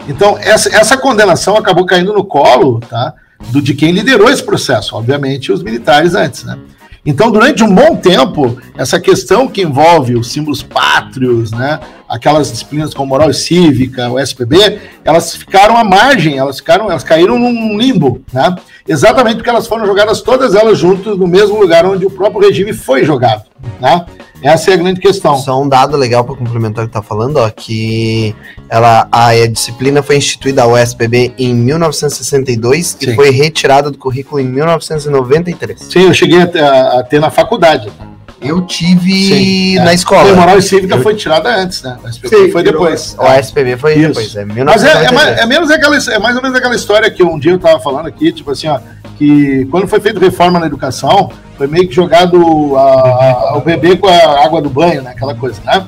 Então, 0.08 0.38
essa, 0.40 0.74
essa 0.74 0.96
condenação 0.96 1.58
acabou 1.58 1.86
caindo 1.86 2.14
no 2.14 2.24
colo 2.24 2.80
tá, 2.80 3.14
do, 3.50 3.62
de 3.62 3.74
quem 3.74 3.92
liderou 3.92 4.30
esse 4.30 4.42
processo, 4.42 4.96
obviamente 4.96 5.52
os 5.52 5.62
militares 5.62 6.16
antes, 6.16 6.46
né? 6.46 6.58
Então, 7.06 7.30
durante 7.30 7.62
um 7.64 7.74
bom 7.74 7.98
tempo, 7.98 8.58
essa 8.78 8.98
questão 8.98 9.48
que 9.48 9.62
envolve 9.62 10.16
os 10.16 10.32
símbolos 10.32 10.64
pátrios, 10.64 11.52
né, 11.52 11.80
aquelas 12.08 12.50
disciplinas 12.50 12.94
como 12.94 13.10
moral 13.10 13.30
e 13.30 13.34
cívica, 13.34 14.10
o 14.10 14.18
SPB, 14.18 14.80
elas 15.04 15.36
ficaram 15.36 15.76
à 15.76 15.84
margem, 15.84 16.38
elas 16.38 16.60
ficaram, 16.60 16.90
elas 16.90 17.04
caíram 17.04 17.38
num 17.38 17.78
limbo, 17.78 18.22
né? 18.32 18.56
Exatamente 18.88 19.38
porque 19.38 19.50
elas 19.50 19.68
foram 19.68 19.86
jogadas 19.86 20.22
todas 20.22 20.56
elas 20.56 20.78
juntas 20.78 21.18
no 21.18 21.28
mesmo 21.28 21.60
lugar 21.60 21.86
onde 21.86 22.06
o 22.06 22.10
próprio 22.12 22.42
regime 22.42 22.72
foi 22.72 23.04
jogado, 23.04 23.44
né? 23.82 24.06
Essa 24.44 24.72
é 24.72 24.74
a 24.74 24.78
grande 24.78 25.00
questão. 25.00 25.38
Só 25.38 25.62
um 25.62 25.70
dado 25.70 25.96
legal 25.96 26.24
para 26.24 26.36
complementar 26.36 26.84
o 26.84 26.88
que 26.88 26.94
tá 26.94 27.02
falando, 27.02 27.38
ó, 27.38 27.50
que 27.50 28.36
ela, 28.70 29.08
a, 29.12 29.34
disciplina 29.48 30.04
foi 30.04 30.18
instituída, 30.18 30.64
a 30.64 30.68
USPB, 30.68 31.34
em 31.38 31.54
1962 31.56 32.88
Sim. 32.88 32.98
e 33.12 33.16
foi 33.16 33.30
retirada 33.32 33.90
do 33.90 33.98
currículo 33.98 34.42
em 34.42 34.46
1993. 34.46 35.80
Sim, 35.90 36.04
eu 36.04 36.14
cheguei 36.14 36.42
a 36.42 36.48
ter, 36.48 36.64
a- 36.64 37.00
a 37.00 37.04
ter 37.04 37.20
na 37.20 37.30
faculdade. 37.32 37.92
Eu 38.42 38.62
tive 38.68 39.14
Sim, 39.28 39.76
na 39.78 39.92
é. 39.92 39.96
escola. 39.96 40.30
A 40.30 40.36
moral 40.36 40.58
e 40.58 40.62
cívica 40.62 41.00
foi 41.00 41.16
tirada 41.16 41.56
antes, 41.56 41.82
né? 41.82 41.98
O 42.04 42.08
SPB 42.10 42.36
Sim, 42.36 42.52
foi 42.52 42.62
depois. 42.64 43.16
O 43.18 43.22
ASPB 43.24 43.78
foi 43.78 43.94
Isso. 43.94 44.08
depois, 44.10 44.36
é 44.36 44.44
Mas 44.44 44.84
é, 44.84 44.90
é, 45.06 45.10
1993. 45.10 45.12
mais, 45.14 45.38
é 45.40 45.46
menos 45.46 45.72
aquela, 45.72 45.96
é 45.96 46.20
mais 46.20 46.36
ou 46.36 46.42
menos 46.42 46.58
aquela 46.58 46.76
história 46.76 47.10
que 47.10 47.24
um 47.24 47.40
dia 47.40 47.52
eu 47.54 47.60
tava 47.60 47.80
falando 47.80 48.08
aqui, 48.08 48.34
tipo 48.34 48.52
assim, 48.52 48.68
ó, 48.68 48.80
que 49.18 49.66
quando 49.66 49.88
foi 49.88 50.00
feita 50.00 50.20
reforma 50.20 50.60
na 50.60 50.66
educação, 50.66 51.32
foi 51.58 51.68
meio 51.68 51.88
que 51.88 51.94
jogado 51.96 52.76
a- 52.76 52.82
a- 53.52 53.58
o 53.58 53.62
bebê 53.62 53.96
com 53.96 54.08
a 54.08 54.44
água 54.44 54.62
do 54.62 54.70
banho, 54.70 55.02
né? 55.02 55.12
Aquela 55.12 55.36
coisa, 55.36 55.62
né? 55.64 55.86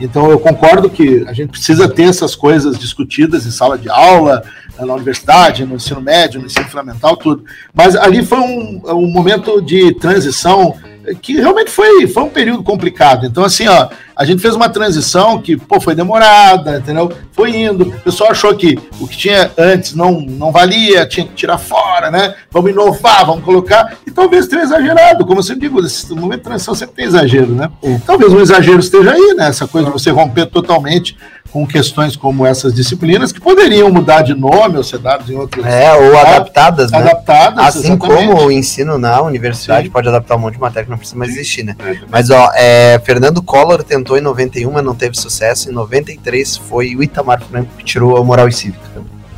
Então 0.00 0.28
eu 0.28 0.40
concordo 0.40 0.90
que 0.90 1.24
a 1.28 1.32
gente 1.32 1.50
precisa 1.50 1.88
ter 1.88 2.04
essas 2.04 2.34
coisas 2.34 2.76
discutidas 2.78 3.46
em 3.46 3.50
sala 3.52 3.78
de 3.78 3.88
aula, 3.88 4.42
na 4.78 4.92
universidade, 4.92 5.64
no 5.64 5.76
ensino 5.76 6.00
médio, 6.00 6.40
no 6.40 6.46
ensino 6.46 6.66
fundamental, 6.66 7.16
tudo. 7.16 7.44
Mas 7.72 7.94
ali 7.94 8.24
foi 8.24 8.38
um, 8.40 8.80
um 8.88 9.06
momento 9.06 9.62
de 9.62 9.94
transição 9.94 10.74
que 11.22 11.34
realmente 11.34 11.70
foi, 11.70 12.08
foi 12.08 12.24
um 12.24 12.28
período 12.30 12.64
complicado. 12.64 13.24
Então, 13.24 13.44
assim, 13.44 13.68
ó, 13.68 13.88
a 14.16 14.24
gente 14.24 14.40
fez 14.40 14.54
uma 14.54 14.68
transição 14.68 15.40
que 15.40 15.56
pô, 15.56 15.80
foi 15.80 15.94
demorada, 15.94 16.78
entendeu? 16.78 17.10
Foi 17.32 17.54
indo. 17.54 17.88
O 17.88 18.00
pessoal 18.00 18.30
achou 18.30 18.54
que 18.54 18.78
o 19.00 19.08
que 19.08 19.16
tinha 19.16 19.50
antes 19.58 19.94
não, 19.94 20.20
não 20.20 20.52
valia, 20.52 21.06
tinha 21.06 21.26
que 21.26 21.34
tirar 21.34 21.58
fora, 21.58 22.10
né? 22.10 22.34
Vamos 22.50 22.70
inovar, 22.70 23.26
vamos 23.26 23.44
colocar. 23.44 23.96
E 24.06 24.10
talvez 24.10 24.46
tenha 24.46 24.62
exagerado. 24.62 25.26
Como 25.26 25.40
eu 25.40 25.42
sempre 25.42 25.68
digo, 25.68 25.84
esse 25.84 26.12
momento 26.14 26.38
de 26.38 26.44
transição 26.44 26.74
sempre 26.74 26.94
tem 26.96 27.06
exagero, 27.06 27.54
né? 27.54 27.70
Talvez 28.06 28.32
um 28.32 28.40
exagero 28.40 28.78
esteja 28.78 29.12
aí, 29.12 29.34
né? 29.34 29.48
Essa 29.48 29.66
coisa 29.66 29.86
de 29.88 29.92
você 29.92 30.10
romper 30.10 30.46
totalmente 30.46 31.16
com 31.54 31.64
questões 31.64 32.16
como 32.16 32.44
essas 32.44 32.74
disciplinas, 32.74 33.30
que 33.30 33.40
poderiam 33.40 33.88
mudar 33.88 34.22
de 34.22 34.34
nome 34.34 34.76
ou 34.76 34.82
ser 34.82 34.98
dadas 34.98 35.30
em 35.30 35.36
outros. 35.36 35.64
É, 35.64 35.92
ou 35.94 36.18
adaptadas, 36.18 36.90
né? 36.90 36.98
Adaptadas, 36.98 37.64
Assim 37.66 37.92
exatamente. 37.92 38.26
como 38.26 38.46
o 38.46 38.50
ensino 38.50 38.98
na 38.98 39.22
universidade 39.22 39.86
Sim. 39.86 39.92
pode 39.92 40.08
adaptar 40.08 40.34
um 40.34 40.40
monte 40.40 40.54
de 40.54 40.60
matéria 40.60 40.86
que 40.86 40.90
não 40.90 40.98
precisa 40.98 41.16
mais 41.16 41.30
existir, 41.30 41.62
né? 41.62 41.76
Mas, 42.10 42.28
ó, 42.30 42.50
é, 42.56 43.00
Fernando 43.04 43.40
Collor 43.40 43.84
tentou 43.84 44.18
em 44.18 44.20
91, 44.20 44.68
mas 44.68 44.84
não 44.84 44.96
teve 44.96 45.16
sucesso. 45.16 45.70
Em 45.70 45.72
93 45.72 46.56
foi 46.56 46.96
o 46.96 47.04
Itamar 47.04 47.40
Franco 47.40 47.70
que 47.78 47.84
tirou 47.84 48.16
a 48.16 48.24
moral 48.24 48.48
e 48.48 48.52
cívica. 48.52 48.82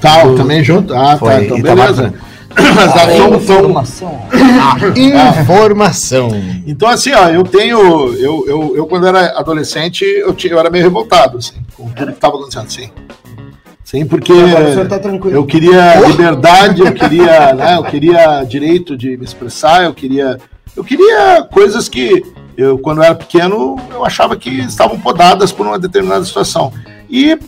Tá, 0.00 0.22
também 0.22 0.64
junto. 0.64 0.94
Ah, 0.94 1.18
Foi 1.18 1.30
tá, 1.30 1.42
então 1.42 1.58
Itamar 1.58 1.92
beleza. 1.92 2.02
Franco. 2.12 2.35
Mas 2.74 2.92
a- 2.96 3.16
são- 3.16 3.40
são- 3.40 3.58
informação. 3.58 4.20
Informação. 5.40 6.30
Então, 6.66 6.88
assim, 6.88 7.12
ó, 7.12 7.28
eu 7.28 7.44
tenho. 7.44 7.78
Eu, 8.14 8.44
eu, 8.46 8.76
eu 8.76 8.86
quando 8.86 9.06
era 9.06 9.38
adolescente, 9.38 10.04
eu, 10.04 10.34
tinha, 10.34 10.52
eu 10.54 10.58
era 10.58 10.70
meio 10.70 10.84
revoltado, 10.84 11.38
assim, 11.38 11.54
com 11.76 11.88
tudo 11.90 12.06
que 12.08 12.12
estava 12.12 12.36
acontecendo, 12.36 12.70
sim. 12.70 12.90
Sim, 13.84 14.04
porque 14.04 14.32
tá 14.32 14.98
eu 15.30 15.46
queria 15.46 16.00
liberdade, 16.08 16.80
eu 16.82 16.92
queria, 16.92 17.54
né, 17.54 17.76
eu 17.76 17.84
queria 17.84 18.42
direito 18.42 18.96
de 18.96 19.16
me 19.16 19.24
expressar, 19.24 19.84
eu 19.84 19.94
queria. 19.94 20.38
Eu 20.74 20.82
queria 20.82 21.46
coisas 21.52 21.88
que 21.88 22.22
eu, 22.56 22.78
quando 22.78 22.98
eu 22.98 23.04
era 23.04 23.14
pequeno, 23.14 23.76
eu 23.90 24.04
achava 24.04 24.36
que 24.36 24.50
estavam 24.50 24.98
podadas 24.98 25.52
por 25.52 25.66
uma 25.66 25.78
determinada 25.78 26.24
situação. 26.24 26.72
E 27.08 27.38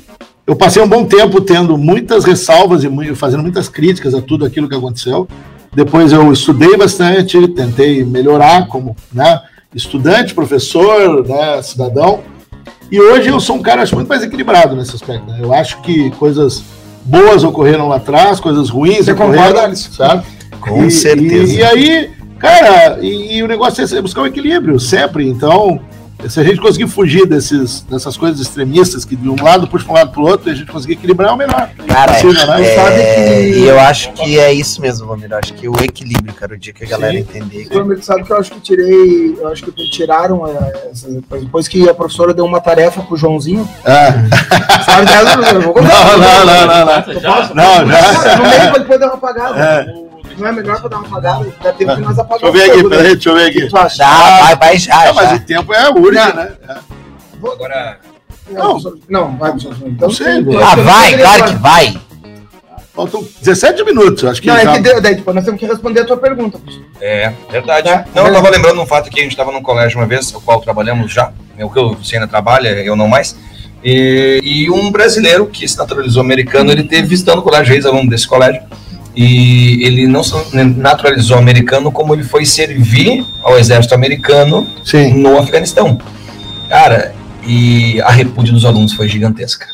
eu 0.48 0.56
passei 0.56 0.82
um 0.82 0.88
bom 0.88 1.04
tempo 1.04 1.42
tendo 1.42 1.76
muitas 1.76 2.24
ressalvas 2.24 2.82
e 2.82 3.14
fazendo 3.14 3.42
muitas 3.42 3.68
críticas 3.68 4.14
a 4.14 4.22
tudo 4.22 4.46
aquilo 4.46 4.66
que 4.66 4.74
aconteceu. 4.74 5.28
Depois 5.76 6.10
eu 6.10 6.32
estudei 6.32 6.74
bastante, 6.74 7.46
tentei 7.48 8.02
melhorar 8.02 8.66
como 8.66 8.96
né, 9.12 9.42
estudante, 9.74 10.32
professor, 10.34 11.22
né, 11.28 11.60
cidadão. 11.60 12.20
E 12.90 12.98
hoje 12.98 13.28
eu 13.28 13.38
sou 13.38 13.56
um 13.56 13.62
cara 13.62 13.82
acho, 13.82 13.94
muito 13.94 14.08
mais 14.08 14.22
equilibrado 14.22 14.74
nesse 14.74 14.96
aspecto. 14.96 15.30
né? 15.30 15.38
Eu 15.42 15.52
acho 15.52 15.82
que 15.82 16.10
coisas 16.12 16.62
boas 17.04 17.44
ocorreram 17.44 17.86
lá 17.86 17.96
atrás, 17.96 18.40
coisas 18.40 18.70
ruins 18.70 19.04
Você 19.04 19.12
ocorreram, 19.12 19.42
concorda, 19.44 19.64
Alisson? 19.66 19.92
sabe? 19.92 20.24
Com 20.62 20.86
E- 20.86 20.90
certeza. 20.90 21.52
E, 21.52 21.56
e 21.58 21.62
aí, 21.62 22.10
cara, 22.38 22.98
e, 23.02 23.36
e 23.36 23.42
o 23.42 23.46
negócio 23.46 23.84
é 23.84 24.00
buscar 24.00 24.22
um 24.22 24.26
equilíbrio 24.26 24.80
sempre. 24.80 25.28
Então, 25.28 25.78
se 26.28 26.40
a 26.40 26.44
gente 26.44 26.60
conseguir 26.60 26.88
fugir 26.88 27.26
desses, 27.26 27.82
dessas 27.82 28.16
coisas 28.16 28.40
extremistas, 28.40 29.04
que 29.04 29.14
de 29.14 29.28
um 29.28 29.36
lado 29.42 29.68
puxa 29.68 29.84
para 29.84 29.92
um 29.92 29.96
lado 29.96 30.10
para 30.10 30.20
o 30.20 30.24
outro, 30.26 30.48
e 30.48 30.52
a 30.52 30.54
gente 30.54 30.70
conseguir 30.70 30.94
equilibrar, 30.94 31.30
é 31.30 31.32
o 31.32 31.36
melhor. 31.36 31.70
Cara, 31.86 32.14
Possível, 32.14 32.46
né? 32.46 32.62
é, 32.66 32.74
sabe 32.74 32.96
que- 32.96 33.58
e 33.60 33.66
eu 33.68 33.78
acho 33.80 34.12
que 34.12 34.38
é 34.38 34.52
isso 34.52 34.80
mesmo, 34.80 35.06
Vamir. 35.06 35.30
Eu 35.30 35.38
acho 35.38 35.54
que 35.54 35.68
o 35.68 35.74
equilíbrio, 35.82 36.34
cara, 36.34 36.54
o 36.54 36.58
dia 36.58 36.72
que 36.72 36.84
a 36.84 36.88
galera 36.88 37.12
Sim. 37.14 37.18
entender. 37.20 37.64
que- 37.66 37.78
Você 37.78 38.02
sabe 38.02 38.24
que 38.24 38.32
eu 38.32 38.36
acho 38.36 38.50
que 38.52 38.60
tirei, 38.60 39.36
eu 39.38 39.48
acho 39.48 39.64
que 39.64 39.70
tiraram 39.90 40.46
é, 40.46 40.90
depois 41.40 41.68
que 41.68 41.88
a 41.88 41.94
professora 41.94 42.34
deu 42.34 42.44
uma 42.44 42.60
tarefa 42.60 43.00
pro 43.02 43.16
Joãozinho. 43.16 43.68
É. 43.84 44.08
Sabe 44.84 45.06
dela, 45.06 45.50
eu 45.54 45.60
vou 45.62 45.72
contar. 45.74 45.88
Não, 45.88 46.18
não, 46.18 46.46
não, 46.46 46.66
não, 46.66 46.84
não. 47.14 47.20
Já? 47.20 47.54
Não, 47.54 47.86
já. 47.90 48.36
No 48.36 48.42
meio 48.48 48.72
depois 48.72 49.00
dar 49.00 49.06
uma 49.06 49.14
apagada. 49.14 49.58
É. 49.60 50.07
Não 50.38 50.46
é 50.48 50.52
melhor 50.52 50.80
pra 50.80 50.88
dar 50.88 50.98
uma 50.98 51.06
apagada? 51.08 51.52
Dá 51.62 51.72
tempo 51.72 51.94
que 51.96 52.00
nós 52.00 52.16
Deixa 52.16 52.20
eu 52.20 52.24
apagamos. 52.24 52.52
ver 52.60 52.70
aqui, 52.70 52.82
né? 52.82 52.88
peraí, 52.88 53.12
deixa 53.14 53.28
eu 53.30 53.34
ver 53.34 53.46
aqui. 53.48 53.68
Já, 53.96 54.06
vai, 54.40 54.56
vai 54.56 54.78
já, 54.78 55.04
Não, 55.06 55.14
mas 55.14 55.30
já. 55.30 55.36
o 55.36 55.40
tempo 55.40 55.74
é 55.74 55.88
urgente, 55.90 56.36
né? 56.36 56.52
É. 56.68 56.76
Agora, 57.52 57.98
Não, 58.50 58.78
não, 59.08 59.36
vai, 59.36 59.50
professor. 59.50 59.76
Então, 59.86 60.08
Não 60.08 60.14
sei, 60.14 60.26
Ah, 60.62 60.74
vai, 60.76 61.18
claro 61.18 61.44
que 61.44 61.54
vai. 61.56 62.00
Faltam 62.94 63.24
17 63.42 63.84
minutos, 63.84 64.24
acho 64.24 64.42
que 64.42 64.48
Não, 64.48 64.56
já... 64.56 64.72
é 64.72 64.74
que 64.74 64.80
deu, 64.80 65.00
daí, 65.00 65.14
tipo, 65.16 65.32
nós 65.32 65.44
temos 65.44 65.60
que 65.60 65.66
responder 65.66 66.00
a 66.00 66.04
tua 66.04 66.16
pergunta. 66.16 66.58
É, 67.00 67.32
verdade. 67.50 67.88
É. 67.88 68.04
Não, 68.12 68.26
eu 68.26 68.32
tava 68.32 68.50
lembrando 68.50 68.80
um 68.80 68.86
fato 68.86 69.08
que 69.08 69.20
a 69.20 69.22
gente 69.22 69.32
estava 69.32 69.52
num 69.52 69.62
colégio 69.62 69.98
uma 70.00 70.06
vez, 70.06 70.34
o 70.34 70.40
qual 70.40 70.60
trabalhamos 70.60 71.12
já, 71.12 71.30
é 71.56 71.64
o 71.64 71.70
que 71.70 71.78
o 71.78 71.82
Luciana 71.82 72.26
trabalha, 72.26 72.68
eu 72.82 72.96
não 72.96 73.06
mais. 73.06 73.36
E, 73.84 74.40
e 74.42 74.70
um 74.70 74.90
brasileiro 74.90 75.46
que 75.46 75.68
se 75.68 75.78
naturalizou 75.78 76.20
americano, 76.20 76.72
ele 76.72 76.82
teve 76.82 77.06
visitando 77.06 77.38
o 77.38 77.42
colégio, 77.42 77.72
ex-aluno 77.74 78.10
desse 78.10 78.26
colégio, 78.26 78.62
e 79.20 79.84
ele 79.84 80.06
não 80.06 80.22
se 80.22 80.32
naturalizou 80.54 81.36
americano 81.36 81.90
como 81.90 82.14
ele 82.14 82.22
foi 82.22 82.46
servir 82.46 83.26
ao 83.42 83.58
exército 83.58 83.92
americano 83.92 84.64
Sim. 84.84 85.12
no 85.14 85.36
Afeganistão. 85.36 85.98
Cara, 86.68 87.12
e 87.44 88.00
a 88.02 88.12
repúdia 88.12 88.52
dos 88.52 88.64
alunos 88.64 88.92
foi 88.92 89.08
gigantesca. 89.08 89.66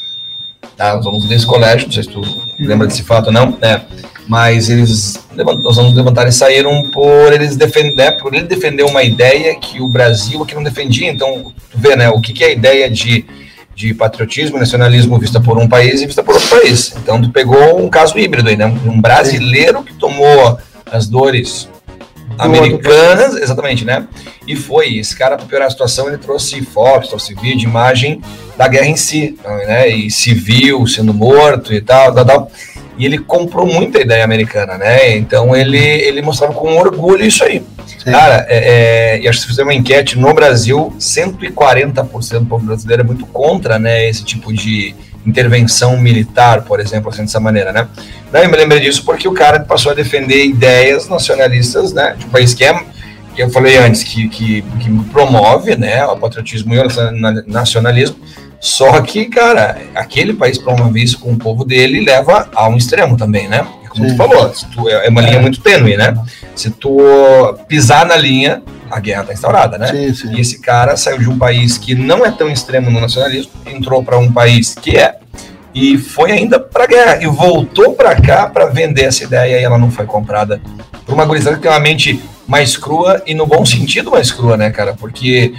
Tá? 0.79 0.99
Os 0.99 1.07
alunos 1.07 1.27
desse 1.27 1.45
colégio, 1.45 1.89
não 1.89 1.93
sei 1.93 2.05
se 2.05 2.09
tu 2.09 2.23
lembra 2.59 2.87
desse 2.87 3.03
fato 3.03 3.27
ou 3.27 3.33
não, 3.35 3.55
né? 3.61 3.83
Mas 4.27 4.71
eles, 4.71 5.23
os 5.63 5.79
alunos 5.79 5.95
levantaram 5.95 6.31
e 6.31 6.33
saíram 6.33 6.83
por 6.85 7.31
eles 7.31 7.55
defender, 7.55 8.13
por 8.13 8.33
ele 8.33 8.47
defender 8.47 8.85
uma 8.85 9.03
ideia 9.03 9.55
que 9.57 9.79
o 9.79 9.87
Brasil 9.87 10.43
aqui 10.43 10.55
não 10.55 10.63
defendia. 10.63 11.11
Então, 11.11 11.53
tu 11.71 11.79
vê, 11.79 11.95
né? 11.95 12.09
O 12.09 12.19
que, 12.19 12.33
que 12.33 12.43
é 12.43 12.47
a 12.47 12.53
ideia 12.53 12.91
de, 12.91 13.27
de 13.75 13.93
patriotismo 13.93 14.59
nacionalismo 14.59 15.19
vista 15.19 15.41
por 15.41 15.59
um 15.59 15.69
país 15.69 16.01
e 16.01 16.07
vista 16.07 16.23
por 16.23 16.35
outro 16.35 16.49
país. 16.49 16.95
Então, 16.97 17.21
tu 17.21 17.31
pegou 17.31 17.83
um 17.83 17.89
caso 17.89 18.19
híbrido 18.19 18.49
aí, 18.49 18.57
né? 18.57 18.67
Um 18.87 19.01
brasileiro 19.01 19.83
que 19.83 19.95
tomou 19.95 20.59
as 20.91 21.09
dores 21.09 21.69
americanas, 22.39 23.37
exatamente, 23.37 23.85
né? 23.85 24.07
E 24.47 24.57
foi, 24.57 24.97
esse 24.97 25.17
cara, 25.17 25.37
para 25.37 25.47
piorar 25.47 25.69
a 25.69 25.71
situação, 25.71 26.09
ele 26.09 26.19
trouxe 26.19 26.61
fotos, 26.63 27.09
trouxe 27.09 27.35
vídeo, 27.35 27.69
imagem 27.69 28.21
da 28.57 28.69
guerra 28.69 28.87
em 28.87 28.97
si, 28.97 29.39
né? 29.67 29.89
E 29.89 30.11
civil 30.11 30.87
sendo 30.87 31.13
morto 31.13 31.73
e 31.73 31.81
tal, 31.81 32.15
tal, 32.15 32.25
tal. 32.25 32.53
E 32.97 33.05
ele 33.05 33.19
comprou 33.19 33.67
muita 33.67 34.01
ideia 34.01 34.25
americana, 34.25 34.79
né? 34.79 35.17
Então 35.17 35.55
ele, 35.55 35.79
ele 35.79 36.23
mostrava 36.23 36.53
com 36.53 36.77
orgulho 36.77 37.25
isso 37.25 37.45
aí. 37.45 37.63
Cara, 38.05 38.47
é, 38.49 39.17
é, 39.17 39.21
e 39.21 39.29
acho 39.29 39.39
que 39.39 39.43
se 39.45 39.51
fizer 39.51 39.63
uma 39.63 39.75
enquete 39.75 40.19
no 40.19 40.33
Brasil, 40.33 40.95
140% 40.99 42.39
do 42.41 42.47
povo 42.47 42.67
brasileiro 42.67 43.03
é 43.03 43.05
muito 43.05 43.27
contra, 43.27 43.79
né? 43.79 44.09
Esse 44.09 44.25
tipo 44.25 44.53
de 44.53 44.95
intervenção 45.27 45.97
militar, 45.97 46.63
por 46.63 46.81
exemplo, 46.81 47.11
assim, 47.11 47.23
dessa 47.23 47.41
maneira, 47.41 47.73
né? 47.73 47.89
Daí 48.31 48.45
eu 48.45 48.51
me 48.51 48.57
lembrei 48.57 48.81
disso 48.81 49.05
porque 49.05 49.27
o 49.27 49.33
cara 49.33 49.61
passou 49.61 49.93
a 49.93 49.95
defender 49.95 50.45
ideias 50.45 51.09
nacionalistas, 51.09 51.93
né? 51.93 52.15
De 52.19 52.27
um 52.27 52.29
país 52.29 52.53
que 52.53 52.65
é, 52.65 52.79
que 53.35 53.43
eu 53.43 53.51
falei 53.51 53.77
antes, 53.77 54.03
que, 54.03 54.29
que, 54.29 54.63
que 54.63 54.91
promove, 55.11 55.77
né? 55.77 56.05
O 56.07 56.17
patriotismo 56.17 56.75
e 56.75 56.79
o 56.79 56.87
nacionalismo. 57.47 58.17
Só 58.65 58.99
que, 59.03 59.27
cara, 59.27 59.77
aquele 59.95 60.33
país 60.33 60.57
promove 60.57 61.03
isso 61.03 61.19
com 61.19 61.33
o 61.33 61.37
povo 61.37 61.67
dele 61.67 62.01
leva 62.01 62.49
a 62.55 62.67
um 62.67 62.79
extremo 62.79 63.15
também, 63.15 63.47
né? 63.47 63.67
Como 63.91 64.09
Sim. 64.09 64.13
tu 64.13 64.17
falou, 64.17 64.55
se 64.55 64.67
tu, 64.71 64.89
é 64.89 65.07
uma 65.11 65.21
linha 65.21 65.39
muito 65.39 65.61
tênue, 65.61 65.99
né? 65.99 66.17
Se 66.57 66.71
tu 66.71 66.99
pisar 67.69 68.07
na 68.07 68.17
linha, 68.17 68.63
a 68.91 68.99
guerra 69.01 69.25
tá 69.25 69.33
instaurada, 69.35 69.77
né? 69.77 69.89
Sim, 69.89 70.15
sim. 70.15 70.35
E 70.35 70.41
esse 70.41 70.61
cara 70.61 70.97
saiu 70.97 71.19
de 71.19 71.29
um 71.29 71.37
país 71.37 71.77
que 71.77 71.95
não 71.95 72.25
é 72.25 72.31
tão 72.31 72.49
extremo 72.49 72.91
no 72.91 73.03
nacionalismo, 73.03 73.53
entrou 73.67 74.03
para 74.03 74.17
um 74.19 74.33
país 74.33 74.75
que 74.75 74.97
é, 74.97 75.17
e 75.75 75.99
foi 75.99 76.33
ainda 76.33 76.59
para 76.59 76.87
guerra, 76.87 77.23
e 77.23 77.27
voltou 77.27 77.93
para 77.93 78.19
cá 78.19 78.47
para 78.47 78.65
vender 78.65 79.05
essa 79.05 79.25
ideia, 79.25 79.61
e 79.61 79.63
ela 79.63 79.77
não 79.77 79.91
foi 79.91 80.07
comprada 80.07 80.59
por 81.05 81.15
uma 81.15 81.27
gurizada 81.27 81.57
que 81.57 81.63
tem 81.63 81.71
uma 81.71 81.81
mente 81.81 82.19
mais 82.49 82.79
crua, 82.79 83.23
e 83.27 83.35
no 83.35 83.47
bom 83.47 83.65
sentido 83.67 84.11
mais 84.11 84.33
crua, 84.33 84.57
né, 84.57 84.71
cara? 84.71 84.95
Porque 84.95 85.53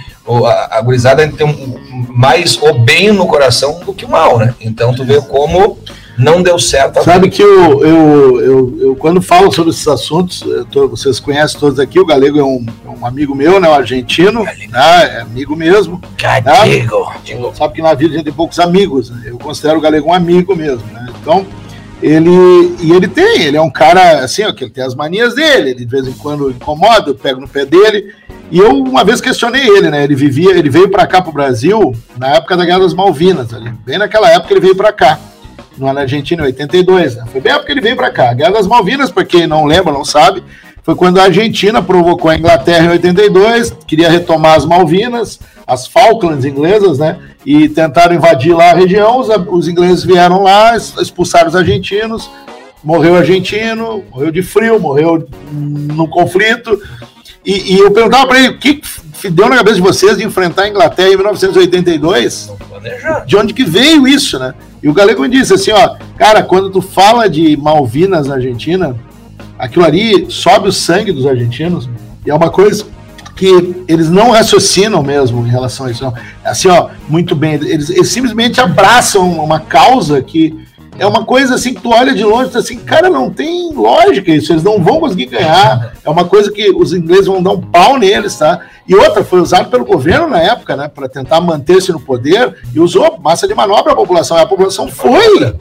a, 0.44 0.78
a 0.78 0.80
gurizada 0.80 1.26
tem 1.28 1.46
um- 1.46 1.85
mais 2.16 2.56
o 2.62 2.72
bem 2.72 3.12
no 3.12 3.26
coração 3.26 3.78
do 3.84 3.92
que 3.92 4.06
o 4.06 4.08
mal, 4.08 4.38
né? 4.38 4.54
Então 4.58 4.94
tu 4.94 5.04
vê 5.04 5.20
como 5.20 5.78
não 6.16 6.42
deu 6.42 6.58
certo. 6.58 6.98
a 6.98 7.02
Sabe 7.02 7.28
que 7.28 7.42
eu, 7.42 7.84
eu, 7.84 8.40
eu, 8.40 8.78
eu, 8.80 8.96
quando 8.96 9.20
falo 9.20 9.52
sobre 9.52 9.70
esses 9.70 9.86
assuntos, 9.86 10.42
tô- 10.72 10.88
vocês 10.88 11.20
conhecem 11.20 11.60
todos 11.60 11.78
aqui, 11.78 12.00
o 12.00 12.06
Galego 12.06 12.40
é 12.40 12.42
um, 12.42 12.64
é 12.86 12.88
um 12.88 13.04
amigo 13.04 13.34
meu, 13.34 13.60
né, 13.60 13.68
um 13.68 13.74
argentino, 13.74 14.42
né, 14.42 15.16
é 15.16 15.20
amigo 15.20 15.54
mesmo. 15.54 16.00
Cadigo. 16.16 17.52
Sabe 17.54 17.74
que 17.74 17.82
na 17.82 17.92
vida 17.92 18.14
a 18.14 18.16
gente 18.16 18.24
tem 18.24 18.32
poucos 18.32 18.58
amigos, 18.58 19.10
né? 19.10 19.24
eu 19.26 19.36
considero 19.38 19.76
o 19.76 19.82
Galego 19.82 20.08
um 20.08 20.14
amigo 20.14 20.56
mesmo, 20.56 20.86
né? 20.90 21.06
Então, 21.20 21.44
ele, 22.02 22.30
e 22.80 22.92
ele 22.92 23.08
tem, 23.08 23.42
ele 23.42 23.58
é 23.58 23.60
um 23.60 23.70
cara, 23.70 24.20
assim, 24.24 24.42
ó, 24.42 24.52
que 24.54 24.64
ele 24.64 24.70
tem 24.70 24.84
as 24.84 24.94
manias 24.94 25.34
dele, 25.34 25.70
ele 25.72 25.84
de 25.84 25.90
vez 25.90 26.06
em 26.08 26.12
quando 26.12 26.50
incomoda, 26.50 27.10
eu 27.10 27.14
pego 27.14 27.42
no 27.42 27.48
pé 27.48 27.66
dele, 27.66 28.14
e 28.50 28.58
eu 28.58 28.70
uma 28.76 29.04
vez 29.04 29.20
questionei 29.20 29.66
ele, 29.68 29.90
né, 29.90 30.04
ele 30.04 30.14
vivia, 30.14 30.50
ele 30.56 30.70
veio 30.70 30.88
para 30.88 31.06
cá 31.06 31.20
pro 31.20 31.32
Brasil 31.32 31.94
na 32.16 32.34
época 32.36 32.56
da 32.56 32.64
Guerra 32.64 32.80
das 32.80 32.94
Malvinas, 32.94 33.52
ali, 33.52 33.70
bem 33.84 33.98
naquela 33.98 34.30
época 34.30 34.52
ele 34.52 34.60
veio 34.60 34.76
para 34.76 34.92
cá. 34.92 35.18
no- 35.78 35.92
na 35.92 36.00
Argentina 36.02 36.42
em 36.42 36.46
82. 36.46 37.16
Né? 37.16 37.24
Foi 37.30 37.38
bem 37.38 37.52
a 37.52 37.56
época 37.56 37.66
que 37.66 37.72
ele 37.72 37.82
veio 37.82 37.96
para 37.96 38.10
cá. 38.10 38.30
A 38.30 38.34
Guerra 38.34 38.52
das 38.52 38.66
Malvinas, 38.66 39.10
para 39.10 39.26
quem 39.26 39.46
não 39.46 39.66
lembra, 39.66 39.92
não 39.92 40.06
sabe, 40.06 40.42
foi 40.82 40.94
quando 40.94 41.18
a 41.18 41.24
Argentina 41.24 41.82
provocou 41.82 42.30
a 42.30 42.34
Inglaterra 42.36 42.86
em 42.86 42.90
82, 42.92 43.76
queria 43.86 44.08
retomar 44.08 44.54
as 44.54 44.64
Malvinas, 44.64 45.38
as 45.66 45.86
Falklands 45.86 46.46
inglesas, 46.46 46.98
né? 46.98 47.18
E 47.44 47.68
tentaram 47.68 48.14
invadir 48.14 48.54
lá 48.56 48.70
a 48.70 48.74
região. 48.74 49.18
Os, 49.20 49.28
os 49.48 49.68
ingleses 49.68 50.02
vieram 50.02 50.42
lá, 50.42 50.74
expulsaram 50.76 51.48
os 51.48 51.56
argentinos. 51.56 52.30
Morreu 52.82 53.14
argentino, 53.16 54.02
morreu 54.10 54.30
de 54.30 54.40
frio, 54.42 54.80
morreu 54.80 55.28
no 55.52 56.08
conflito. 56.08 56.80
E, 57.46 57.74
e 57.74 57.78
eu 57.78 57.92
perguntava 57.92 58.26
para 58.26 58.40
ele 58.40 58.48
o 58.48 58.58
que 58.58 58.82
deu 59.30 59.48
na 59.48 59.56
cabeça 59.56 59.76
de 59.76 59.82
vocês 59.82 60.18
de 60.18 60.24
enfrentar 60.24 60.62
a 60.62 60.68
Inglaterra 60.68 61.08
em 61.08 61.16
1982 61.16 62.52
Planejar. 62.68 63.24
de 63.24 63.36
onde 63.36 63.54
que 63.54 63.64
veio 63.64 64.06
isso, 64.06 64.38
né? 64.38 64.52
E 64.82 64.88
o 64.88 64.92
Galego 64.92 65.22
me 65.22 65.28
disse 65.28 65.54
assim, 65.54 65.70
ó, 65.70 65.96
cara, 66.18 66.42
quando 66.42 66.70
tu 66.70 66.82
fala 66.82 67.28
de 67.28 67.56
Malvinas 67.56 68.26
na 68.26 68.34
Argentina, 68.34 68.96
aquilo 69.58 69.84
ali 69.84 70.30
sobe 70.30 70.68
o 70.68 70.72
sangue 70.72 71.12
dos 71.12 71.26
argentinos 71.26 71.88
e 72.26 72.30
é 72.30 72.34
uma 72.34 72.50
coisa 72.50 72.84
que 73.36 73.84
eles 73.86 74.08
não 74.08 74.30
raciocinam 74.30 75.02
mesmo 75.02 75.46
em 75.46 75.50
relação 75.50 75.86
a 75.86 75.90
isso. 75.90 76.12
Assim, 76.44 76.68
ó, 76.68 76.88
muito 77.08 77.36
bem, 77.36 77.54
eles, 77.54 77.90
eles 77.90 78.08
simplesmente 78.08 78.60
abraçam 78.60 79.30
uma 79.42 79.60
causa 79.60 80.22
que 80.22 80.65
é 80.98 81.06
uma 81.06 81.24
coisa 81.24 81.54
assim 81.54 81.74
que 81.74 81.80
tu 81.80 81.90
olha 81.90 82.14
de 82.14 82.24
longe 82.24 82.50
e 82.54 82.58
assim, 82.58 82.78
cara, 82.78 83.10
não 83.10 83.30
tem 83.30 83.72
lógica 83.72 84.30
isso, 84.30 84.52
eles 84.52 84.62
não 84.62 84.82
vão 84.82 85.00
conseguir 85.00 85.26
ganhar. 85.26 85.94
É 86.04 86.10
uma 86.10 86.24
coisa 86.24 86.50
que 86.50 86.70
os 86.70 86.92
ingleses 86.92 87.26
vão 87.26 87.42
dar 87.42 87.52
um 87.52 87.60
pau 87.60 87.98
neles, 87.98 88.36
tá? 88.36 88.60
E 88.88 88.94
outra, 88.94 89.24
foi 89.24 89.40
usado 89.40 89.68
pelo 89.68 89.84
governo 89.84 90.28
na 90.28 90.40
época, 90.40 90.76
né, 90.76 90.88
para 90.88 91.08
tentar 91.08 91.40
manter-se 91.40 91.92
no 91.92 92.00
poder 92.00 92.56
e 92.74 92.80
usou 92.80 93.18
massa 93.18 93.46
de 93.46 93.54
manobra 93.54 93.92
a 93.92 93.96
população. 93.96 94.36
A 94.36 94.46
população 94.46 94.88
foi. 94.88 95.54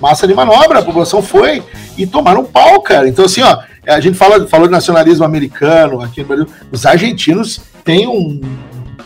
Massa 0.00 0.26
de 0.26 0.34
manobra, 0.34 0.80
a 0.80 0.82
população 0.82 1.22
foi 1.22 1.62
e 1.96 2.06
tomaram 2.06 2.42
um 2.42 2.44
pau, 2.44 2.82
cara. 2.82 3.08
Então, 3.08 3.24
assim, 3.24 3.40
ó, 3.40 3.58
a 3.86 4.00
gente 4.00 4.18
fala, 4.18 4.46
falou 4.46 4.66
de 4.66 4.72
nacionalismo 4.72 5.24
americano 5.24 6.02
aqui 6.02 6.20
no 6.20 6.26
Brasil. 6.26 6.46
Os 6.70 6.84
argentinos 6.84 7.60
têm 7.82 8.06
um 8.06 8.40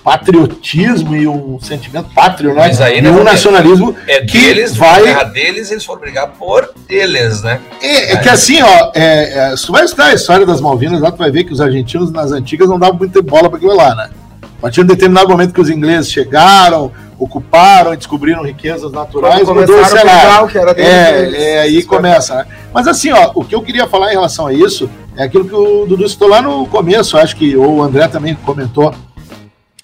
patriotismo 0.03 1.15
e 1.15 1.29
um 1.29 1.59
sentimento 1.61 2.09
pátrio, 2.15 2.55
né? 2.55 2.61
Mas 2.61 2.81
aí, 2.81 2.99
e 2.99 3.03
né, 3.03 3.11
um 3.11 3.23
nacionalismo 3.23 3.95
É 4.07 4.21
que 4.21 4.39
deles, 4.39 4.77
vai 4.77 5.13
vai... 5.13 5.31
deles, 5.31 5.71
eles 5.71 5.85
foram 5.85 6.01
brigar 6.01 6.29
por 6.29 6.71
eles, 6.89 7.43
né? 7.43 7.61
é, 7.83 8.13
é 8.13 8.17
que 8.17 8.29
assim, 8.29 8.63
ó, 8.63 8.91
é, 8.95 9.53
é, 9.53 9.57
se 9.57 9.67
tu 9.67 9.73
vai 9.73 9.85
estudar 9.85 10.07
a 10.07 10.15
história 10.15 10.47
das 10.47 10.61
Malvinas, 10.61 11.01
lá 11.01 11.11
tu 11.11 11.19
vai 11.19 11.31
ver 11.31 11.45
que 11.45 11.53
os 11.53 11.61
argentinos 11.61 12.11
nas 12.11 12.33
antigas 12.33 12.69
não 12.69 12.79
davam 12.79 12.97
muita 12.97 13.21
bola 13.21 13.49
para 13.49 13.59
aquilo 13.59 13.77
lá, 13.77 13.95
né? 13.95 14.11
A 14.43 14.63
partir 14.63 14.77
de 14.77 14.93
um 14.93 14.95
determinado 14.95 15.29
momento 15.29 15.55
que 15.55 15.61
os 15.61 15.71
ingleses 15.71 16.13
chegaram, 16.13 16.93
ocuparam 17.19 17.95
e 17.95 17.97
descobriram 17.97 18.43
riquezas 18.43 18.93
naturais, 18.93 19.47
mudou 19.47 19.81
o 19.81 19.85
cenário. 19.85 20.49
que 20.49 20.59
era 20.59 20.75
deles, 20.75 20.91
É, 20.91 21.53
é, 21.53 21.61
aí 21.61 21.83
começa, 21.83 22.35
né? 22.37 22.47
Mas 22.73 22.87
assim, 22.87 23.11
ó, 23.11 23.31
o 23.35 23.45
que 23.45 23.55
eu 23.55 23.63
queria 23.63 23.87
falar 23.87 24.09
em 24.11 24.15
relação 24.15 24.47
a 24.47 24.53
isso 24.53 24.89
é 25.17 25.25
aquilo 25.25 25.45
que 25.45 25.55
o 25.55 25.87
Dudu 25.87 26.09
citou 26.09 26.29
lá 26.29 26.41
no 26.41 26.67
começo, 26.67 27.17
acho 27.19 27.37
que, 27.37 27.57
ou 27.57 27.77
o 27.77 27.83
André 27.83 28.09
também 28.09 28.35
comentou. 28.35 28.95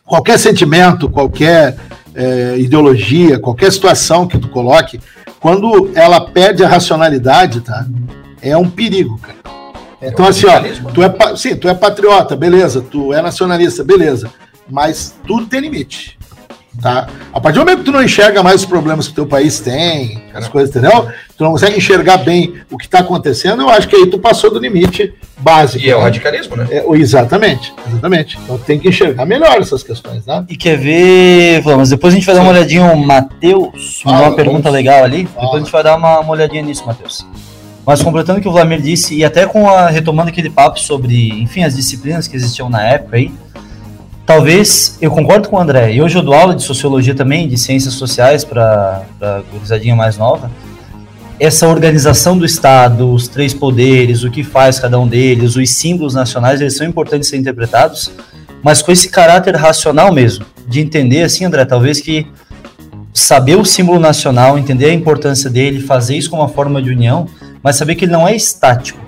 Qualquer 0.07 0.39
sentimento, 0.39 1.11
qualquer 1.11 1.77
é, 2.15 2.57
ideologia, 2.59 3.39
qualquer 3.39 3.73
situação 3.73 4.27
que 4.27 4.39
tu 4.39 4.49
coloque, 4.49 5.01
quando 5.41 5.91
ela 5.95 6.21
perde 6.21 6.63
a 6.65 6.69
racionalidade, 6.69 7.61
tá? 7.61 7.85
É 8.41 8.57
um 8.57 8.71
perigo, 8.71 9.19
cara. 9.19 9.37
Então, 10.01 10.27
assim, 10.27 10.47
ó, 10.47 10.61
tu 10.93 11.03
é, 11.03 11.09
pa- 11.09 11.37
sim, 11.37 11.57
tu 11.57 11.69
é 11.69 11.75
patriota, 11.75 12.37
beleza, 12.37 12.81
tu 12.81 13.13
é 13.13 13.21
nacionalista, 13.21 13.83
beleza, 13.83 14.31
mas 14.71 15.15
tudo 15.27 15.47
tem 15.47 15.61
limite, 15.61 16.17
tá? 16.81 17.09
A 17.33 17.41
partir 17.41 17.59
do 17.59 17.65
momento 17.65 17.79
que 17.79 17.85
tu 17.87 17.93
não 17.93 18.03
enxerga 18.03 18.43
mais 18.43 18.61
os 18.61 18.67
problemas 18.67 19.07
que 19.07 19.13
o 19.13 19.17
teu 19.17 19.27
país 19.27 19.59
tem, 19.59 20.23
as 20.35 20.47
coisas, 20.47 20.71
entendeu? 20.75 21.09
Tu 21.37 21.43
não 21.43 21.53
consegue 21.53 21.77
enxergar 21.79 22.19
bem 22.19 22.55
o 22.71 22.79
que 22.79 22.85
está 22.85 23.01
acontecendo, 23.01 23.63
eu 23.63 23.71
acho 23.71 23.89
que 23.89 23.97
aí 23.97 24.07
tu 24.07 24.19
passou 24.19 24.51
do 24.53 24.59
limite 24.61 25.13
básico. 25.39 25.85
E 25.85 25.91
é 25.91 25.95
o 25.95 25.99
né? 25.99 26.05
radicalismo, 26.05 26.57
né? 26.57 26.67
É, 26.71 26.85
exatamente, 26.97 27.73
exatamente. 27.87 28.39
Então 28.43 28.59
tem 28.59 28.79
que 28.79 28.89
enxergar 28.89 29.27
melhor 29.27 29.59
essas 29.59 29.83
questões, 29.83 30.25
né? 30.27 30.45
E 30.49 30.57
quer 30.57 30.77
ver, 30.77 31.61
vamos, 31.61 31.91
depois 31.91 32.15
a 32.15 32.17
gente 32.17 32.27
vai 32.27 32.35
dar 32.35 32.43
uma 32.43 32.53
olhadinha, 32.53 32.85
o 32.93 32.97
Matheus 32.97 34.03
mandou 34.05 34.23
uma 34.23 34.35
pergunta 34.35 34.63
vamos. 34.63 34.77
legal 34.77 35.05
ali, 35.05 35.27
Fala. 35.27 35.47
depois 35.47 35.55
a 35.55 35.65
gente 35.65 35.73
vai 35.73 35.83
dar 35.83 35.97
uma, 35.97 36.21
uma 36.21 36.33
olhadinha 36.33 36.63
nisso, 36.63 36.87
Matheus. 36.87 37.27
Mas 37.85 38.03
completando 38.03 38.41
o 38.41 38.43
que 38.43 38.49
o 38.49 38.53
Vladimir 38.53 38.81
disse, 38.81 39.15
e 39.15 39.25
até 39.25 39.47
com 39.47 39.69
a 39.71 39.89
retomando 39.89 40.29
aquele 40.29 40.51
papo 40.51 40.81
sobre, 40.81 41.29
enfim, 41.41 41.63
as 41.63 41.77
disciplinas 41.77 42.27
que 42.27 42.35
existiam 42.35 42.69
na 42.69 42.83
época 42.83 43.17
aí, 43.17 43.33
talvez, 44.25 44.99
eu 45.01 45.11
concordo 45.11 45.49
com 45.49 45.57
o 45.57 45.61
André, 45.61 45.93
e 45.93 46.03
hoje 46.03 46.19
eu 46.19 46.23
dou 46.23 46.35
aula 46.35 46.55
de 46.55 46.65
sociologia 46.65 47.15
também, 47.15 47.47
de 47.47 47.57
ciências 47.57 47.95
sociais 47.95 48.45
para 48.45 49.05
a 49.21 49.43
gurizadinha 49.53 49.95
mais 49.95 50.19
nova, 50.19 50.51
essa 51.39 51.69
organização 51.69 52.37
do 52.37 52.45
Estado, 52.45 53.13
os 53.13 53.29
três 53.29 53.53
poderes, 53.53 54.25
o 54.25 54.31
que 54.31 54.43
faz 54.43 54.79
cada 54.79 54.99
um 54.99 55.07
deles, 55.07 55.57
os 55.57 55.71
símbolos 55.71 56.15
nacionais, 56.15 56.61
eles 56.61 56.77
são 56.77 56.87
importantes 56.87 57.29
ser 57.29 57.37
interpretados, 57.37 58.11
mas 58.63 58.81
com 58.81 58.91
esse 58.91 59.11
caráter 59.11 59.55
racional 59.55 60.13
mesmo, 60.13 60.47
de 60.67 60.81
entender 60.81 61.23
assim, 61.23 61.45
André, 61.45 61.65
talvez 61.65 62.01
que 62.01 62.27
saber 63.13 63.57
o 63.57 63.65
símbolo 63.65 63.99
nacional, 63.99 64.59
entender 64.59 64.87
a 64.87 64.95
importância 64.95 65.49
dele, 65.51 65.81
fazer 65.81 66.17
isso 66.17 66.31
como 66.31 66.43
uma 66.43 66.49
forma 66.49 66.83
de 66.83 66.91
união, 66.91 67.27
mas 67.63 67.77
saber 67.77 67.95
que 67.95 68.05
ele 68.05 68.13
não 68.13 68.27
é 68.27 68.35
estático. 68.35 69.01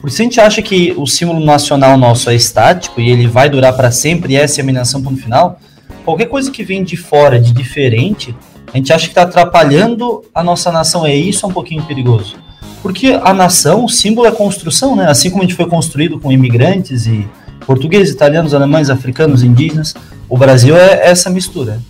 Porque 0.00 0.16
se 0.16 0.22
a 0.22 0.24
gente 0.24 0.40
acha 0.40 0.62
que 0.62 0.94
o 0.96 1.06
símbolo 1.06 1.44
nacional 1.44 1.96
nosso 1.98 2.30
é 2.30 2.34
estático 2.34 3.00
e 3.00 3.10
ele 3.10 3.26
vai 3.26 3.50
durar 3.50 3.74
para 3.74 3.90
sempre 3.90 4.32
e 4.32 4.36
essa 4.36 4.60
é 4.60 4.62
a 4.62 4.64
mineração 4.64 5.02
ponto 5.02 5.20
final, 5.20 5.58
qualquer 6.04 6.26
coisa 6.26 6.50
que 6.50 6.64
vem 6.64 6.82
de 6.82 6.96
fora, 6.96 7.38
de 7.38 7.52
diferente, 7.52 8.34
a 8.72 8.76
gente 8.76 8.92
acha 8.92 9.04
que 9.06 9.10
está 9.10 9.22
atrapalhando 9.22 10.22
a 10.34 10.42
nossa 10.42 10.70
nação. 10.70 11.04
É 11.04 11.14
isso 11.14 11.44
é 11.44 11.48
um 11.48 11.52
pouquinho 11.52 11.82
perigoso. 11.82 12.36
Porque 12.82 13.18
a 13.22 13.34
nação, 13.34 13.84
o 13.84 13.88
símbolo 13.88 14.26
é 14.26 14.30
construção, 14.30 14.96
né? 14.96 15.06
Assim 15.10 15.28
como 15.28 15.42
a 15.42 15.46
gente 15.46 15.56
foi 15.56 15.66
construído 15.66 16.18
com 16.18 16.32
imigrantes 16.32 17.06
e 17.06 17.28
portugueses, 17.66 18.14
italianos, 18.14 18.54
alemães, 18.54 18.88
africanos, 18.88 19.42
indígenas, 19.42 19.94
o 20.28 20.36
Brasil 20.36 20.76
é 20.76 21.08
essa 21.08 21.28
mistura. 21.28 21.80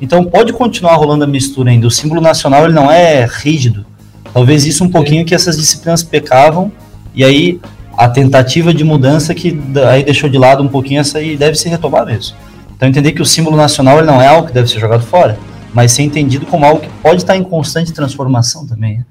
Então 0.00 0.24
pode 0.24 0.52
continuar 0.52 0.96
rolando 0.96 1.24
a 1.24 1.26
mistura 1.26 1.70
ainda. 1.70 1.86
O 1.86 1.90
símbolo 1.90 2.20
nacional 2.20 2.64
ele 2.64 2.72
não 2.72 2.90
é 2.90 3.28
rígido. 3.30 3.84
Talvez 4.32 4.64
isso 4.64 4.82
um 4.82 4.88
pouquinho 4.88 5.24
que 5.24 5.34
essas 5.34 5.56
disciplinas 5.56 6.02
pecavam 6.02 6.72
e 7.14 7.22
aí 7.22 7.60
a 7.96 8.08
tentativa 8.08 8.72
de 8.72 8.82
mudança 8.82 9.34
que 9.34 9.60
aí 9.88 10.02
deixou 10.02 10.28
de 10.28 10.38
lado 10.38 10.62
um 10.62 10.68
pouquinho 10.68 11.00
essa 11.00 11.20
e 11.20 11.36
deve 11.36 11.56
se 11.56 11.68
retomar 11.68 12.06
mesmo. 12.06 12.34
Então 12.74 12.88
entender 12.88 13.12
que 13.12 13.20
o 13.20 13.26
símbolo 13.26 13.56
nacional 13.56 13.98
ele 13.98 14.06
não 14.06 14.22
é 14.22 14.26
algo 14.26 14.48
que 14.48 14.54
deve 14.54 14.70
ser 14.70 14.78
jogado 14.78 15.02
fora, 15.02 15.38
mas 15.74 15.92
ser 15.92 16.02
entendido 16.02 16.46
como 16.46 16.64
algo 16.66 16.80
que 16.80 16.88
pode 17.02 17.18
estar 17.22 17.36
em 17.36 17.42
constante 17.44 17.92
transformação 17.92 18.66
também. 18.66 18.98
né? 18.98 19.04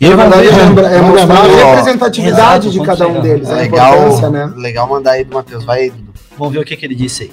E 0.00 0.04
aí, 0.06 0.14
Na 0.14 0.16
verdade, 0.28 0.48
ver, 0.48 0.56
lembra- 0.56 0.86
é 0.88 1.00
mostrar 1.02 1.40
a 1.40 1.66
representatividade 1.70 2.68
Exato, 2.68 2.70
de 2.70 2.80
cada 2.86 3.08
um 3.08 3.20
deles, 3.20 3.48
É 3.48 3.52
a 3.52 3.56
legal, 3.56 4.30
né? 4.30 4.52
legal 4.56 4.88
mandar 4.88 5.12
aí 5.12 5.24
do 5.24 5.34
Matheus. 5.34 5.64
Vai 5.64 5.80
aí, 5.80 5.90
Dudu. 5.90 6.12
Vamos 6.38 6.52
ver 6.54 6.60
o 6.60 6.64
que, 6.64 6.76
que 6.76 6.86
ele 6.86 6.94
disse 6.94 7.24
aí. 7.24 7.30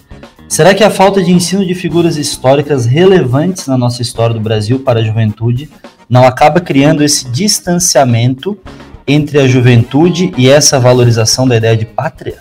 Será 0.49 0.73
que 0.73 0.83
a 0.83 0.89
falta 0.89 1.21
de 1.23 1.31
ensino 1.31 1.63
de 1.65 1.75
figuras 1.75 2.17
históricas 2.17 2.85
relevantes 2.85 3.67
na 3.67 3.77
nossa 3.77 4.01
história 4.01 4.33
do 4.33 4.39
Brasil 4.39 4.79
para 4.79 4.99
a 4.99 5.03
juventude 5.03 5.69
não 6.09 6.23
acaba 6.25 6.59
criando 6.59 7.03
esse 7.03 7.29
distanciamento 7.29 8.57
entre 9.07 9.39
a 9.39 9.47
juventude 9.47 10.33
e 10.37 10.49
essa 10.49 10.79
valorização 10.79 11.47
da 11.47 11.55
ideia 11.57 11.77
de 11.77 11.85
pátria? 11.85 12.37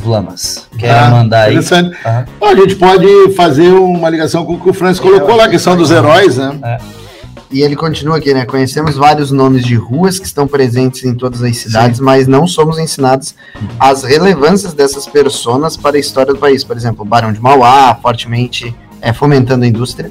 Vlamas, 0.00 0.66
quer 0.78 0.90
Ah, 0.90 1.10
mandar 1.10 1.42
aí? 1.44 1.52
Interessante. 1.56 1.96
Bom, 2.38 2.46
a 2.46 2.54
gente 2.54 2.76
pode 2.76 3.06
fazer 3.36 3.70
uma 3.72 4.08
ligação 4.08 4.44
com 4.44 4.54
o 4.54 4.60
que 4.60 4.70
o 4.70 4.74
Francis 4.74 4.98
colocou 5.00 5.36
lá, 5.36 5.44
a 5.44 5.48
questão 5.48 5.76
dos 5.76 5.90
heróis, 5.90 6.36
né? 6.36 6.78
E 7.52 7.62
ele 7.62 7.74
continua 7.76 8.16
aqui, 8.18 8.32
né? 8.32 8.46
Conhecemos 8.46 8.94
vários 8.96 9.30
nomes 9.30 9.64
de 9.64 9.74
ruas 9.74 10.18
que 10.18 10.26
estão 10.26 10.46
presentes 10.46 11.04
em 11.04 11.14
todas 11.14 11.42
as 11.42 11.56
cidades, 11.58 11.98
mas 12.00 12.26
não 12.28 12.46
somos 12.46 12.78
ensinados 12.78 13.34
as 13.78 14.04
relevâncias 14.04 14.72
dessas 14.72 15.06
personas 15.06 15.76
para 15.76 15.96
a 15.96 16.00
história 16.00 16.32
do 16.32 16.38
país. 16.38 16.62
Por 16.64 16.76
exemplo, 16.76 17.02
o 17.02 17.04
Barão 17.04 17.32
de 17.32 17.40
Mauá, 17.40 17.94
fortemente 18.00 18.74
é, 19.02 19.12
fomentando 19.12 19.64
a 19.64 19.66
indústria 19.66 20.10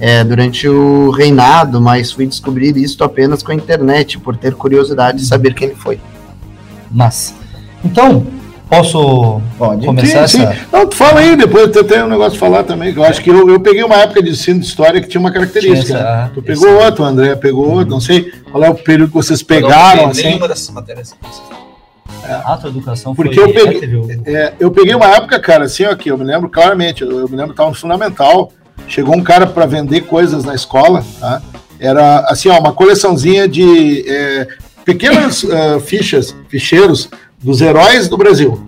é, 0.00 0.24
durante 0.24 0.68
o 0.68 1.10
reinado, 1.10 1.80
mas 1.80 2.10
fui 2.10 2.26
descobrir 2.26 2.76
isso 2.76 3.02
apenas 3.04 3.42
com 3.42 3.52
a 3.52 3.54
internet, 3.54 4.18
por 4.18 4.36
ter 4.36 4.54
curiosidade 4.54 5.18
de 5.18 5.24
saber 5.26 5.54
quem 5.54 5.68
ele 5.68 5.76
foi. 5.76 6.00
Mas, 6.90 7.32
então, 7.84 8.26
posso 8.76 9.40
Pode. 9.58 9.84
começar 9.84 10.26
Sim, 10.26 10.38
sim. 10.38 10.44
essa... 10.44 10.56
Não, 10.72 10.86
tu 10.86 10.96
fala 10.96 11.20
aí, 11.20 11.36
depois 11.36 11.74
eu 11.76 11.84
tenho 11.84 12.06
um 12.06 12.08
negócio 12.08 12.32
de 12.32 12.38
falar 12.38 12.62
também, 12.64 12.92
que 12.92 12.98
eu 12.98 13.04
acho 13.04 13.20
que 13.20 13.28
eu, 13.30 13.48
eu 13.50 13.60
peguei 13.60 13.82
uma 13.84 13.96
época 13.96 14.22
de 14.22 14.30
ensino 14.30 14.60
de 14.60 14.66
história 14.66 15.00
que 15.00 15.08
tinha 15.08 15.20
uma 15.20 15.30
característica. 15.30 15.84
Tinha 15.84 15.98
essa- 15.98 16.22
né? 16.24 16.30
Tu 16.34 16.42
pegou 16.42 16.68
esse- 16.68 16.84
outro, 16.84 17.04
o 17.04 17.06
André 17.06 17.36
pegou 17.36 17.70
outro, 17.70 17.90
não 17.90 18.00
sei 18.00 18.32
qual 18.50 18.64
é 18.64 18.70
o 18.70 18.74
período 18.74 19.08
que 19.10 19.14
vocês 19.14 19.40
Eu 19.40 19.46
pegaram, 19.46 20.02
não 20.02 20.12
vi 20.12 20.20
assim. 20.20 20.28
Nenhuma 20.28 20.48
dessas 20.48 20.70
matérias. 20.70 21.14
A 22.44 22.56
tua 22.56 22.70
educação 22.70 23.14
Porque 23.14 23.34
foi... 23.34 23.44
eu 23.44 23.52
peguei- 23.52 24.20
é, 24.26 24.32
É, 24.32 24.52
eu 24.60 24.70
peguei 24.70 24.94
uma 24.94 25.08
época, 25.08 25.38
cara, 25.40 25.64
assim, 25.64 25.84
ó, 25.84 25.94
que 25.94 26.10
eu 26.10 26.16
me 26.16 26.24
lembro 26.24 26.48
claramente, 26.48 27.02
eu, 27.02 27.10
eu 27.10 27.28
me 27.28 27.36
lembro 27.36 27.48
que 27.48 27.52
estava 27.52 27.68
no 27.70 27.74
fundamental, 27.74 28.52
chegou 28.88 29.14
um 29.16 29.22
cara 29.22 29.46
para 29.46 29.66
vender 29.66 30.02
coisas 30.02 30.44
na 30.44 30.54
escola, 30.54 31.04
tá? 31.20 31.42
Era, 31.80 32.20
assim, 32.28 32.48
ó, 32.48 32.58
uma 32.60 32.72
coleçãozinha 32.72 33.48
de 33.48 34.04
é, 34.08 34.46
pequenas 34.84 35.42
eh, 35.44 35.80
fichas, 35.84 36.34
ficheiros 36.48 37.08
dos 37.42 37.60
heróis 37.60 38.08
do 38.08 38.16
Brasil. 38.16 38.62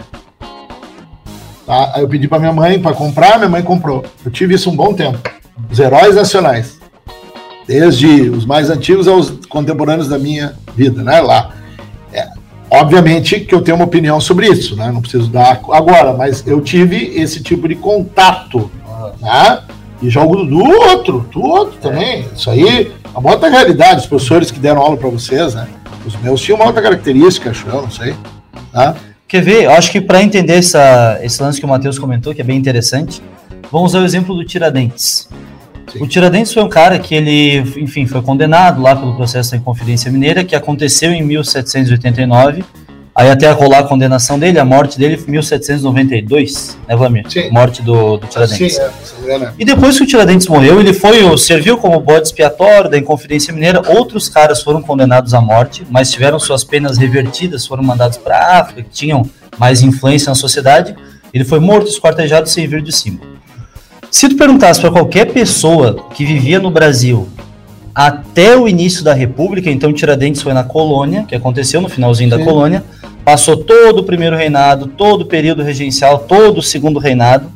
Tá? 1.67 1.93
Aí 1.95 2.03
eu 2.03 2.09
pedi 2.09 2.29
para 2.29 2.39
minha 2.39 2.53
mãe 2.53 2.81
para 2.81 2.95
comprar, 2.95 3.39
minha 3.39 3.49
mãe 3.49 3.63
comprou. 3.63 4.05
Eu 4.25 4.31
tive 4.31 4.55
isso 4.55 4.69
um 4.71 4.77
bom 4.77 4.93
tempo. 4.93 5.19
Os 5.71 5.79
heróis 5.79 6.17
nacionais. 6.17 6.79
desde 7.67 8.29
os 8.29 8.45
mais 8.45 8.71
antigos 8.71 9.09
aos 9.09 9.31
contemporâneos 9.49 10.09
da 10.09 10.19
minha 10.19 10.55
vida, 10.77 11.03
né? 11.03 11.21
Lá. 11.21 11.53
É, 12.13 12.29
obviamente 12.71 13.41
que 13.41 13.55
eu 13.55 13.63
tenho 13.63 13.77
uma 13.77 13.87
opinião 13.87 14.21
sobre 14.21 14.47
isso, 14.47 14.77
né? 14.77 14.91
Não 14.93 15.01
preciso 15.01 15.29
dar 15.29 15.61
agora, 15.71 16.13
mas 16.13 16.47
eu 16.47 16.61
tive 16.61 17.19
esse 17.19 17.43
tipo 17.43 17.69
de 17.69 17.75
contato, 17.75 18.71
né? 19.21 19.61
E 20.03 20.11
jogo 20.11 20.45
do 20.45 20.59
outro, 20.63 21.21
do 21.33 21.43
outro 21.43 21.79
também. 21.81 22.29
Isso 22.37 22.51
aí 22.51 22.93
é 23.15 23.19
uma 23.19 23.31
outra 23.31 23.49
realidade. 23.49 24.01
Os 24.01 24.07
professores 24.07 24.51
que 24.51 24.59
deram 24.59 24.83
aula 24.83 24.97
para 24.97 25.09
vocês, 25.09 25.55
né? 25.55 25.67
Os 26.05 26.15
meus 26.17 26.41
tinham 26.43 26.59
uma 26.59 26.67
outra 26.67 26.83
característica, 26.83 27.51
acho 27.51 27.67
eu, 27.67 27.81
não 27.81 27.91
sei. 27.91 28.15
Tá? 28.75 28.97
Quer 29.29 29.41
ver? 29.41 29.63
Eu 29.63 29.71
acho 29.71 29.93
que 29.93 30.01
para 30.01 30.21
entender 30.21 30.55
essa, 30.55 31.21
esse 31.23 31.41
lance 31.41 31.61
que 31.61 31.65
o 31.65 31.69
Matheus 31.69 31.97
comentou, 31.97 32.35
que 32.35 32.41
é 32.41 32.45
bem 32.45 32.59
interessante, 32.59 33.23
vamos 33.71 33.93
usar 33.93 34.01
o 34.01 34.05
exemplo 34.05 34.35
do 34.35 34.45
Tiradentes. 34.45 35.29
Sim. 35.93 36.03
O 36.03 36.09
Tiradentes 36.09 36.53
foi 36.53 36.61
um 36.65 36.69
cara 36.69 36.99
que 36.99 37.15
ele, 37.15 37.59
enfim, 37.81 38.05
foi 38.05 38.21
condenado 38.21 38.83
lá 38.83 38.97
pelo 38.97 39.15
processo 39.15 39.53
da 39.53 39.59
Inconfidência 39.59 40.11
Mineira, 40.11 40.43
que 40.43 40.57
aconteceu 40.57 41.13
em 41.13 41.23
1789. 41.23 42.65
Aí 43.15 43.31
até 43.31 43.49
rolar 43.53 43.79
a 43.79 43.83
condenação 43.85 44.37
dele, 44.39 44.59
a 44.59 44.65
morte 44.65 44.99
dele 44.99 45.17
foi 45.17 45.29
em 45.29 45.33
1792, 45.33 46.77
né, 46.89 46.97
Vlamir? 46.97 47.25
Sim. 47.31 47.49
Morte 47.49 47.81
do, 47.81 48.17
do 48.17 48.27
Tiradentes. 48.27 48.75
Sim, 48.75 48.83
é, 48.83 48.91
se. 49.05 49.53
E 49.57 49.65
depois 49.65 49.97
que 49.97 50.03
o 50.03 50.07
Tiradentes 50.07 50.49
morreu, 50.49 50.81
ele 50.81 50.93
foi 50.93 51.39
serviu 51.39 51.79
como 51.79 52.01
bode 52.01 52.27
expiatório 52.27 52.91
da 52.91 52.99
Inconfidência 52.99 53.55
Mineira. 53.55 53.81
Outros 53.87 54.29
caras 54.29 54.63
foram 54.63 54.83
condenados 54.83 55.33
à 55.33 55.41
morte, 55.41 55.87
mas 55.89 56.11
tiveram 56.11 56.41
suas 56.41 56.65
penas 56.65 56.99
revertidas, 56.99 57.65
foram 57.65 57.85
mandados 57.85 58.19
para 58.19 58.37
a 58.37 58.59
África, 58.59 58.83
que 58.83 58.91
tinham 58.91 59.25
mais 59.57 59.81
influência 59.81 60.31
na 60.31 60.35
sociedade. 60.35 60.97
Ele 61.33 61.45
foi 61.45 61.61
morto, 61.61 61.89
esquartejado, 61.89 62.49
sem 62.49 62.67
vir 62.67 62.83
de 62.83 62.91
símbolo. 62.91 63.35
Se 64.11 64.29
tu 64.29 64.37
perguntasse 64.37 64.81
para 64.81 64.91
qualquer 64.91 65.27
pessoa 65.27 66.05
que 66.15 66.25
vivia 66.25 66.59
no 66.59 66.71
Brasil 66.71 67.29
até 67.95 68.57
o 68.57 68.67
início 68.67 69.05
da 69.05 69.15
República, 69.15 69.71
então 69.71 69.93
Tiradentes 69.93 70.43
foi 70.43 70.53
na 70.53 70.65
colônia, 70.65 71.25
que 71.29 71.35
aconteceu 71.35 71.81
no 71.81 71.89
finalzinho 71.89 72.29
da 72.29 72.39
Sim. 72.39 72.45
colônia, 72.45 72.85
passou 73.25 73.57
todo 73.57 74.01
o 74.01 74.05
primeiro 74.05 74.37
reinado, 74.37 74.87
todo 74.87 75.23
o 75.23 75.27
período 75.27 75.63
regencial, 75.63 76.19
todo 76.19 76.59
o 76.59 76.63
segundo 76.63 76.99
reinado, 76.99 77.51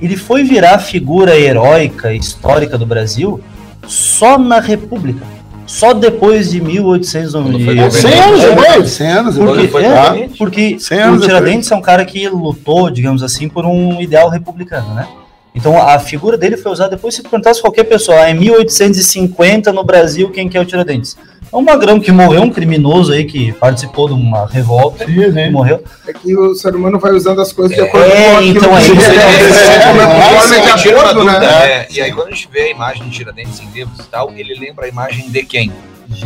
ele 0.00 0.16
foi 0.16 0.44
virar 0.44 0.78
figura 0.78 1.36
heróica, 1.36 2.12
histórica 2.12 2.78
do 2.78 2.86
Brasil 2.86 3.40
só 3.86 4.38
na 4.38 4.60
República. 4.60 5.24
Só 5.66 5.92
depois 5.94 6.50
de 6.50 6.60
1890. 6.60 7.64
Quando 7.64 7.90
foi 7.92 8.10
100 8.10 8.20
anos 8.20 8.40
depois, 8.42 8.90
100 8.90 9.10
anos 9.10 9.38
Porque, 9.38 9.62
depois. 9.62 9.70
foi 9.70 9.84
é, 9.84 9.94
tá? 9.94 10.34
porque 10.36 10.76
o 11.14 11.20
Tiradentes 11.20 11.70
é 11.70 11.76
um 11.76 11.80
cara 11.80 12.04
que 12.04 12.28
lutou, 12.28 12.90
digamos 12.90 13.22
assim, 13.22 13.48
por 13.48 13.64
um 13.64 14.00
ideal 14.00 14.28
republicano, 14.28 14.92
né? 14.94 15.08
Então 15.54 15.80
a 15.80 15.98
figura 15.98 16.36
dele 16.36 16.56
foi 16.56 16.72
usada 16.72 16.96
depois, 16.96 17.14
se 17.14 17.22
perguntasse 17.22 17.60
qualquer 17.60 17.84
pessoa, 17.84 18.22
ah, 18.22 18.30
em 18.30 18.34
1850 18.34 19.72
no 19.72 19.84
Brasil, 19.84 20.30
quem 20.30 20.48
que 20.48 20.56
é 20.56 20.60
o 20.60 20.64
Tiradentes? 20.64 21.16
É 21.52 21.56
um 21.56 21.60
magrão 21.62 22.00
que 22.00 22.10
morreu, 22.10 22.40
um 22.42 22.50
criminoso 22.50 23.12
aí 23.12 23.24
que 23.24 23.52
participou 23.52 24.08
de 24.08 24.14
uma 24.14 24.46
revolta 24.46 25.04
Sim, 25.04 25.20
e 25.20 25.32
sim. 25.32 25.50
morreu. 25.50 25.84
É 26.08 26.12
que 26.14 26.34
o 26.34 26.54
ser 26.54 26.74
humano 26.74 26.98
vai 26.98 27.12
usando 27.12 27.42
as 27.42 27.52
coisas 27.52 27.76
de 27.76 27.82
É, 27.82 27.84
acordo 27.86 28.10
com 28.10 28.36
aquilo 28.36 28.56
então 28.58 28.78
é 28.78 28.80
que 28.80 28.90
É, 28.92 28.94
é, 28.94 30.70
é 30.70 30.76
que 30.78 30.88
é, 30.88 30.92
acordo, 30.94 31.24
né? 31.24 31.44
é, 31.44 31.86
e 31.90 32.00
aí 32.00 32.10
quando 32.10 32.28
a 32.28 32.30
gente 32.30 32.48
vê 32.50 32.60
a 32.62 32.70
imagem 32.70 33.06
de 33.06 33.10
Tiradentes 33.18 33.60
em 33.60 33.70
livros 33.70 33.98
e 34.00 34.08
tal, 34.08 34.32
ele 34.34 34.54
lembra 34.58 34.86
a 34.86 34.88
imagem 34.88 35.28
de 35.30 35.42
quem? 35.42 35.70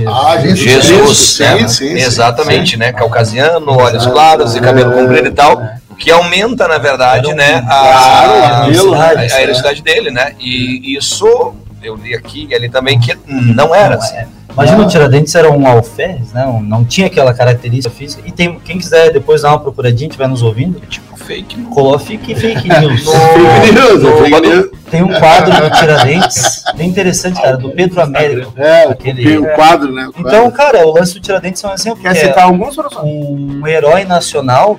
Ah, 0.06 0.36
Jesus, 0.40 0.58
Jesus, 0.84 1.18
sim, 1.18 1.42
né? 1.44 1.58
sim, 1.68 1.68
sim, 1.68 1.92
Exatamente, 1.94 2.76
né? 2.76 2.92
Caucasiano, 2.92 3.70
olhos 3.72 4.02
Exato. 4.02 4.12
claros 4.12 4.54
e 4.54 4.60
cabelo 4.60 4.92
É. 4.92 5.02
comprido 5.02 5.28
e 5.28 5.32
tal. 5.32 5.62
O 5.90 5.94
que 5.94 6.10
aumenta, 6.10 6.68
na 6.68 6.78
verdade, 6.78 7.28
um- 7.28 7.34
né? 7.34 7.64
A, 7.68 8.64
a, 8.64 8.66
né? 8.68 9.28
a 9.32 9.42
heroicidade 9.42 9.82
dele, 9.82 10.10
né? 10.10 10.34
E 10.40 10.96
isso 10.96 11.54
eu 11.86 11.96
li 11.96 12.14
aqui 12.14 12.46
e 12.50 12.54
ali 12.54 12.68
também 12.68 12.98
que 12.98 13.16
não 13.26 13.74
era 13.74 13.96
Não, 13.96 14.02
assim. 14.02 14.16
é. 14.16 14.26
Imagina 14.52 14.82
o 14.84 14.88
Tiradentes 14.88 15.34
era 15.34 15.50
um 15.50 15.66
alferes, 15.66 16.32
né? 16.32 16.46
Um- 16.46 16.62
não 16.62 16.82
tinha 16.82 17.08
aquela 17.08 17.34
característica 17.34 17.94
física. 17.94 18.22
E 18.24 18.32
tem, 18.32 18.58
quem 18.60 18.78
quiser 18.78 19.12
depois 19.12 19.42
dar 19.42 19.50
uma 19.50 19.60
procuradinha, 19.60 20.08
estiver 20.08 20.26
nos 20.28 20.40
ouvindo, 20.42 20.80
Tipo 20.80 21.14
fake 21.18 21.58
news. 21.58 21.74
coloque 21.74 22.16
fake 22.34 22.66
news. 22.80 23.04
Fake 23.04 23.72
news, 23.74 24.02
no- 24.02 24.16
fake 24.16 24.40
news. 24.40 24.70
Tem 24.90 25.02
um 25.02 25.12
quadro 25.12 25.52
do 25.52 25.70
Tiradentes, 25.76 26.62
bem 26.74 26.88
interessante, 26.88 27.42
cara, 27.42 27.56
do 27.58 27.70
Pedro 27.70 28.00
Américo. 28.00 28.52
É, 28.56 28.84
Aquele- 28.84 29.36
o 29.36 29.46
quadro, 29.54 29.92
né? 29.92 30.06
o 30.08 30.12
quadro. 30.12 30.28
Então, 30.30 30.50
cara, 30.50 30.86
o 30.86 30.94
lance 30.94 31.12
do 31.14 31.20
Tiradentes 31.20 31.62
é 31.62 31.68
um 31.68 31.74
exemplo. 31.74 32.00
Quer 32.02 32.12
que 32.12 32.18
é 32.18 32.28
citar 32.28 32.44
alguns, 32.44 32.76
professor? 32.76 33.04
um 33.04 33.66
herói 33.66 34.04
nacional 34.04 34.78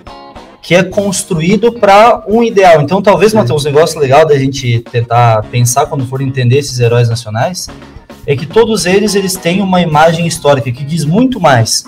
que 0.62 0.76
é 0.76 0.84
construído 0.84 1.72
para 1.72 2.24
um 2.28 2.44
ideal. 2.44 2.82
Então, 2.82 3.02
talvez, 3.02 3.34
Matheus, 3.34 3.66
um 3.66 3.70
negócio 3.70 4.00
legal 4.00 4.26
da 4.26 4.38
gente 4.38 4.80
tentar 4.92 5.44
pensar 5.44 5.86
quando 5.86 6.06
for 6.06 6.22
entender 6.22 6.58
esses 6.58 6.80
heróis 6.80 7.10
nacionais 7.10 7.68
é 8.26 8.36
que 8.36 8.46
todos 8.46 8.86
eles 8.86 9.16
eles 9.16 9.36
têm 9.36 9.62
uma 9.62 9.82
imagem 9.82 10.28
histórica 10.28 10.72
que 10.72 10.84
diz 10.84 11.06
muito 11.06 11.40
mais 11.40 11.86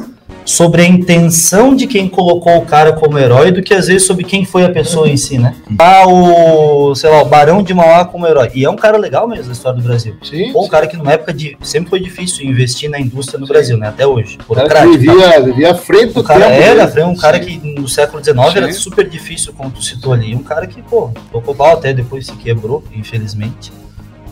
sobre 0.50 0.82
a 0.82 0.86
intenção 0.86 1.76
de 1.76 1.86
quem 1.86 2.10
colocou 2.10 2.58
o 2.58 2.66
cara 2.66 2.92
como 2.92 3.20
herói 3.20 3.52
do 3.52 3.62
que 3.62 3.72
às 3.72 3.86
vezes 3.86 4.08
sobre 4.08 4.24
quem 4.24 4.44
foi 4.44 4.66
a 4.66 4.70
pessoa 4.72 5.08
em 5.08 5.16
si, 5.16 5.38
né? 5.38 5.56
Ah, 5.78 6.08
o, 6.08 6.96
sei 6.96 7.08
lá, 7.10 7.22
o 7.22 7.26
Barão 7.26 7.62
de 7.62 7.72
Mauá 7.72 8.04
como 8.04 8.26
herói. 8.26 8.50
E 8.56 8.66
é 8.66 8.70
um 8.70 8.76
cara 8.76 8.98
legal 8.98 9.28
mesmo 9.28 9.46
na 9.46 9.52
história 9.52 9.80
do 9.80 9.88
Brasil. 9.88 10.16
Sim, 10.24 10.52
Ou 10.56 10.66
um 10.66 10.68
cara 10.68 10.88
que 10.88 10.98
numa 10.98 11.12
época 11.14 11.32
de 11.32 11.56
sempre 11.62 11.92
foi 11.92 12.00
difícil 12.00 12.46
investir 12.46 12.90
na 12.90 13.00
indústria 13.00 13.40
no 13.40 13.46
Sim. 13.46 13.54
Brasil, 13.54 13.78
né? 13.78 13.90
Até 13.90 14.08
hoje. 14.08 14.40
o 14.48 14.56
cara 14.56 14.68
tá? 14.70 14.86
vivia, 14.86 15.72
à 15.72 15.76
frente 15.76 16.14
do 16.14 16.22
O 16.22 16.24
cara 16.24 16.48
tempo. 16.48 16.62
era, 16.64 16.88
foi 16.88 17.04
um 17.04 17.16
cara 17.16 17.40
que 17.40 17.58
no 17.64 17.88
século 17.88 18.24
XIX 18.24 18.56
era 18.56 18.72
Sim. 18.74 18.80
super 18.80 19.08
difícil, 19.08 19.54
como 19.54 19.70
tu 19.70 19.84
citou 19.84 20.14
ali. 20.14 20.36
Um 20.36 20.42
cara 20.44 20.66
que, 20.66 20.82
pô, 20.82 21.12
tocou 21.32 21.54
pau 21.54 21.74
até 21.74 21.94
depois 21.94 22.26
se 22.26 22.36
quebrou, 22.38 22.84
infelizmente. 22.96 23.72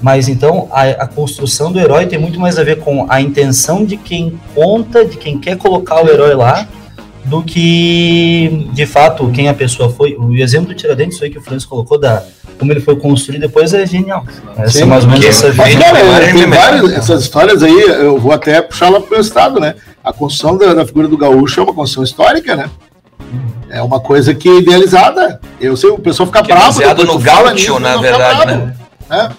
Mas 0.01 0.27
então 0.27 0.67
a, 0.71 0.83
a 0.83 1.07
construção 1.07 1.71
do 1.71 1.79
herói 1.79 2.05
tem 2.05 2.19
muito 2.19 2.39
mais 2.39 2.57
a 2.59 2.63
ver 2.63 2.79
com 2.79 3.05
a 3.09 3.19
intenção 3.19 3.83
de 3.83 3.97
quem 3.97 4.39
conta, 4.53 5.03
de 5.03 5.17
quem 5.17 5.39
quer 5.39 5.57
colocar 5.57 6.03
o 6.03 6.09
herói 6.09 6.35
lá, 6.35 6.67
do 7.25 7.41
que 7.43 8.69
de 8.73 8.85
fato 8.85 9.29
quem 9.31 9.49
a 9.49 9.53
pessoa 9.53 9.89
foi. 9.89 10.15
O 10.15 10.35
exemplo 10.35 10.69
do 10.69 10.75
Tiradentes 10.75 11.17
foi 11.17 11.29
que 11.29 11.37
o 11.37 11.41
Francis 11.41 11.65
colocou 11.65 11.99
da 11.99 12.23
como 12.57 12.71
ele 12.71 12.79
foi 12.79 12.95
construído 12.95 13.41
depois 13.41 13.73
é 13.73 13.85
genial. 13.85 14.25
Essa 14.57 14.79
Sim, 14.79 14.83
é 14.83 14.85
mais 14.85 15.03
ou 15.03 15.09
menos 15.11 15.25
porque 15.25 15.45
essa. 15.47 15.53
Mas, 15.53 15.75
cara, 15.75 15.99
Imagem 15.99 16.35
tem 16.35 16.49
várias, 16.49 16.91
essas 16.93 17.21
histórias 17.21 17.63
aí, 17.63 17.81
eu 17.81 18.17
vou 18.17 18.31
até 18.31 18.61
puxar 18.61 18.89
lá 18.89 18.99
pro 18.99 19.11
meu 19.11 19.21
estado, 19.21 19.59
né? 19.59 19.75
A 20.03 20.11
construção 20.11 20.57
da, 20.57 20.73
da 20.73 20.85
figura 20.85 21.07
do 21.07 21.17
gaúcho 21.17 21.59
é 21.59 21.63
uma 21.63 21.73
construção 21.73 22.03
histórica, 22.03 22.55
né? 22.55 22.69
É 23.69 23.81
uma 23.81 23.99
coisa 23.99 24.33
que 24.33 24.47
é 24.49 24.57
idealizada. 24.57 25.39
Eu 25.59 25.75
sei, 25.75 25.89
o 25.89 25.99
pessoal 25.99 26.27
fica 26.27 26.41
Que 26.41 26.51
é 26.51 26.55
bravo. 26.55 26.71
baseado 26.71 26.97
depois 26.97 27.17
no 27.17 27.23
gaúcho, 27.23 27.79
na 27.79 27.97
verdade, 27.97 28.45
bravo, 28.45 28.65
né? 28.65 28.75
né? 29.09 29.29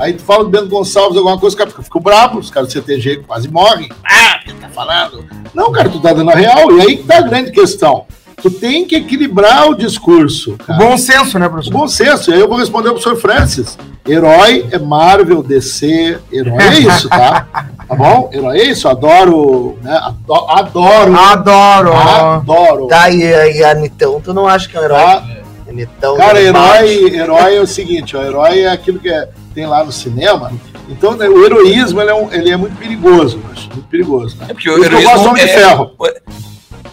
Aí 0.00 0.14
tu 0.14 0.22
fala 0.22 0.42
do 0.44 0.50
Bento 0.50 0.68
Gonçalves, 0.68 1.16
alguma 1.18 1.38
coisa, 1.38 1.54
os 1.54 1.58
caras 1.58 1.72
ficam- 1.72 1.84
ficam 1.84 2.00
bravos, 2.00 2.46
os 2.46 2.50
caras 2.50 2.68
do 2.70 2.72
CTG 2.72 3.18
quase 3.26 3.48
morrem. 3.50 3.88
Ah, 4.02 4.38
o 4.40 4.44
que 4.46 4.54
tá 4.54 4.68
falando? 4.70 5.24
Não, 5.54 5.70
cara, 5.70 5.90
tu 5.90 6.00
tá 6.00 6.12
dando 6.14 6.30
a 6.30 6.34
real. 6.34 6.72
E 6.72 6.80
aí 6.80 6.96
que 6.96 7.02
tá 7.04 7.18
a 7.18 7.22
grande 7.22 7.50
questão. 7.52 8.06
Tu 8.42 8.50
tem 8.50 8.86
que 8.86 8.96
equilibrar 8.96 9.68
o 9.68 9.74
discurso. 9.74 10.56
cara. 10.56 10.78
Bom 10.78 10.96
senso, 10.96 11.38
né, 11.38 11.46
O 11.46 11.50
professor? 11.50 11.72
Bom 11.74 11.86
senso, 11.86 12.30
e 12.30 12.34
aí 12.34 12.40
eu 12.40 12.48
vou 12.48 12.56
responder 12.56 12.88
pro 12.90 12.94
professor 12.98 13.20
Francis. 13.20 13.76
Herói 14.08 14.66
é 14.72 14.78
Marvel, 14.78 15.42
DC, 15.42 16.18
herói 16.32 16.56
é 16.62 16.78
isso, 16.78 17.06
tá? 17.10 17.46
Tá 17.90 17.94
bom? 17.96 18.30
Herói 18.32 18.58
é 18.60 18.64
isso, 18.70 18.88
adoro, 18.88 19.76
né? 19.82 19.92
Ado- 20.02 20.46
Adoro, 20.48 21.14
Adoro. 21.18 21.92
adoro. 21.92 22.86
Tá, 22.86 23.10
e, 23.10 23.18
e 23.20 23.62
a 23.64 23.72
Anittão, 23.72 24.20
tu 24.22 24.32
não 24.32 24.46
acha 24.48 24.66
que 24.68 24.76
é 24.76 24.80
um 24.80 24.84
herói? 24.84 24.98
Tá? 25.02 25.24
Anittão, 25.68 26.16
Cara, 26.16 26.34
do 26.34 26.38
herói, 26.38 27.14
herói 27.14 27.56
é 27.56 27.60
o 27.60 27.66
seguinte, 27.66 28.16
ó, 28.16 28.22
herói 28.22 28.60
é 28.60 28.68
aquilo 28.70 28.98
que 29.00 29.08
é- 29.10 29.28
tem 29.54 29.66
lá 29.66 29.84
no 29.84 29.92
cinema. 29.92 30.52
Então, 30.88 31.14
né, 31.16 31.28
o 31.28 31.44
heroísmo 31.44 32.00
ele 32.00 32.10
é, 32.10 32.14
um- 32.14 32.32
ele 32.32 32.50
é 32.50 32.56
muito 32.56 32.76
perigoso, 32.76 33.40
acho, 33.52 33.68
muito 33.68 33.88
perigoso. 33.88 34.36
Né? 34.38 34.46
É 34.48 34.52
porque 34.54 34.68
Por 34.70 34.78
o 34.78 34.80
isso 34.82 34.90
que 34.90 34.96
eu 34.96 35.02
gosto 35.02 35.04
do 35.04 35.10
heroísmo 35.10 35.30
Homem 35.30 35.44
de 35.44 35.50
é... 35.50 35.54
Ferro. 35.54 35.86
Por 35.96 36.12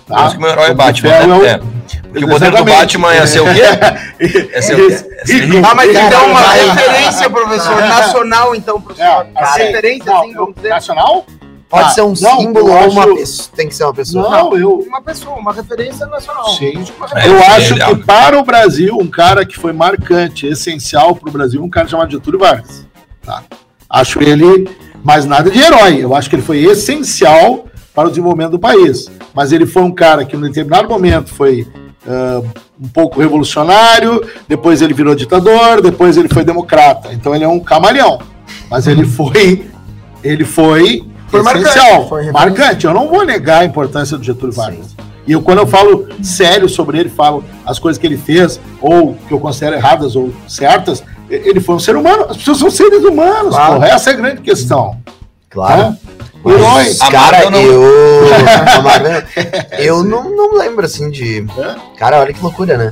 Tá? 0.08 0.26
isso 0.28 0.32
que 0.32 0.38
o 0.38 0.42
meu 0.42 0.50
herói 0.52 0.66
é 0.66 0.70
de 0.70 0.76
Batman, 0.76 1.10
Ferro 1.10 1.28
né? 1.28 1.36
é 1.36 1.40
o- 1.40 1.46
É. 1.46 1.60
Porque 2.08 2.24
o 2.26 2.30
poder 2.30 2.52
do. 2.52 2.64
Batman 2.64 3.14
é 3.14 3.28
ser 3.28 3.42
o 3.42 3.46
quê? 3.54 3.62
É 4.54 4.62
ser 4.62 4.76
o 4.76 4.88
quê? 4.88 4.94
É. 4.96 5.70
Ah, 5.70 5.76
mas 5.76 5.90
então 5.94 6.26
uma 6.32 6.40
referência, 6.52 7.30
professor, 7.30 7.76
nacional, 7.82 8.56
então, 8.56 8.80
professor. 8.82 9.28
É, 9.36 9.44
assim, 9.44 9.62
referência, 9.64 10.06
não, 10.06 10.22
assim, 10.24 10.34
vamos 10.34 10.56
dizer. 10.56 10.70
Nacional? 10.70 11.26
Pode 11.70 11.84
Ah, 11.86 11.90
ser 11.90 12.02
um 12.02 12.14
não, 12.22 12.40
símbolo 12.40 12.72
ou 12.72 12.90
uma 12.92 13.04
acho- 13.04 13.16
pessoa. 13.16 13.50
Tem 13.56 13.68
que 13.68 13.76
ser 13.76 13.84
uma 13.84 13.94
pessoa. 13.94 14.30
Não, 14.30 14.58
eu, 14.58 14.80
Uma 14.88 15.02
pessoa, 15.02 15.36
uma 15.36 15.52
referência 15.52 16.06
nacional. 16.06 16.50
Sim. 16.52 16.84
É, 17.16 17.28
Eu 17.28 17.40
acho 17.44 17.76
que 17.76 17.96
para 18.06 18.40
o 18.40 18.44
Brasil, 18.44 18.98
um 18.98 19.08
cara 19.08 19.46
que 19.46 19.58
foi 19.58 19.74
marcante, 19.74 20.48
essencial 20.48 21.14
para 21.16 21.28
o 21.30 21.32
Brasil, 21.32 21.62
um 21.62 21.70
cara 21.70 21.88
chamado 21.88 22.10
Getúlio 22.12 22.40
Vargas. 22.40 22.86
Tá? 23.22 23.44
Acho 23.90 24.24
ele, 24.24 24.70
mas 25.04 25.26
nada 25.26 25.52
de 25.52 25.60
herói. 25.60 25.98
Eu 26.02 26.16
acho 26.16 26.30
que 26.30 26.36
ele 26.38 26.44
foi 26.44 26.60
essencial 26.64 27.66
para 27.94 28.08
o 28.08 28.10
desenvolvimento 28.10 28.52
do 28.52 28.60
país. 28.60 29.12
Mas 29.34 29.52
ele 29.52 29.66
foi 29.66 29.82
um 29.84 29.92
cara 29.92 30.24
que, 30.24 30.38
em 30.38 30.42
determinado 30.42 30.88
momento, 30.88 31.34
foi 31.34 31.68
ah, 32.08 32.42
um 32.82 32.88
pouco 32.88 33.20
revolucionário, 33.20 34.22
depois 34.48 34.82
ele 34.82 34.94
virou 34.94 35.14
ditador, 35.16 35.82
depois 35.82 36.16
ele 36.16 36.30
foi 36.30 36.46
democrata. 36.46 37.12
Então 37.12 37.36
ele 37.36 37.44
é 37.44 37.48
um 37.48 37.60
camaleão. 37.60 38.20
Mas 38.70 38.88
ele 38.88 39.06
foi. 39.06 39.68
Ele 40.24 40.46
foi, 40.46 41.06
Foi 41.28 41.42
marcante, 41.42 41.68
essencial, 41.70 42.08
foi 42.10 42.24
referência. 42.24 42.34
marcante. 42.56 42.86
Eu 42.86 42.94
não 42.94 43.08
vou 43.08 43.26
negar 43.26 43.62
a 43.62 43.66
importância 43.66 44.18
do 44.18 44.24
Getúlio 44.24 44.54
Vargas. 44.56 44.96
E 45.26 45.32
eu, 45.34 45.42
quando 45.42 45.58
eu 45.60 45.68
falo 45.68 46.08
sério 46.24 46.70
sobre 46.70 47.00
ele, 47.00 47.10
falo 47.10 47.44
as 47.66 47.78
coisas 47.80 48.00
que 48.00 48.08
ele 48.08 48.18
fez, 48.18 48.60
ou 48.82 49.14
que 49.28 49.34
eu 49.34 49.40
considero 49.40 49.76
erradas 49.76 50.16
ou 50.16 50.32
certas, 50.48 51.04
ele 51.30 51.60
foi 51.60 51.76
um 51.76 51.80
ser 51.80 51.98
humano. 51.98 52.28
As 52.30 52.38
pessoas 52.38 52.58
são 52.60 52.70
seres 52.72 53.04
humanos, 53.04 53.54
Claro. 53.54 53.74
porra. 53.76 53.88
Essa 53.88 54.12
é 54.12 54.14
a 54.14 54.16
grande 54.16 54.42
questão. 54.42 54.98
Claro. 55.50 55.98
Herói. 56.46 56.62
Mas, 56.64 57.00
cara, 57.00 57.48
Amargo 57.48 57.52
não. 57.52 57.60
eu. 57.60 58.28
Eu 59.80 60.04
não, 60.04 60.30
não 60.36 60.58
lembro 60.58 60.86
assim 60.86 61.10
de. 61.10 61.46
Cara, 61.98 62.20
olha 62.22 62.34
que 62.34 62.42
loucura, 62.42 62.78
né? 62.78 62.92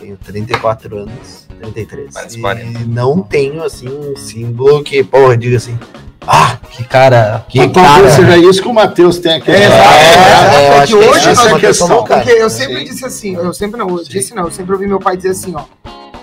Tenho 0.00 0.16
34 0.16 0.96
anos, 0.98 1.46
33. 1.58 2.14
Parece 2.14 2.38
e 2.38 2.40
40. 2.40 2.80
não 2.86 3.20
tenho, 3.20 3.62
assim, 3.62 3.88
um 3.88 4.16
símbolo 4.16 4.82
que, 4.82 5.02
porra, 5.04 5.36
diga 5.36 5.56
assim. 5.56 5.78
Ah, 6.26 6.58
Que 6.70 6.84
cara. 6.84 7.44
que 7.48 7.66
talvez 7.68 8.14
cara. 8.14 8.26
seja 8.32 8.36
isso 8.36 8.60
que 8.62 8.68
o 8.68 8.74
Matheus 8.74 9.18
tem 9.18 9.34
aqui. 9.36 9.50
É. 9.50 9.54
É, 9.64 10.78
É 10.78 10.80
que 10.82 10.86
que 10.88 10.94
hoje 10.94 11.28
essa 11.28 11.28
nós- 11.28 11.38
é 11.38 11.50
essa 11.50 11.58
questão. 11.60 12.04
Porque 12.04 12.30
eu 12.30 12.50
sempre 12.50 12.78
Sim. 12.80 12.84
disse 12.84 13.04
assim, 13.06 13.34
eu 13.34 13.52
sempre 13.54 13.78
não, 13.78 13.88
eu 13.88 14.04
disse 14.04 14.34
não, 14.34 14.44
eu 14.44 14.50
sempre 14.50 14.72
ouvi 14.72 14.86
meu 14.86 14.98
pai 15.00 15.16
dizer 15.16 15.30
assim, 15.30 15.54
ó. 15.56 15.62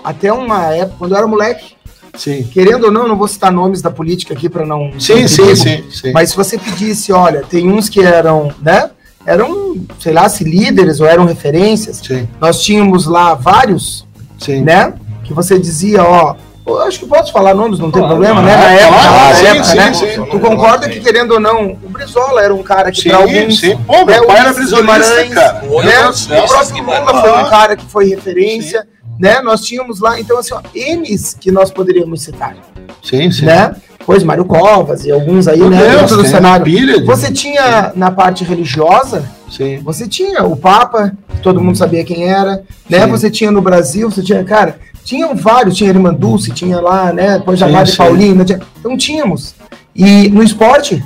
Até 0.04 0.32
uma 0.32 0.66
época, 0.72 0.94
quando 0.98 1.12
eu 1.12 1.18
era 1.18 1.26
moleque, 1.26 1.74
Sim. 2.16 2.44
querendo 2.52 2.84
ou 2.84 2.92
não, 2.92 3.02
eu 3.02 3.08
não 3.08 3.16
vou 3.16 3.26
citar 3.26 3.50
nomes 3.50 3.82
da 3.82 3.90
política 3.90 4.32
aqui 4.32 4.48
para 4.48 4.64
não. 4.64 4.92
Sim, 5.00 5.22
não 5.22 5.28
sim, 5.28 5.56
sim, 5.56 5.84
sim. 5.90 6.12
Mas 6.12 6.30
se 6.30 6.36
você 6.36 6.56
pedisse, 6.56 7.12
olha, 7.12 7.42
tem 7.42 7.68
uns 7.68 7.88
que 7.88 8.00
eram, 8.00 8.52
né? 8.62 8.90
Eram, 9.26 9.74
sei 9.98 10.12
lá, 10.12 10.28
se 10.28 10.44
líderes 10.44 11.00
ou 11.00 11.06
eram 11.08 11.24
referências. 11.24 11.96
Sim, 11.96 12.28
Nós 12.40 12.62
tínhamos 12.62 13.06
lá 13.06 13.34
vários, 13.34 14.06
sim. 14.38 14.60
né? 14.62 14.94
Que 15.26 15.34
você 15.34 15.58
dizia, 15.58 16.02
ó. 16.02 16.34
Eu 16.66 16.82
acho 16.82 16.98
que 16.98 17.06
posso 17.06 17.32
falar 17.32 17.54
nomes, 17.54 17.78
não 17.78 17.92
tem 17.92 18.00
Claro, 18.02 18.16
problema, 18.16 18.42
né? 18.42 18.52
claro, 18.52 18.66
Na 18.66 18.72
época, 18.72 18.98
claro, 18.98 19.28
na 19.28 19.34
sim, 19.36 19.46
época, 19.46 19.64
sim, 19.64 19.76
né? 19.76 19.94
sim. 19.94 20.24
Tu 20.32 20.40
concorda 20.40 20.88
que, 20.88 21.00
querendo 21.00 21.30
ou 21.34 21.40
não, 21.40 21.78
o 21.80 21.88
Brizola 21.88 22.42
era 22.42 22.52
um 22.52 22.62
cara 22.62 22.90
que 22.90 23.02
Sim, 23.02 23.10
para 23.10 23.18
alguns 23.18 23.60
sim. 23.60 23.76
Pô, 23.86 24.04
meu 24.04 24.06
né, 24.06 24.20
pai 24.26 24.38
era 24.38 24.52
Guimarães, 24.52 25.34
cara. 25.34 25.62
Né? 25.62 26.08
O 26.08 26.48
próprio 26.48 26.82
Lula 26.84 27.20
foi 27.20 27.32
um 27.40 27.48
cara 27.48 27.76
que 27.76 27.86
foi 27.86 28.08
referência, 28.08 28.84
né? 29.18 29.40
Nós 29.42 29.60
tínhamos 29.62 30.00
lá, 30.00 30.18
então 30.18 30.38
assim, 30.38 30.54
ó, 30.54 30.60
M's 30.74 31.36
que 31.40 31.52
nós 31.52 31.70
poderíamos 31.70 32.22
citar, 32.22 32.56
Sim, 33.00 33.30
sim. 33.30 33.44
né? 33.44 33.74
Pois 34.04 34.22
Mário 34.24 34.44
Covas 34.44 35.04
e 35.04 35.10
alguns 35.12 35.46
aí, 35.48 35.58
Meu 35.58 35.70
né? 35.70 35.78
Deus, 35.78 36.00
dentro 36.02 36.16
do 36.16 36.26
cenário. 36.26 36.64
pilha 36.64 37.04
Você 37.04 37.32
tinha 37.32 37.92
na 37.94 38.10
parte 38.10 38.42
religiosa, 38.44 39.24
Sim. 39.50 39.78
você 39.84 40.06
tinha 40.08 40.42
o 40.44 40.56
Papa, 40.56 41.12
todo 41.42 41.60
mundo 41.60 41.78
sabia 41.78 42.04
quem 42.04 42.28
era, 42.28 42.62
né? 42.90 43.02
Sim. 43.04 43.06
Você 43.10 43.30
tinha 43.30 43.50
no 43.52 43.60
Brasil, 43.62 44.10
você 44.10 44.22
tinha, 44.22 44.42
cara, 44.44 44.78
tinham 45.06 45.34
vários, 45.36 45.76
tinha 45.76 45.88
Irmã 45.90 46.12
Dulce, 46.12 46.50
tinha 46.50 46.80
lá, 46.80 47.12
né? 47.12 47.38
Depois 47.38 47.58
Sim, 47.58 47.64
Jamário 47.66 47.90
sim. 47.90 47.96
Paulino, 47.96 48.44
tinha- 48.44 48.60
então 48.80 48.96
tínhamos. 48.96 49.54
E 49.94 50.28
no 50.28 50.42
esporte, 50.42 51.02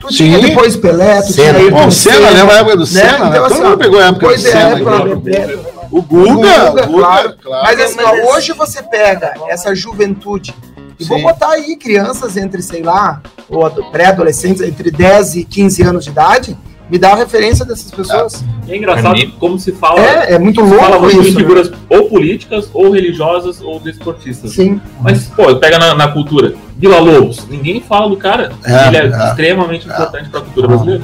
tu 0.00 0.08
Sim. 0.08 0.16
tinha 0.24 0.38
depois 0.40 0.74
Pelé, 0.74 1.20
tu 1.22 1.32
Senna. 1.34 1.58
tinha 1.58 1.86
o 1.86 1.90
Senna, 1.92 2.30
lembra 2.30 2.54
a 2.54 2.58
época 2.60 2.76
do 2.78 2.86
Senna, 2.86 3.18
né? 3.18 3.28
Então, 3.28 3.42
Todo 3.42 3.52
assim, 3.52 3.62
mundo 3.62 3.74
ó, 3.74 3.76
pegou 3.76 4.00
a 4.00 4.04
época 4.06 4.20
do 4.20 4.26
Pois 4.26 4.44
é, 4.44 4.50
Senna. 4.50 4.76
né? 4.76 5.58
O 5.92 6.02
Guga, 6.02 6.32
Guga, 6.32 6.66
o 6.66 6.72
Guga, 6.72 6.86
claro. 6.88 7.34
claro. 7.42 7.62
Mas 7.64 7.80
assim, 7.80 7.98
ó, 8.02 8.34
hoje 8.34 8.52
você 8.52 8.82
pega 8.82 9.34
essa 9.48 9.72
juventude 9.74 10.52
e 10.98 11.04
vou 11.04 11.18
Sim. 11.18 11.22
botar 11.24 11.50
aí 11.50 11.76
crianças 11.76 12.36
entre, 12.36 12.60
sei 12.62 12.82
lá, 12.82 13.20
ou 13.48 13.64
ado- 13.66 13.84
pré-adolescentes, 13.92 14.62
entre 14.62 14.90
10 14.90 15.36
e 15.36 15.44
15 15.44 15.82
anos 15.82 16.04
de 16.04 16.10
idade, 16.10 16.58
me 16.90 16.98
dá 16.98 17.12
a 17.12 17.16
referência 17.16 17.64
dessas 17.64 17.90
pessoas. 17.90 18.44
É 18.68 18.76
engraçado 18.76 19.16
como 19.38 19.58
se 19.58 19.72
fala. 19.72 20.00
É, 20.00 20.34
é 20.34 20.38
muito 20.38 20.64
se 20.64 20.74
fala 20.74 20.96
louco 20.96 21.04
muito 21.04 21.20
isso. 21.22 21.34
né? 21.34 21.40
figuras 21.40 21.72
ou 21.88 22.08
políticas, 22.08 22.70
ou 22.72 22.90
religiosas, 22.90 23.60
ou 23.60 23.78
desportistas. 23.80 24.52
Sim. 24.52 24.80
Mas, 25.00 25.24
pô, 25.26 25.54
pega 25.56 25.78
na, 25.78 25.94
na 25.94 26.08
cultura. 26.08 26.54
Vila 26.76 26.98
Lobos, 26.98 27.46
ninguém 27.48 27.80
fala 27.80 28.08
do 28.08 28.16
cara. 28.16 28.52
É, 28.64 28.88
ele 28.88 28.96
é, 28.98 29.00
é. 29.06 29.28
extremamente 29.28 29.86
importante 29.86 30.28
pra 30.28 30.40
cultura 30.40 30.68
brasileira. 30.68 31.02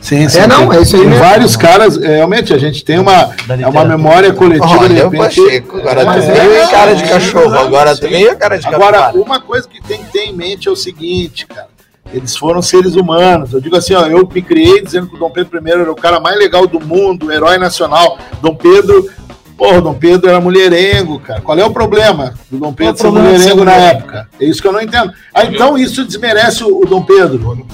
Sim, 0.00 0.28
sim. 0.28 0.38
É, 0.38 0.46
não, 0.46 0.68
tem- 0.68 0.78
é 0.78 0.82
isso 0.82 0.96
aí 0.96 1.00
tem 1.00 1.10
mesmo. 1.12 1.24
vários 1.24 1.56
caras, 1.56 1.96
é, 1.96 2.16
realmente, 2.16 2.52
a 2.52 2.58
gente 2.58 2.84
tem 2.84 2.98
uma, 2.98 3.30
é 3.58 3.66
uma 3.66 3.86
memória 3.86 4.34
coletiva, 4.34 4.86
de 4.86 4.96
Olha 4.96 5.06
o 5.06 5.10
repente. 5.10 5.40
Pacheco, 5.40 5.78
agora 5.78 6.04
Mas 6.04 6.24
tu 6.26 6.30
é, 6.30 6.64
em 6.64 6.68
cara 6.68 6.94
de 6.94 7.04
é, 7.04 7.08
cachorro, 7.08 7.54
é, 7.54 7.58
agora 7.58 7.94
sim. 7.94 8.00
tu 8.02 8.08
veio 8.10 8.30
em 8.32 8.36
cara 8.36 8.58
de 8.58 8.66
Agora, 8.66 8.98
capivara. 8.98 9.18
uma 9.24 9.40
coisa 9.40 9.66
que 9.66 9.82
tem 9.82 10.02
que 10.04 10.12
ter 10.12 10.24
em 10.26 10.34
mente 10.34 10.68
é 10.68 10.70
o 10.70 10.76
seguinte, 10.76 11.46
cara. 11.46 11.68
Eles 12.12 12.36
foram 12.36 12.62
seres 12.62 12.94
humanos. 12.94 13.52
Eu 13.52 13.60
digo 13.60 13.76
assim, 13.76 13.94
ó, 13.94 14.06
eu 14.06 14.28
me 14.32 14.42
criei 14.42 14.82
dizendo 14.82 15.08
que 15.08 15.16
o 15.16 15.18
Dom 15.18 15.30
Pedro 15.30 15.58
I 15.58 15.70
era 15.70 15.90
o 15.90 15.96
cara 15.96 16.20
mais 16.20 16.38
legal 16.38 16.66
do 16.66 16.80
mundo, 16.80 17.26
o 17.26 17.32
herói 17.32 17.58
nacional. 17.58 18.18
Dom 18.40 18.54
Pedro, 18.54 19.10
porra, 19.56 19.80
Dom 19.80 19.94
Pedro 19.94 20.28
era 20.28 20.40
mulherengo, 20.40 21.18
cara. 21.18 21.40
Qual 21.40 21.58
é 21.58 21.64
o 21.64 21.72
problema 21.72 22.34
do 22.50 22.58
Dom 22.58 22.72
Pedro 22.72 22.94
o 22.94 22.96
ser 22.98 23.10
mulherengo 23.10 23.64
na 23.64 23.72
época? 23.72 24.28
É 24.40 24.44
isso 24.44 24.62
que 24.62 24.68
eu 24.68 24.72
não 24.72 24.80
entendo. 24.80 25.12
Ah, 25.32 25.44
então 25.44 25.76
isso 25.76 26.04
desmerece 26.04 26.62
o, 26.62 26.82
o 26.82 26.86
Dom 26.86 27.02
Pedro. 27.02 27.66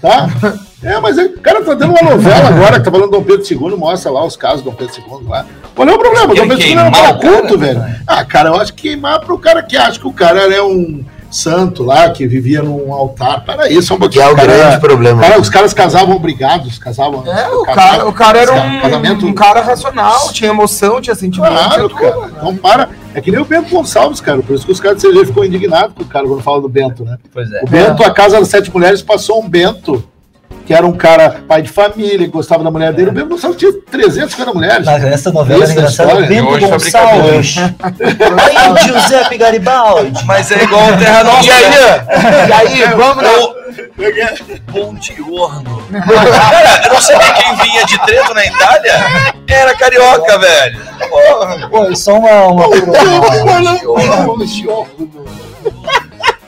Tá? 0.00 0.28
É, 0.82 1.00
mas 1.00 1.16
o 1.16 1.40
cara 1.40 1.64
tá 1.64 1.72
dando 1.72 1.92
uma 1.92 2.10
novela 2.10 2.48
agora 2.48 2.78
que 2.78 2.84
tá 2.84 2.90
falando 2.90 3.10
do 3.10 3.16
Dom 3.18 3.22
Pedro 3.22 3.42
II, 3.50 3.74
mostra 3.74 4.10
lá 4.10 4.22
os 4.22 4.36
casos 4.36 4.60
do 4.60 4.70
Dom 4.70 4.76
Pedro 4.76 4.94
II 4.98 5.28
lá. 5.28 5.46
Qual 5.74 5.88
é 5.88 5.92
o 5.92 5.98
problema? 5.98 6.32
O 6.32 6.34
Dom 6.34 6.46
Pedro 6.46 6.62
II 6.62 6.72
era 6.72 6.88
um 6.88 6.92
queimar 6.92 6.92
cara 6.92 7.14
culto, 7.14 7.58
velho. 7.58 7.84
Ah, 8.06 8.22
cara, 8.22 8.50
eu 8.50 8.56
acho 8.56 8.74
que 8.74 8.82
queimar 8.82 9.20
pro 9.20 9.38
cara 9.38 9.62
que 9.62 9.78
acha 9.78 9.98
que 9.98 10.06
o 10.06 10.12
cara 10.12 10.40
é 10.54 10.62
um 10.62 11.02
santo 11.34 11.82
lá, 11.82 12.10
que 12.10 12.26
vivia 12.26 12.62
num 12.62 12.92
altar. 12.92 13.44
Para 13.44 13.68
isso, 13.70 13.92
é 13.92 13.96
um 13.96 13.98
Que 13.98 14.02
pouquinho. 14.02 14.22
é 14.24 14.32
o 14.32 14.36
cara, 14.36 14.52
grande 14.52 14.80
problema. 14.80 15.20
cara, 15.22 15.40
os 15.40 15.50
caras 15.50 15.72
casavam 15.74 16.18
brigados, 16.18 16.78
casavam. 16.78 17.22
É, 17.26 17.48
o 17.48 17.62
casavam- 17.62 17.64
cara, 17.74 18.08
o 18.08 18.12
cara 18.12 18.38
era 18.40 18.52
um, 18.54 18.80
casamento- 18.80 19.26
um 19.26 19.32
cara 19.34 19.60
racional, 19.60 20.32
tinha 20.32 20.50
emoção, 20.50 21.00
tinha 21.00 21.14
sentimento. 21.14 21.52
Claro, 21.52 21.88
tinha 21.88 21.88
tudo, 21.88 21.94
cara. 22.20 22.26
né? 22.26 22.32
Então 22.36 22.56
para. 22.56 22.88
É 23.16 23.20
que 23.20 23.30
nem 23.30 23.40
o 23.40 23.44
Bento 23.44 23.70
Gonçalves, 23.70 24.20
cara. 24.20 24.42
Por 24.42 24.56
isso 24.56 24.66
que 24.66 24.72
os 24.72 24.80
caras 24.80 25.00
do 25.00 25.08
CG 25.08 25.26
ficou 25.26 25.44
indignado 25.44 25.94
com 25.94 26.02
o 26.02 26.06
cara 26.06 26.26
quando 26.26 26.42
fala 26.42 26.60
do 26.60 26.68
Bento, 26.68 27.04
né? 27.04 27.16
Pois 27.32 27.48
é. 27.52 27.60
O 27.62 27.66
Bento, 27.68 28.02
a 28.02 28.10
Casa 28.10 28.40
das 28.40 28.48
Sete 28.48 28.72
Mulheres, 28.74 29.02
passou 29.02 29.40
um 29.40 29.48
Bento, 29.48 30.02
que 30.66 30.72
era 30.72 30.86
um 30.86 30.92
cara 30.92 31.42
pai 31.46 31.62
de 31.62 31.68
família, 31.68 32.18
que 32.20 32.28
gostava 32.28 32.64
da 32.64 32.70
mulher 32.70 32.92
dele. 32.92 33.10
O 33.10 33.12
Bento 33.12 33.28
Gonçalves 33.28 33.58
tinha 33.58 33.72
350 33.72 34.52
mulheres. 34.54 34.86
Na- 34.86 34.94
Essa 34.96 35.30
novela 35.30 35.66
da 35.66 35.72
engraçada. 35.72 36.10
história. 36.12 36.28
Bento 36.28 36.68
fabrica 36.68 36.98
Gonçalves. 37.00 37.56
Aí, 37.58 38.84
Giuseppe 38.84 39.36
Garibaldi. 39.38 40.24
Mas 40.24 40.50
é 40.50 40.62
igual 40.62 40.88
o 40.92 40.96
Terra 40.96 41.24
Nostra. 41.24 41.46
E 41.46 41.50
aí, 41.50 41.70
né? 41.70 42.06
e 42.48 42.52
aí, 42.52 42.94
vamos 42.94 43.22
na... 43.22 43.64
Pontiorno. 44.72 45.82
Cara, 45.92 46.82
eu 46.86 46.92
não 46.94 47.00
sabia 47.00 47.32
quem 47.34 47.56
vinha 47.56 47.84
de 47.84 47.98
Trento 48.04 48.34
na 48.34 48.44
Itália. 48.46 48.94
Era 49.48 49.74
carioca, 49.76 50.38
velho. 50.38 50.80
Porra. 51.10 51.68
Pô, 51.68 51.94
só 51.96 52.14
uma, 52.18 52.46
uma, 52.46 52.66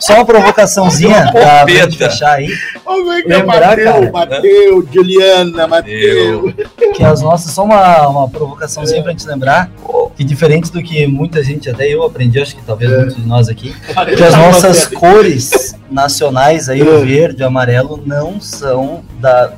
só 0.07 0.15
uma 0.15 0.25
provocaçãozinha 0.25 1.33
pra, 1.33 1.67
gente 1.69 1.99
fechar 1.99 2.35
aí. 2.35 2.49
Como 2.85 3.13
é 3.13 3.23
que 3.23 3.33
é 3.33 3.37
Lembrar, 3.37 3.77
Mateu. 3.77 4.13
Mateu, 4.13 4.89
Juliana, 4.93 5.67
Mateu. 5.67 6.55
Que 6.95 7.03
as 7.03 7.21
nossas, 7.21 7.53
só 7.53 7.65
uma, 7.65 8.09
uma 8.09 8.29
provocaçãozinha 8.29 9.03
pra 9.03 9.11
gente 9.13 9.27
lembrar 9.27 9.71
que 10.17 10.25
diferente 10.25 10.73
do 10.73 10.83
que 10.83 11.07
muita 11.07 11.45
gente, 11.45 11.69
até 11.69 11.87
eu 11.87 12.03
aprendi, 12.03 12.41
acho 12.41 12.57
que 12.57 12.63
talvez 12.63 12.91
muitos 12.91 13.17
de 13.17 13.27
nós 13.27 13.49
aqui, 13.49 13.75
que 14.17 14.25
as 14.25 14.35
nossas 14.35 14.87
cores 14.87 15.77
nacionais 15.91 16.69
aí, 16.69 16.83
o 16.83 17.05
verde, 17.05 17.43
o 17.43 17.47
amarelo, 17.47 18.03
não 18.05 18.41
são 18.41 19.05
da 19.21 19.53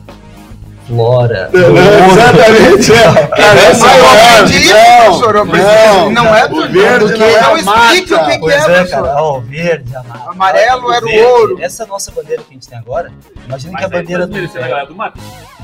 flora. 0.89 1.49
do 1.53 1.59
ouro. 1.59 1.79
Exatamente. 1.79 2.93
é. 2.97 3.27
Cara, 3.29 3.61
essa 3.61 3.87
Ah, 3.87 3.97
eu 3.97 4.05
é 4.05 4.07
não, 4.09 5.19
professor, 5.19 5.35
não, 5.35 6.11
Não 6.11 6.35
é 6.35 6.49
do- 6.49 6.69
verde 6.69 7.19
não 7.19 7.27
é 7.27 7.41
não 7.43 7.55
a 7.55 7.59
explica 7.59 8.17
o 8.17 8.25
que 8.27 8.33
que 8.33 8.39
Pois 8.41 8.55
é, 8.55 8.59
é, 8.59 8.63
professor. 8.65 9.03
cara. 9.05 9.23
Ó, 9.23 9.39
o 9.39 9.41
verde, 9.43 9.95
amarelo. 9.97 10.31
Amarelo 10.31 10.93
era 10.93 11.05
o 11.05 11.09
verde. 11.09 11.25
ouro. 11.27 11.59
Essa 11.61 11.87
nossa 11.87 12.11
bandeira 12.11 12.43
que 12.43 12.51
a 12.51 12.55
gente 12.55 12.69
tem 12.69 12.79
agora, 12.79 13.13
imagina 13.47 13.77
que 13.77 13.83
Mas 13.83 13.85
a 13.85 13.89
bandeira 13.89 14.27
do. 14.27 14.37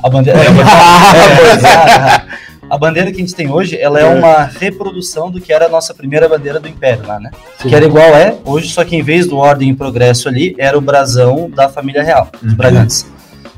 a 0.03 0.09
bandeira. 0.11 0.39
É, 1.15 2.31
é. 2.41 2.45
A 2.71 2.79
bandeira 2.79 3.11
que 3.11 3.19
a 3.19 3.21
gente 3.21 3.35
tem 3.35 3.51
hoje, 3.51 3.79
ela 3.79 4.01
é 4.01 4.05
uma 4.07 4.45
reprodução 4.45 5.31
do 5.31 5.39
que 5.39 5.53
era 5.53 5.67
a 5.67 5.69
nossa 5.69 5.93
primeira 5.93 6.27
bandeira 6.27 6.59
do 6.59 6.67
Império 6.67 7.07
lá, 7.07 7.21
né? 7.21 7.31
Que 7.61 7.75
era 7.75 7.85
igual 7.85 8.07
é 8.17 8.37
hoje, 8.43 8.71
só 8.71 8.83
que 8.85 8.97
em 8.97 9.03
vez 9.03 9.27
do 9.27 9.37
Ordem 9.37 9.69
e 9.71 9.77
Progresso 9.77 10.29
ali, 10.31 10.55
era 10.59 10.77
o 10.77 10.81
brasão 10.81 11.51
da 11.51 11.69
família 11.69 12.03
real, 12.03 12.27
dos 12.41 12.55
Bragança. 12.55 13.05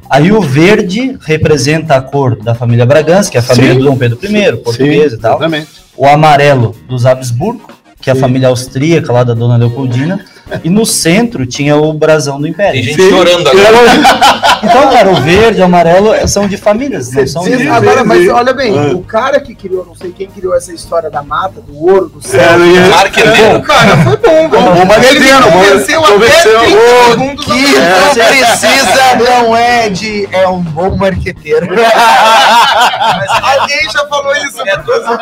Aí 0.09 0.33
o 0.33 0.41
verde 0.41 1.19
representa 1.23 1.97
a 1.97 2.01
cor 2.01 2.37
da 2.37 2.55
família 2.55 2.87
Bragança, 2.87 3.31
que 3.31 3.37
é 3.37 3.41
a 3.41 3.43
família 3.43 3.73
Sim. 3.73 3.79
do 3.79 3.85
Dom 3.85 3.97
Pedro 3.97 4.19
I, 4.23 4.57
português 4.57 5.13
e 5.13 5.19
tal. 5.19 5.33
Exatamente. 5.33 5.69
O 5.97 6.07
amarelo 6.07 6.75
dos 6.89 7.07
Habsburgo, 7.07 7.69
que 8.01 8.11
é 8.11 8.13
a 8.13 8.17
Sim. 8.17 8.21
família 8.21 8.49
austríaca 8.49 9.13
lá 9.13 9.25
da 9.25 9.35
Dona 9.35 9.57
Leopoldina. 9.57 10.25
E 10.63 10.71
no 10.71 10.87
centro 10.87 11.45
tinha 11.45 11.77
o 11.77 11.93
brasão 11.93 12.37
do 12.37 12.43
Tem 12.45 12.53
Império. 12.53 12.83
gente 12.83 13.03
chorando 13.11 13.49
agora. 13.49 14.59
Então, 14.63 14.91
cara, 14.93 15.11
o 15.11 15.17
verde 15.17 15.59
e 15.59 15.63
o 15.63 15.65
amarelo 15.65 16.29
são 16.29 16.47
de 16.47 16.57
famílias, 16.57 17.11
não 17.13 17.27
são 17.27 17.43
de... 17.45 17.57
Sim, 17.57 17.69
agora, 17.69 18.05
mas 18.05 18.21
sim. 18.23 18.29
olha 18.31 18.53
bem, 18.55 18.79
Ah. 18.79 18.95
o 18.95 19.03
cara 19.03 19.41
que 19.41 19.55
criou, 19.55 19.85
não 19.85 19.95
sei 19.97 20.13
quem 20.13 20.29
criou 20.29 20.55
essa 20.55 20.73
história 20.73 21.11
da 21.11 21.23
mata, 21.23 21.61
do 21.61 21.77
ouro, 21.85 22.09
do 22.09 22.23
céu. 22.23 22.41
É, 22.41 22.57
e- 22.57 22.89
Marqueteiro. 22.91 23.57
O 23.59 23.63
cara 23.63 23.97
foi 23.99 24.17
bom, 24.19 24.49
velho. 24.49 24.63
Bom 24.75 24.85
marqueteiro, 24.85 25.27
Ele 25.27 25.51
convenceu 25.53 26.05
até 26.05 26.13
convenceu. 26.13 26.61
30 26.61 26.77
Ô, 26.77 27.11
segundos. 27.11 27.45
Que 27.45 27.51
não 27.51 28.15
precisa, 28.27 29.17
não 29.17 29.57
é 29.57 29.89
de... 29.89 30.29
É 30.33 30.49
um 30.49 30.61
bom 30.63 30.97
marqueteiro. 30.97 31.67
Alguém 33.43 33.91
já 33.91 34.07
falou 34.07 34.33
isso. 34.37 34.61
É, 34.63 34.77
tudo- 34.79 35.19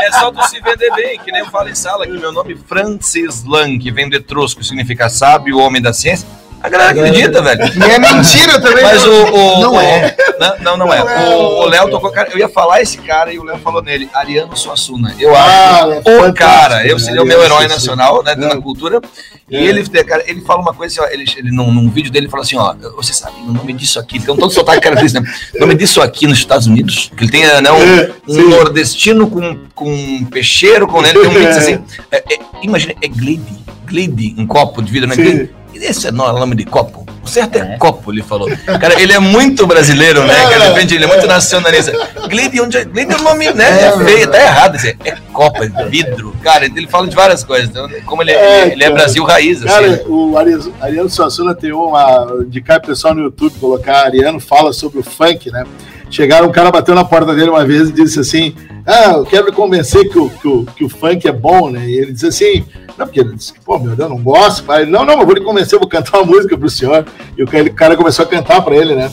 é 0.00 0.12
só 0.12 0.30
tu 0.30 0.42
se 0.48 0.60
vender 0.60 0.90
bem, 0.94 1.18
que 1.18 1.32
nem 1.32 1.40
eu 1.40 1.46
falo 1.50 1.68
em 1.68 1.74
sala, 1.74 2.06
que 2.06 2.12
meu 2.18 2.32
nome 2.32 2.54
é 2.54 2.56
Francis 2.68 3.44
Lan, 3.44 3.78
que 3.78 3.90
vem 3.90 4.09
do 4.10 4.16
etrusco, 4.16 4.62
significa 4.62 5.08
sábio, 5.08 5.58
homem 5.58 5.80
da 5.80 5.92
ciência. 5.92 6.26
A 6.62 6.68
galera 6.68 6.90
acredita, 6.90 7.40
velho. 7.40 7.60
E 7.74 7.90
é 7.90 7.98
mentira 7.98 8.60
também. 8.60 8.84
Mas 8.84 9.04
o. 9.04 9.10
o- 9.10 9.60
Não 9.60 9.72
o- 9.74 9.80
é. 9.80 10.14
Não, 10.38 10.76
não, 10.76 10.76
não 10.86 10.94
é. 10.94 11.02
O 11.02 11.60
o 11.62 11.64
Léo 11.66 11.88
tocou. 11.90 12.10
Cara, 12.10 12.28
eu 12.32 12.38
ia 12.38 12.48
falar 12.48 12.82
esse 12.82 12.98
cara 12.98 13.32
e 13.32 13.38
o 13.38 13.44
Léo 13.44 13.58
falou 13.58 13.82
nele, 13.82 14.08
Ariano 14.12 14.56
Suassuna. 14.56 15.14
Eu 15.18 15.34
Ah, 15.34 15.84
acho. 15.84 16.08
é 16.08 16.28
o 16.28 16.32
cara, 16.34 16.86
eu 16.86 16.96
né? 16.96 17.02
seria 17.02 17.22
o 17.22 17.26
meu 17.26 17.42
herói 17.42 17.66
nacional, 17.66 18.22
né? 18.22 18.34
Na 18.34 18.48
É. 18.48 18.60
cultura. 18.60 19.00
E 19.48 19.56
É. 19.56 19.62
ele, 19.64 19.82
cara, 20.04 20.22
ele 20.26 20.42
fala 20.42 20.60
uma 20.60 20.72
coisa 20.74 21.02
assim, 21.02 21.10
ó, 21.10 21.12
ele, 21.12 21.24
ele 21.36 21.50
num, 21.50 21.72
num 21.72 21.88
vídeo 21.90 22.10
dele 22.12 22.28
fala 22.28 22.42
assim, 22.42 22.56
ó, 22.56 22.74
você 22.94 23.12
sabe 23.12 23.36
o 23.46 23.52
nome 23.52 23.72
disso 23.72 23.98
aqui, 23.98 24.18
um 24.30 24.36
todo 24.36 24.50
sotaque 24.50 24.80
característico, 24.82 25.24
né? 25.24 25.32
O 25.56 25.60
nome 25.60 25.74
disso 25.74 26.00
aqui 26.02 26.26
nos 26.26 26.38
Estados 26.38 26.66
Unidos, 26.66 27.10
que 27.16 27.24
ele 27.24 27.30
tem 27.32 27.42
né, 27.46 27.72
um, 27.72 27.82
É, 27.82 28.10
um 28.28 28.48
nordestino 28.50 29.28
com, 29.30 29.58
com 29.74 29.90
um 29.92 30.24
peixeiro, 30.26 30.86
com 30.86 31.04
ele 31.04 31.18
tem 31.20 31.28
um 31.30 31.32
mix 31.32 31.56
assim. 31.58 31.82
É, 32.12 32.16
é, 32.34 32.38
imagina, 32.62 32.94
é 33.02 33.08
glade, 33.08 33.40
glade, 33.86 34.34
um 34.38 34.46
copo 34.46 34.80
de 34.82 34.92
vidro, 34.92 35.08
né? 35.08 35.16
Glade. 35.16 35.50
Esse 35.80 36.08
é 36.08 36.10
o 36.10 36.12
nome 36.12 36.54
de 36.54 36.64
copo. 36.64 37.06
O 37.22 37.28
certo 37.28 37.56
é, 37.56 37.76
copo, 37.78 38.12
ele 38.12 38.22
falou. 38.22 38.48
Cara, 38.80 39.00
ele 39.00 39.12
é 39.12 39.18
muito 39.18 39.66
brasileiro, 39.66 40.24
né? 40.24 40.34
Cara, 40.34 40.58
de 40.58 40.68
repente 40.68 40.94
ele 40.94 41.04
é 41.04 41.06
muito 41.06 41.26
nacionalista. 41.26 41.92
Glade, 42.28 42.60
onde 42.60 42.76
é? 42.76 42.84
Glade 42.84 43.12
é 43.12 43.16
o 43.16 43.22
nome, 43.22 43.52
né? 43.52 43.86
É, 43.86 44.04
feio, 44.04 44.30
tá 44.30 44.40
errado. 44.40 44.76
assim, 44.76 44.92
É 45.04 45.16
copo, 45.32 45.62
é 45.62 45.68
vidro. 45.86 46.34
Cara, 46.42 46.66
ele 46.66 46.86
fala 46.86 47.06
de 47.06 47.16
várias 47.16 47.44
coisas. 47.44 47.68
Então, 47.68 47.88
como 48.04 48.22
ele 48.22 48.30
é, 48.32 48.34
É, 48.34 48.72
ele 48.72 48.84
é. 48.84 48.90
Brasil 48.90 49.24
raiz, 49.24 49.58
assim. 49.58 49.68
Cara, 49.68 49.88
né? 49.88 50.00
o 50.06 50.36
Ariano, 50.36 50.74
Ariano 50.80 51.10
Suassuna 51.10 51.54
tem 51.54 51.72
uma. 51.72 52.44
De 52.46 52.60
cá, 52.60 52.78
pessoal 52.78 53.14
no 53.14 53.22
YouTube 53.22 53.54
colocar 53.58 54.04
Ariano 54.04 54.40
fala 54.40 54.72
sobre 54.72 54.98
o 54.98 55.02
funk, 55.02 55.50
né? 55.50 55.64
Chegaram, 56.10 56.48
um 56.48 56.52
cara 56.52 56.72
bateu 56.72 56.92
na 56.92 57.04
porta 57.04 57.32
dele 57.34 57.50
uma 57.50 57.64
vez 57.64 57.88
e 57.88 57.92
disse 57.92 58.18
assim: 58.18 58.54
Ah, 58.84 59.12
eu 59.12 59.24
quero 59.24 59.44
me 59.46 59.52
convencer 59.52 60.08
que 60.08 60.18
o, 60.18 60.28
que, 60.28 60.48
o, 60.48 60.66
que 60.66 60.84
o 60.84 60.88
funk 60.88 61.26
é 61.28 61.32
bom, 61.32 61.70
né? 61.70 61.88
E 61.88 61.98
ele 61.98 62.12
disse 62.12 62.26
assim: 62.26 62.64
Não, 62.98 63.06
porque 63.06 63.20
ele 63.20 63.36
disse, 63.36 63.54
pô, 63.64 63.78
meu 63.78 63.94
Deus, 63.94 64.10
eu 64.10 64.16
não 64.16 64.22
gosto. 64.22 64.64
Pai. 64.64 64.82
Ele, 64.82 64.90
não, 64.90 65.04
não, 65.04 65.20
eu 65.20 65.24
vou 65.24 65.34
lhe 65.34 65.40
convencer, 65.40 65.74
eu 65.74 65.78
vou 65.78 65.88
cantar 65.88 66.18
uma 66.18 66.26
música 66.26 66.58
pro 66.58 66.68
senhor. 66.68 67.06
E 67.38 67.42
o 67.44 67.46
cara, 67.46 67.64
o 67.64 67.72
cara 67.72 67.96
começou 67.96 68.24
a 68.24 68.28
cantar 68.28 68.60
pra 68.62 68.76
ele, 68.76 68.96
né? 68.96 69.10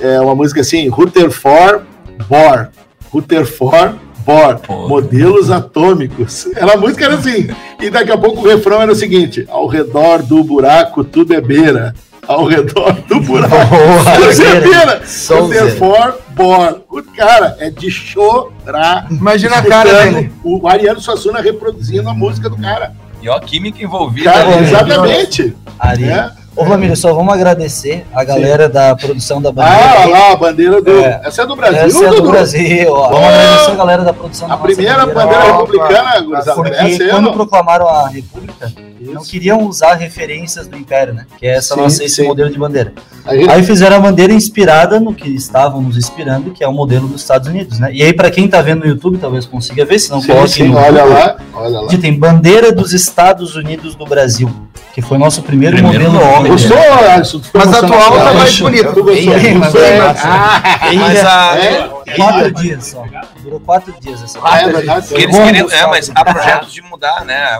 É 0.00 0.20
uma 0.20 0.34
música 0.34 0.60
assim: 0.60 0.88
Rutherford 0.88 1.84
Bor. 2.28 2.68
Rutherford 3.12 3.94
Bor. 4.26 4.58
Pô. 4.58 4.88
Modelos 4.88 5.52
atômicos. 5.52 6.48
Ela, 6.56 6.74
a 6.74 6.76
música 6.76 7.04
era 7.04 7.14
assim. 7.14 7.48
E 7.80 7.90
daqui 7.90 8.10
a 8.10 8.18
pouco 8.18 8.40
o 8.40 8.48
refrão 8.48 8.82
era 8.82 8.90
o 8.90 8.96
seguinte: 8.96 9.46
Ao 9.48 9.68
redor 9.68 10.20
do 10.20 10.42
buraco 10.42 11.04
tudo 11.04 11.32
é 11.32 11.40
beira. 11.40 11.94
Ao 12.30 12.44
redor 12.44 12.92
do 13.08 13.18
buraco 13.18 13.56
tudo 14.14 14.42
é 14.44 14.60
beira. 14.60 15.04
Sonzeira. 15.04 15.64
Rutherford 15.64 16.18
Bor. 16.28 16.82
O 16.88 17.02
cara 17.02 17.56
é 17.58 17.70
de 17.70 17.90
chorar. 17.90 19.08
Imagina 19.10 19.56
a 19.56 19.62
cara 19.66 20.04
dele. 20.04 20.32
O 20.44 20.68
Ariano 20.68 21.00
Suassuna 21.00 21.40
reproduzindo 21.40 22.08
a 22.08 22.14
música 22.14 22.48
do 22.48 22.56
cara. 22.56 22.94
E 23.20 23.28
ó, 23.28 23.34
a 23.34 23.40
química 23.40 23.82
envolvida. 23.82 24.30
Cara, 24.30 24.46
né? 24.48 24.62
exatamente. 24.62 25.56
Ari. 25.76 26.04
É. 26.04 26.30
Ô, 26.56 26.64
Ramiro, 26.64 26.96
só 26.96 27.14
vamos 27.14 27.32
agradecer 27.32 28.04
a 28.12 28.24
galera 28.24 28.68
da 28.68 28.94
produção 28.96 29.40
da 29.40 29.50
Ah, 29.50 29.52
bandeira. 29.52 30.00
olha 30.00 30.10
lá, 30.10 30.32
a 30.32 30.36
bandeira 30.36 30.82
do. 30.82 30.90
É. 30.98 31.20
Essa 31.24 31.42
é 31.42 31.46
do 31.46 31.54
Brasil, 31.56 31.78
Essa 31.80 32.04
é 32.04 32.08
do 32.08 32.16
Dudu? 32.16 32.30
Brasil, 32.30 32.92
ó. 32.92 33.08
Vamos 33.08 33.24
Ah! 33.24 33.28
agradecer 33.40 33.70
a 33.70 33.74
galera 33.76 34.02
da 34.04 34.12
produção 34.12 34.48
da 34.48 34.54
A 34.54 34.56
nossa 34.58 34.68
primeira 34.74 35.06
bandeira 35.06 35.44
ó. 35.44 35.52
republicana, 35.60 36.20
gurizada. 36.20 36.54
Porque 36.54 36.74
Essa 36.74 37.02
é, 37.04 37.08
quando 37.08 37.24
não? 37.26 37.32
proclamaram 37.32 37.88
a 37.88 38.08
República, 38.08 38.72
não 39.00 39.22
queriam 39.22 39.62
usar 39.64 39.94
referências 39.94 40.66
do 40.66 40.76
Império, 40.76 41.14
né? 41.14 41.24
Que 41.38 41.46
é 41.46 41.56
essa 41.56 41.74
Sim, 41.74 41.80
nossa, 41.82 42.04
esse 42.04 42.16
sim. 42.16 42.26
modelo 42.26 42.50
de 42.50 42.58
bandeira. 42.58 42.92
Aí 43.24 43.62
fizeram 43.62 43.96
a 43.96 44.00
bandeira 44.00 44.32
inspirada 44.32 44.98
no 44.98 45.14
que 45.14 45.28
estavam 45.28 45.80
nos 45.80 45.96
inspirando, 45.96 46.50
que 46.50 46.64
é 46.64 46.68
o 46.68 46.72
modelo 46.72 47.06
dos 47.06 47.20
Estados 47.22 47.48
Unidos, 47.48 47.78
né? 47.78 47.90
E 47.92 48.02
aí, 48.02 48.12
pra 48.12 48.28
quem 48.30 48.48
tá 48.48 48.60
vendo 48.60 48.80
no 48.80 48.86
YouTube, 48.86 49.18
talvez 49.18 49.46
consiga 49.46 49.84
ver, 49.84 49.98
se 50.00 50.10
não 50.10 50.20
Sim, 50.20 50.26
coloque 50.32 50.48
sim, 50.48 50.64
no 50.68 50.76
olha 50.76 51.02
Google. 51.02 51.10
lá, 51.18 51.36
olha 51.54 51.80
lá. 51.82 51.86
Que 51.88 51.96
tem 51.96 52.12
bandeira 52.12 52.72
dos 52.72 52.92
Estados 52.92 53.54
Unidos 53.56 53.94
do 53.94 54.04
Brasil, 54.04 54.50
que 54.92 55.00
foi 55.00 55.16
nosso 55.16 55.42
primeiro, 55.42 55.76
Primeiro 55.76 56.10
modelo. 56.10 56.24
Nome. 56.42 56.48
Gostou, 56.50 56.78
Alisson? 56.78 57.40
Tu 57.40 57.50
Mas 57.54 57.74
a 57.74 57.78
atual 57.78 58.12
tá 58.12 58.34
mais 58.34 58.56
Tu 58.56 58.62
bonita. 58.62 58.84
gostou? 58.90 59.04
Mas 59.58 59.74
é 59.74 60.00
Ah. 60.22 60.62
Mas 60.94 61.24
a. 61.24 61.58
É? 61.58 61.90
Quatro 62.16 62.50
dias 62.52 62.86
só. 62.86 63.04
Durou 63.42 63.60
quatro 63.60 63.94
dias 64.00 64.22
essa 64.22 64.38
Ah, 64.42 64.62
é 64.62 64.68
verdade. 64.68 65.14
Eles 65.14 65.38
queriam, 65.38 65.70
é, 65.70 65.86
mas 65.86 66.10
há 66.14 66.24
projetos 66.24 66.72
de 66.72 66.82
mudar, 66.82 67.24
né? 67.24 67.58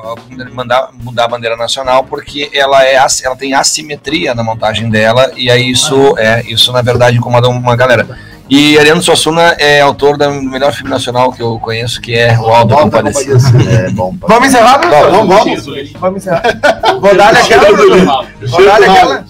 Mandar, 0.53 0.91
mudar 0.93 1.25
a 1.25 1.29
bandeira 1.29 1.57
nacional, 1.57 2.05
porque 2.05 2.51
ela, 2.53 2.85
é, 2.85 2.95
ela 2.95 3.37
tem 3.37 3.55
assimetria 3.55 4.35
na 4.35 4.43
montagem 4.43 4.91
dela, 4.91 5.31
e 5.37 5.51
aí 5.51 5.71
isso, 5.71 6.15
é, 6.19 6.43
isso 6.43 6.73
na 6.73 6.83
verdade 6.83 7.17
incomoda 7.17 7.49
uma 7.49 7.77
galera. 7.77 8.07
E 8.51 8.77
Ariano 8.77 9.01
Suassuna 9.01 9.55
é 9.61 9.81
autor 9.81 10.19
do 10.19 10.29
melhor 10.43 10.73
filme 10.73 10.91
nacional 10.91 11.33
que 11.33 11.41
eu 11.41 11.57
conheço, 11.61 12.01
que 12.01 12.15
é 12.15 12.37
O 12.37 12.43
Volta 12.43 12.75
Compadecido. 12.75 13.39
É 13.71 13.91
bom. 13.91 14.13
Vamos 14.21 14.49
encerrar, 14.49 14.81
professor? 14.81 15.11
Vamos, 15.13 15.37
vamos. 15.37 15.93
Vamos 15.93 16.17
encerrar. 16.17 16.43
Vou 17.01 17.15
dar 17.15 17.37
aquela, 17.37 17.65
professor? 17.67 18.27
Vou 18.49 18.65
dar 18.65 18.83
aquela? 18.83 19.25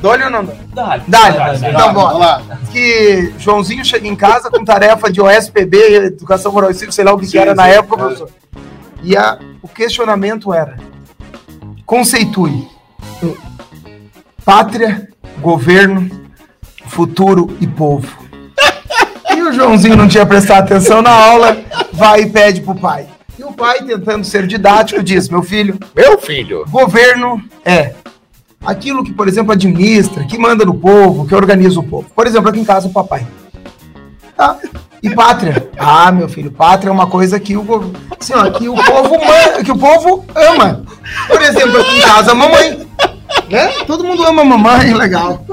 Dole 0.00 0.24
ou 0.24 0.30
não 0.30 0.44
dole? 0.44 0.58
Dá-lhe. 0.72 1.02
Dá-lhe. 1.08 1.36
Dá-lhe. 1.36 1.58
Então, 1.58 1.94
Vamos 1.94 2.12
bora. 2.12 2.18
lá. 2.18 2.42
Que 2.70 3.34
Joãozinho 3.38 3.84
chega 3.84 4.06
em 4.06 4.14
casa 4.14 4.50
com 4.50 4.64
tarefa 4.64 5.10
de 5.10 5.20
OSPB, 5.20 5.76
Educação 6.06 6.52
Moral 6.52 6.70
e 6.70 6.74
Cívica, 6.74 6.92
sei 6.92 7.04
lá 7.04 7.12
o 7.12 7.18
que, 7.18 7.26
Sim, 7.26 7.32
que 7.32 7.38
era 7.38 7.54
na 7.54 7.64
sim, 7.64 7.70
época, 7.70 7.94
é. 7.94 7.98
professor. 7.98 8.28
E 9.02 9.16
a, 9.16 9.38
o 9.60 9.68
questionamento 9.68 10.54
era: 10.54 10.76
conceitue 11.84 12.68
pátria, 14.44 15.08
governo, 15.40 16.21
futuro 16.92 17.56
e 17.60 17.66
povo. 17.66 18.06
E 19.34 19.42
o 19.42 19.52
Joãozinho 19.52 19.96
não 19.96 20.06
tinha 20.06 20.26
prestado 20.26 20.64
atenção 20.64 21.00
na 21.00 21.10
aula, 21.10 21.56
vai 21.92 22.22
e 22.22 22.30
pede 22.30 22.60
pro 22.60 22.74
pai. 22.74 23.06
E 23.38 23.42
o 23.42 23.52
pai, 23.52 23.82
tentando 23.82 24.24
ser 24.24 24.46
didático, 24.46 25.02
diz: 25.02 25.28
Meu 25.28 25.42
filho, 25.42 25.78
Meu 25.96 26.18
filho. 26.18 26.64
Governo 26.68 27.42
é 27.64 27.94
aquilo 28.64 29.02
que, 29.02 29.12
por 29.12 29.26
exemplo, 29.26 29.52
administra, 29.52 30.24
que 30.24 30.38
manda 30.38 30.64
no 30.64 30.74
povo, 30.74 31.26
que 31.26 31.34
organiza 31.34 31.80
o 31.80 31.82
povo. 31.82 32.08
Por 32.14 32.26
exemplo, 32.26 32.50
aqui 32.50 32.60
em 32.60 32.64
casa 32.64 32.88
o 32.88 32.92
papai. 32.92 33.26
Tá? 34.36 34.58
E 35.02 35.10
pátria? 35.10 35.70
Ah, 35.78 36.12
meu 36.12 36.28
filho, 36.28 36.52
pátria 36.52 36.90
é 36.90 36.92
uma 36.92 37.08
coisa 37.08 37.40
que 37.40 37.56
o, 37.56 37.92
assim, 38.20 38.34
ó, 38.34 38.48
que 38.50 38.68
o 38.68 38.74
povo 38.74 39.18
que 39.64 39.72
o 39.72 39.78
povo 39.78 40.24
ama. 40.34 40.84
Por 41.26 41.40
exemplo, 41.40 41.80
aqui 41.80 41.98
em 41.98 42.02
casa 42.02 42.32
a 42.32 42.34
mamãe. 42.34 42.86
Né? 43.52 43.70
Todo 43.86 44.02
mundo 44.02 44.24
ama 44.24 44.40
a 44.40 44.44
mamãe, 44.46 44.94
legal. 44.94 45.44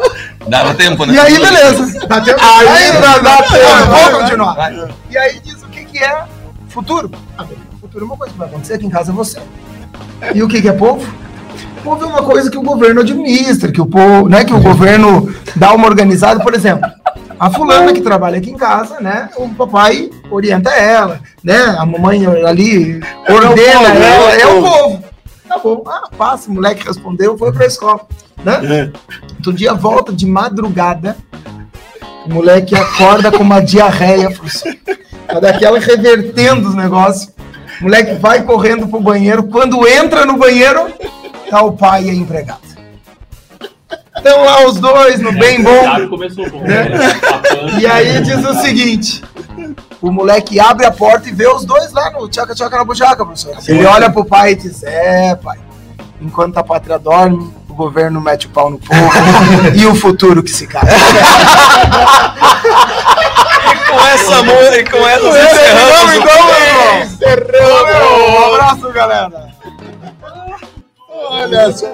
Dava 0.47 0.73
tempo, 0.73 1.05
né? 1.05 1.15
E 1.15 1.19
aí, 1.19 1.37
beleza. 1.37 2.07
Dá 2.07 2.21
tempo. 2.21 2.39
Ainda 2.41 3.19
dá 3.19 3.37
tempo. 3.43 4.11
Vou 4.11 4.21
continuar. 4.21 4.73
E 5.09 5.17
aí 5.17 5.37
diz 5.43 5.61
o 5.61 5.67
que, 5.67 5.83
que 5.83 6.01
é 6.01 6.23
futuro. 6.69 7.11
Ah, 7.37 7.43
bem, 7.43 7.57
futuro 7.81 8.05
é 8.05 8.07
uma 8.07 8.15
coisa 8.15 8.31
que 8.31 8.39
vai 8.39 8.47
acontecer 8.47 8.75
aqui 8.75 8.85
em 8.85 8.89
casa 8.89 9.11
é 9.11 9.13
você. 9.13 9.41
E 10.33 10.41
o 10.41 10.47
que, 10.47 10.61
que 10.61 10.69
é 10.69 10.71
povo? 10.71 11.05
Povo 11.83 12.05
é 12.05 12.07
uma 12.07 12.23
coisa 12.23 12.49
que 12.49 12.57
o 12.57 12.61
governo 12.61 13.01
administra, 13.01 13.69
que 13.69 13.81
o 13.81 13.85
povo, 13.85 14.29
né, 14.29 14.45
que 14.45 14.53
o 14.53 14.61
governo 14.61 15.33
dá 15.57 15.73
uma 15.73 15.87
organizada, 15.87 16.39
por 16.41 16.53
exemplo. 16.53 16.89
A 17.37 17.49
fulana 17.49 17.91
que 17.93 18.01
trabalha 18.01 18.37
aqui 18.37 18.49
em 18.49 18.57
casa, 18.57 18.99
né? 18.99 19.29
O 19.37 19.47
papai 19.49 20.09
orienta 20.29 20.69
ela, 20.71 21.21
né? 21.43 21.75
A 21.77 21.85
mamãe 21.85 22.25
ali 22.25 23.01
ordena 23.29 23.89
povo, 23.89 24.03
ela, 24.03 24.33
é 24.33 24.41
é 24.41 24.47
o 24.47 24.59
o 24.59 24.61
povo. 24.61 24.98
Tá 25.59 25.63
bom, 25.63 25.83
ah, 25.87 26.09
passa, 26.17 26.49
o 26.49 26.53
moleque 26.53 26.87
respondeu, 26.87 27.37
foi 27.37 27.51
pra 27.51 27.65
escola, 27.65 27.99
né? 28.43 28.61
É. 28.63 28.91
Outro 29.35 29.51
dia 29.51 29.73
volta 29.73 30.13
de 30.13 30.25
madrugada, 30.25 31.17
o 32.25 32.33
moleque 32.33 32.75
acorda 32.75 33.29
com 33.29 33.43
uma 33.43 33.59
diarreia, 33.59 34.31
professor. 34.31 34.73
Tá 35.27 35.39
daquela 35.39 35.77
revertendo 35.77 36.69
os 36.69 36.75
negócios. 36.75 37.33
O 37.79 37.83
moleque 37.83 38.15
vai 38.15 38.41
correndo 38.43 38.87
pro 38.87 39.01
banheiro. 39.01 39.43
Quando 39.43 39.87
entra 39.87 40.25
no 40.25 40.37
banheiro, 40.37 40.87
tá 41.49 41.61
o 41.61 41.73
pai 41.73 42.05
e 42.05 42.09
a 42.09 42.13
empregada. 42.13 42.69
Estão 44.15 44.43
lá 44.43 44.65
os 44.65 44.79
dois 44.79 45.19
no 45.19 45.31
bem 45.33 45.61
bom. 45.61 46.09
Começou 46.09 46.49
bom. 46.49 46.61
Né? 46.61 46.87
E 47.79 47.85
aí 47.85 48.21
diz 48.21 48.43
o 48.45 48.53
seguinte: 48.55 49.23
o 50.01 50.11
moleque 50.11 50.59
abre 50.59 50.85
a 50.85 50.91
porta 50.91 51.27
e 51.27 51.31
vê 51.31 51.47
os 51.47 51.65
dois 51.65 51.91
lá 51.91 52.09
no 52.11 52.27
tchaca-tchaca 52.29 52.77
na 52.77 52.85
buchaca, 52.85 53.25
professor. 53.25 53.57
Ele 53.67 53.85
olha 53.85 54.09
pro 54.09 54.23
pai 54.23 54.53
e 54.53 54.55
diz: 54.55 54.83
É, 54.83 55.35
pai, 55.35 55.59
enquanto 56.21 56.57
a 56.57 56.63
pátria 56.63 56.97
dorme, 56.97 57.53
o 57.67 57.73
governo 57.73 58.21
mete 58.21 58.47
o 58.47 58.49
pau 58.49 58.69
no 58.69 58.79
povo 58.79 59.11
e 59.75 59.85
o 59.85 59.95
futuro 59.95 60.41
que 60.41 60.51
se 60.51 60.67
cai. 60.67 60.83
Com 63.89 63.99
essa 64.07 64.43
música 64.43 64.97
com 64.97 65.07
essa 65.07 65.23
nós 65.23 65.35
encerramos 65.35 66.01
o 66.01 66.19
Encerramos, 67.03 68.29
Um 68.29 68.53
abraço, 68.53 68.91
galera. 68.91 69.49
Olha 71.31 71.71
só. 71.71 71.87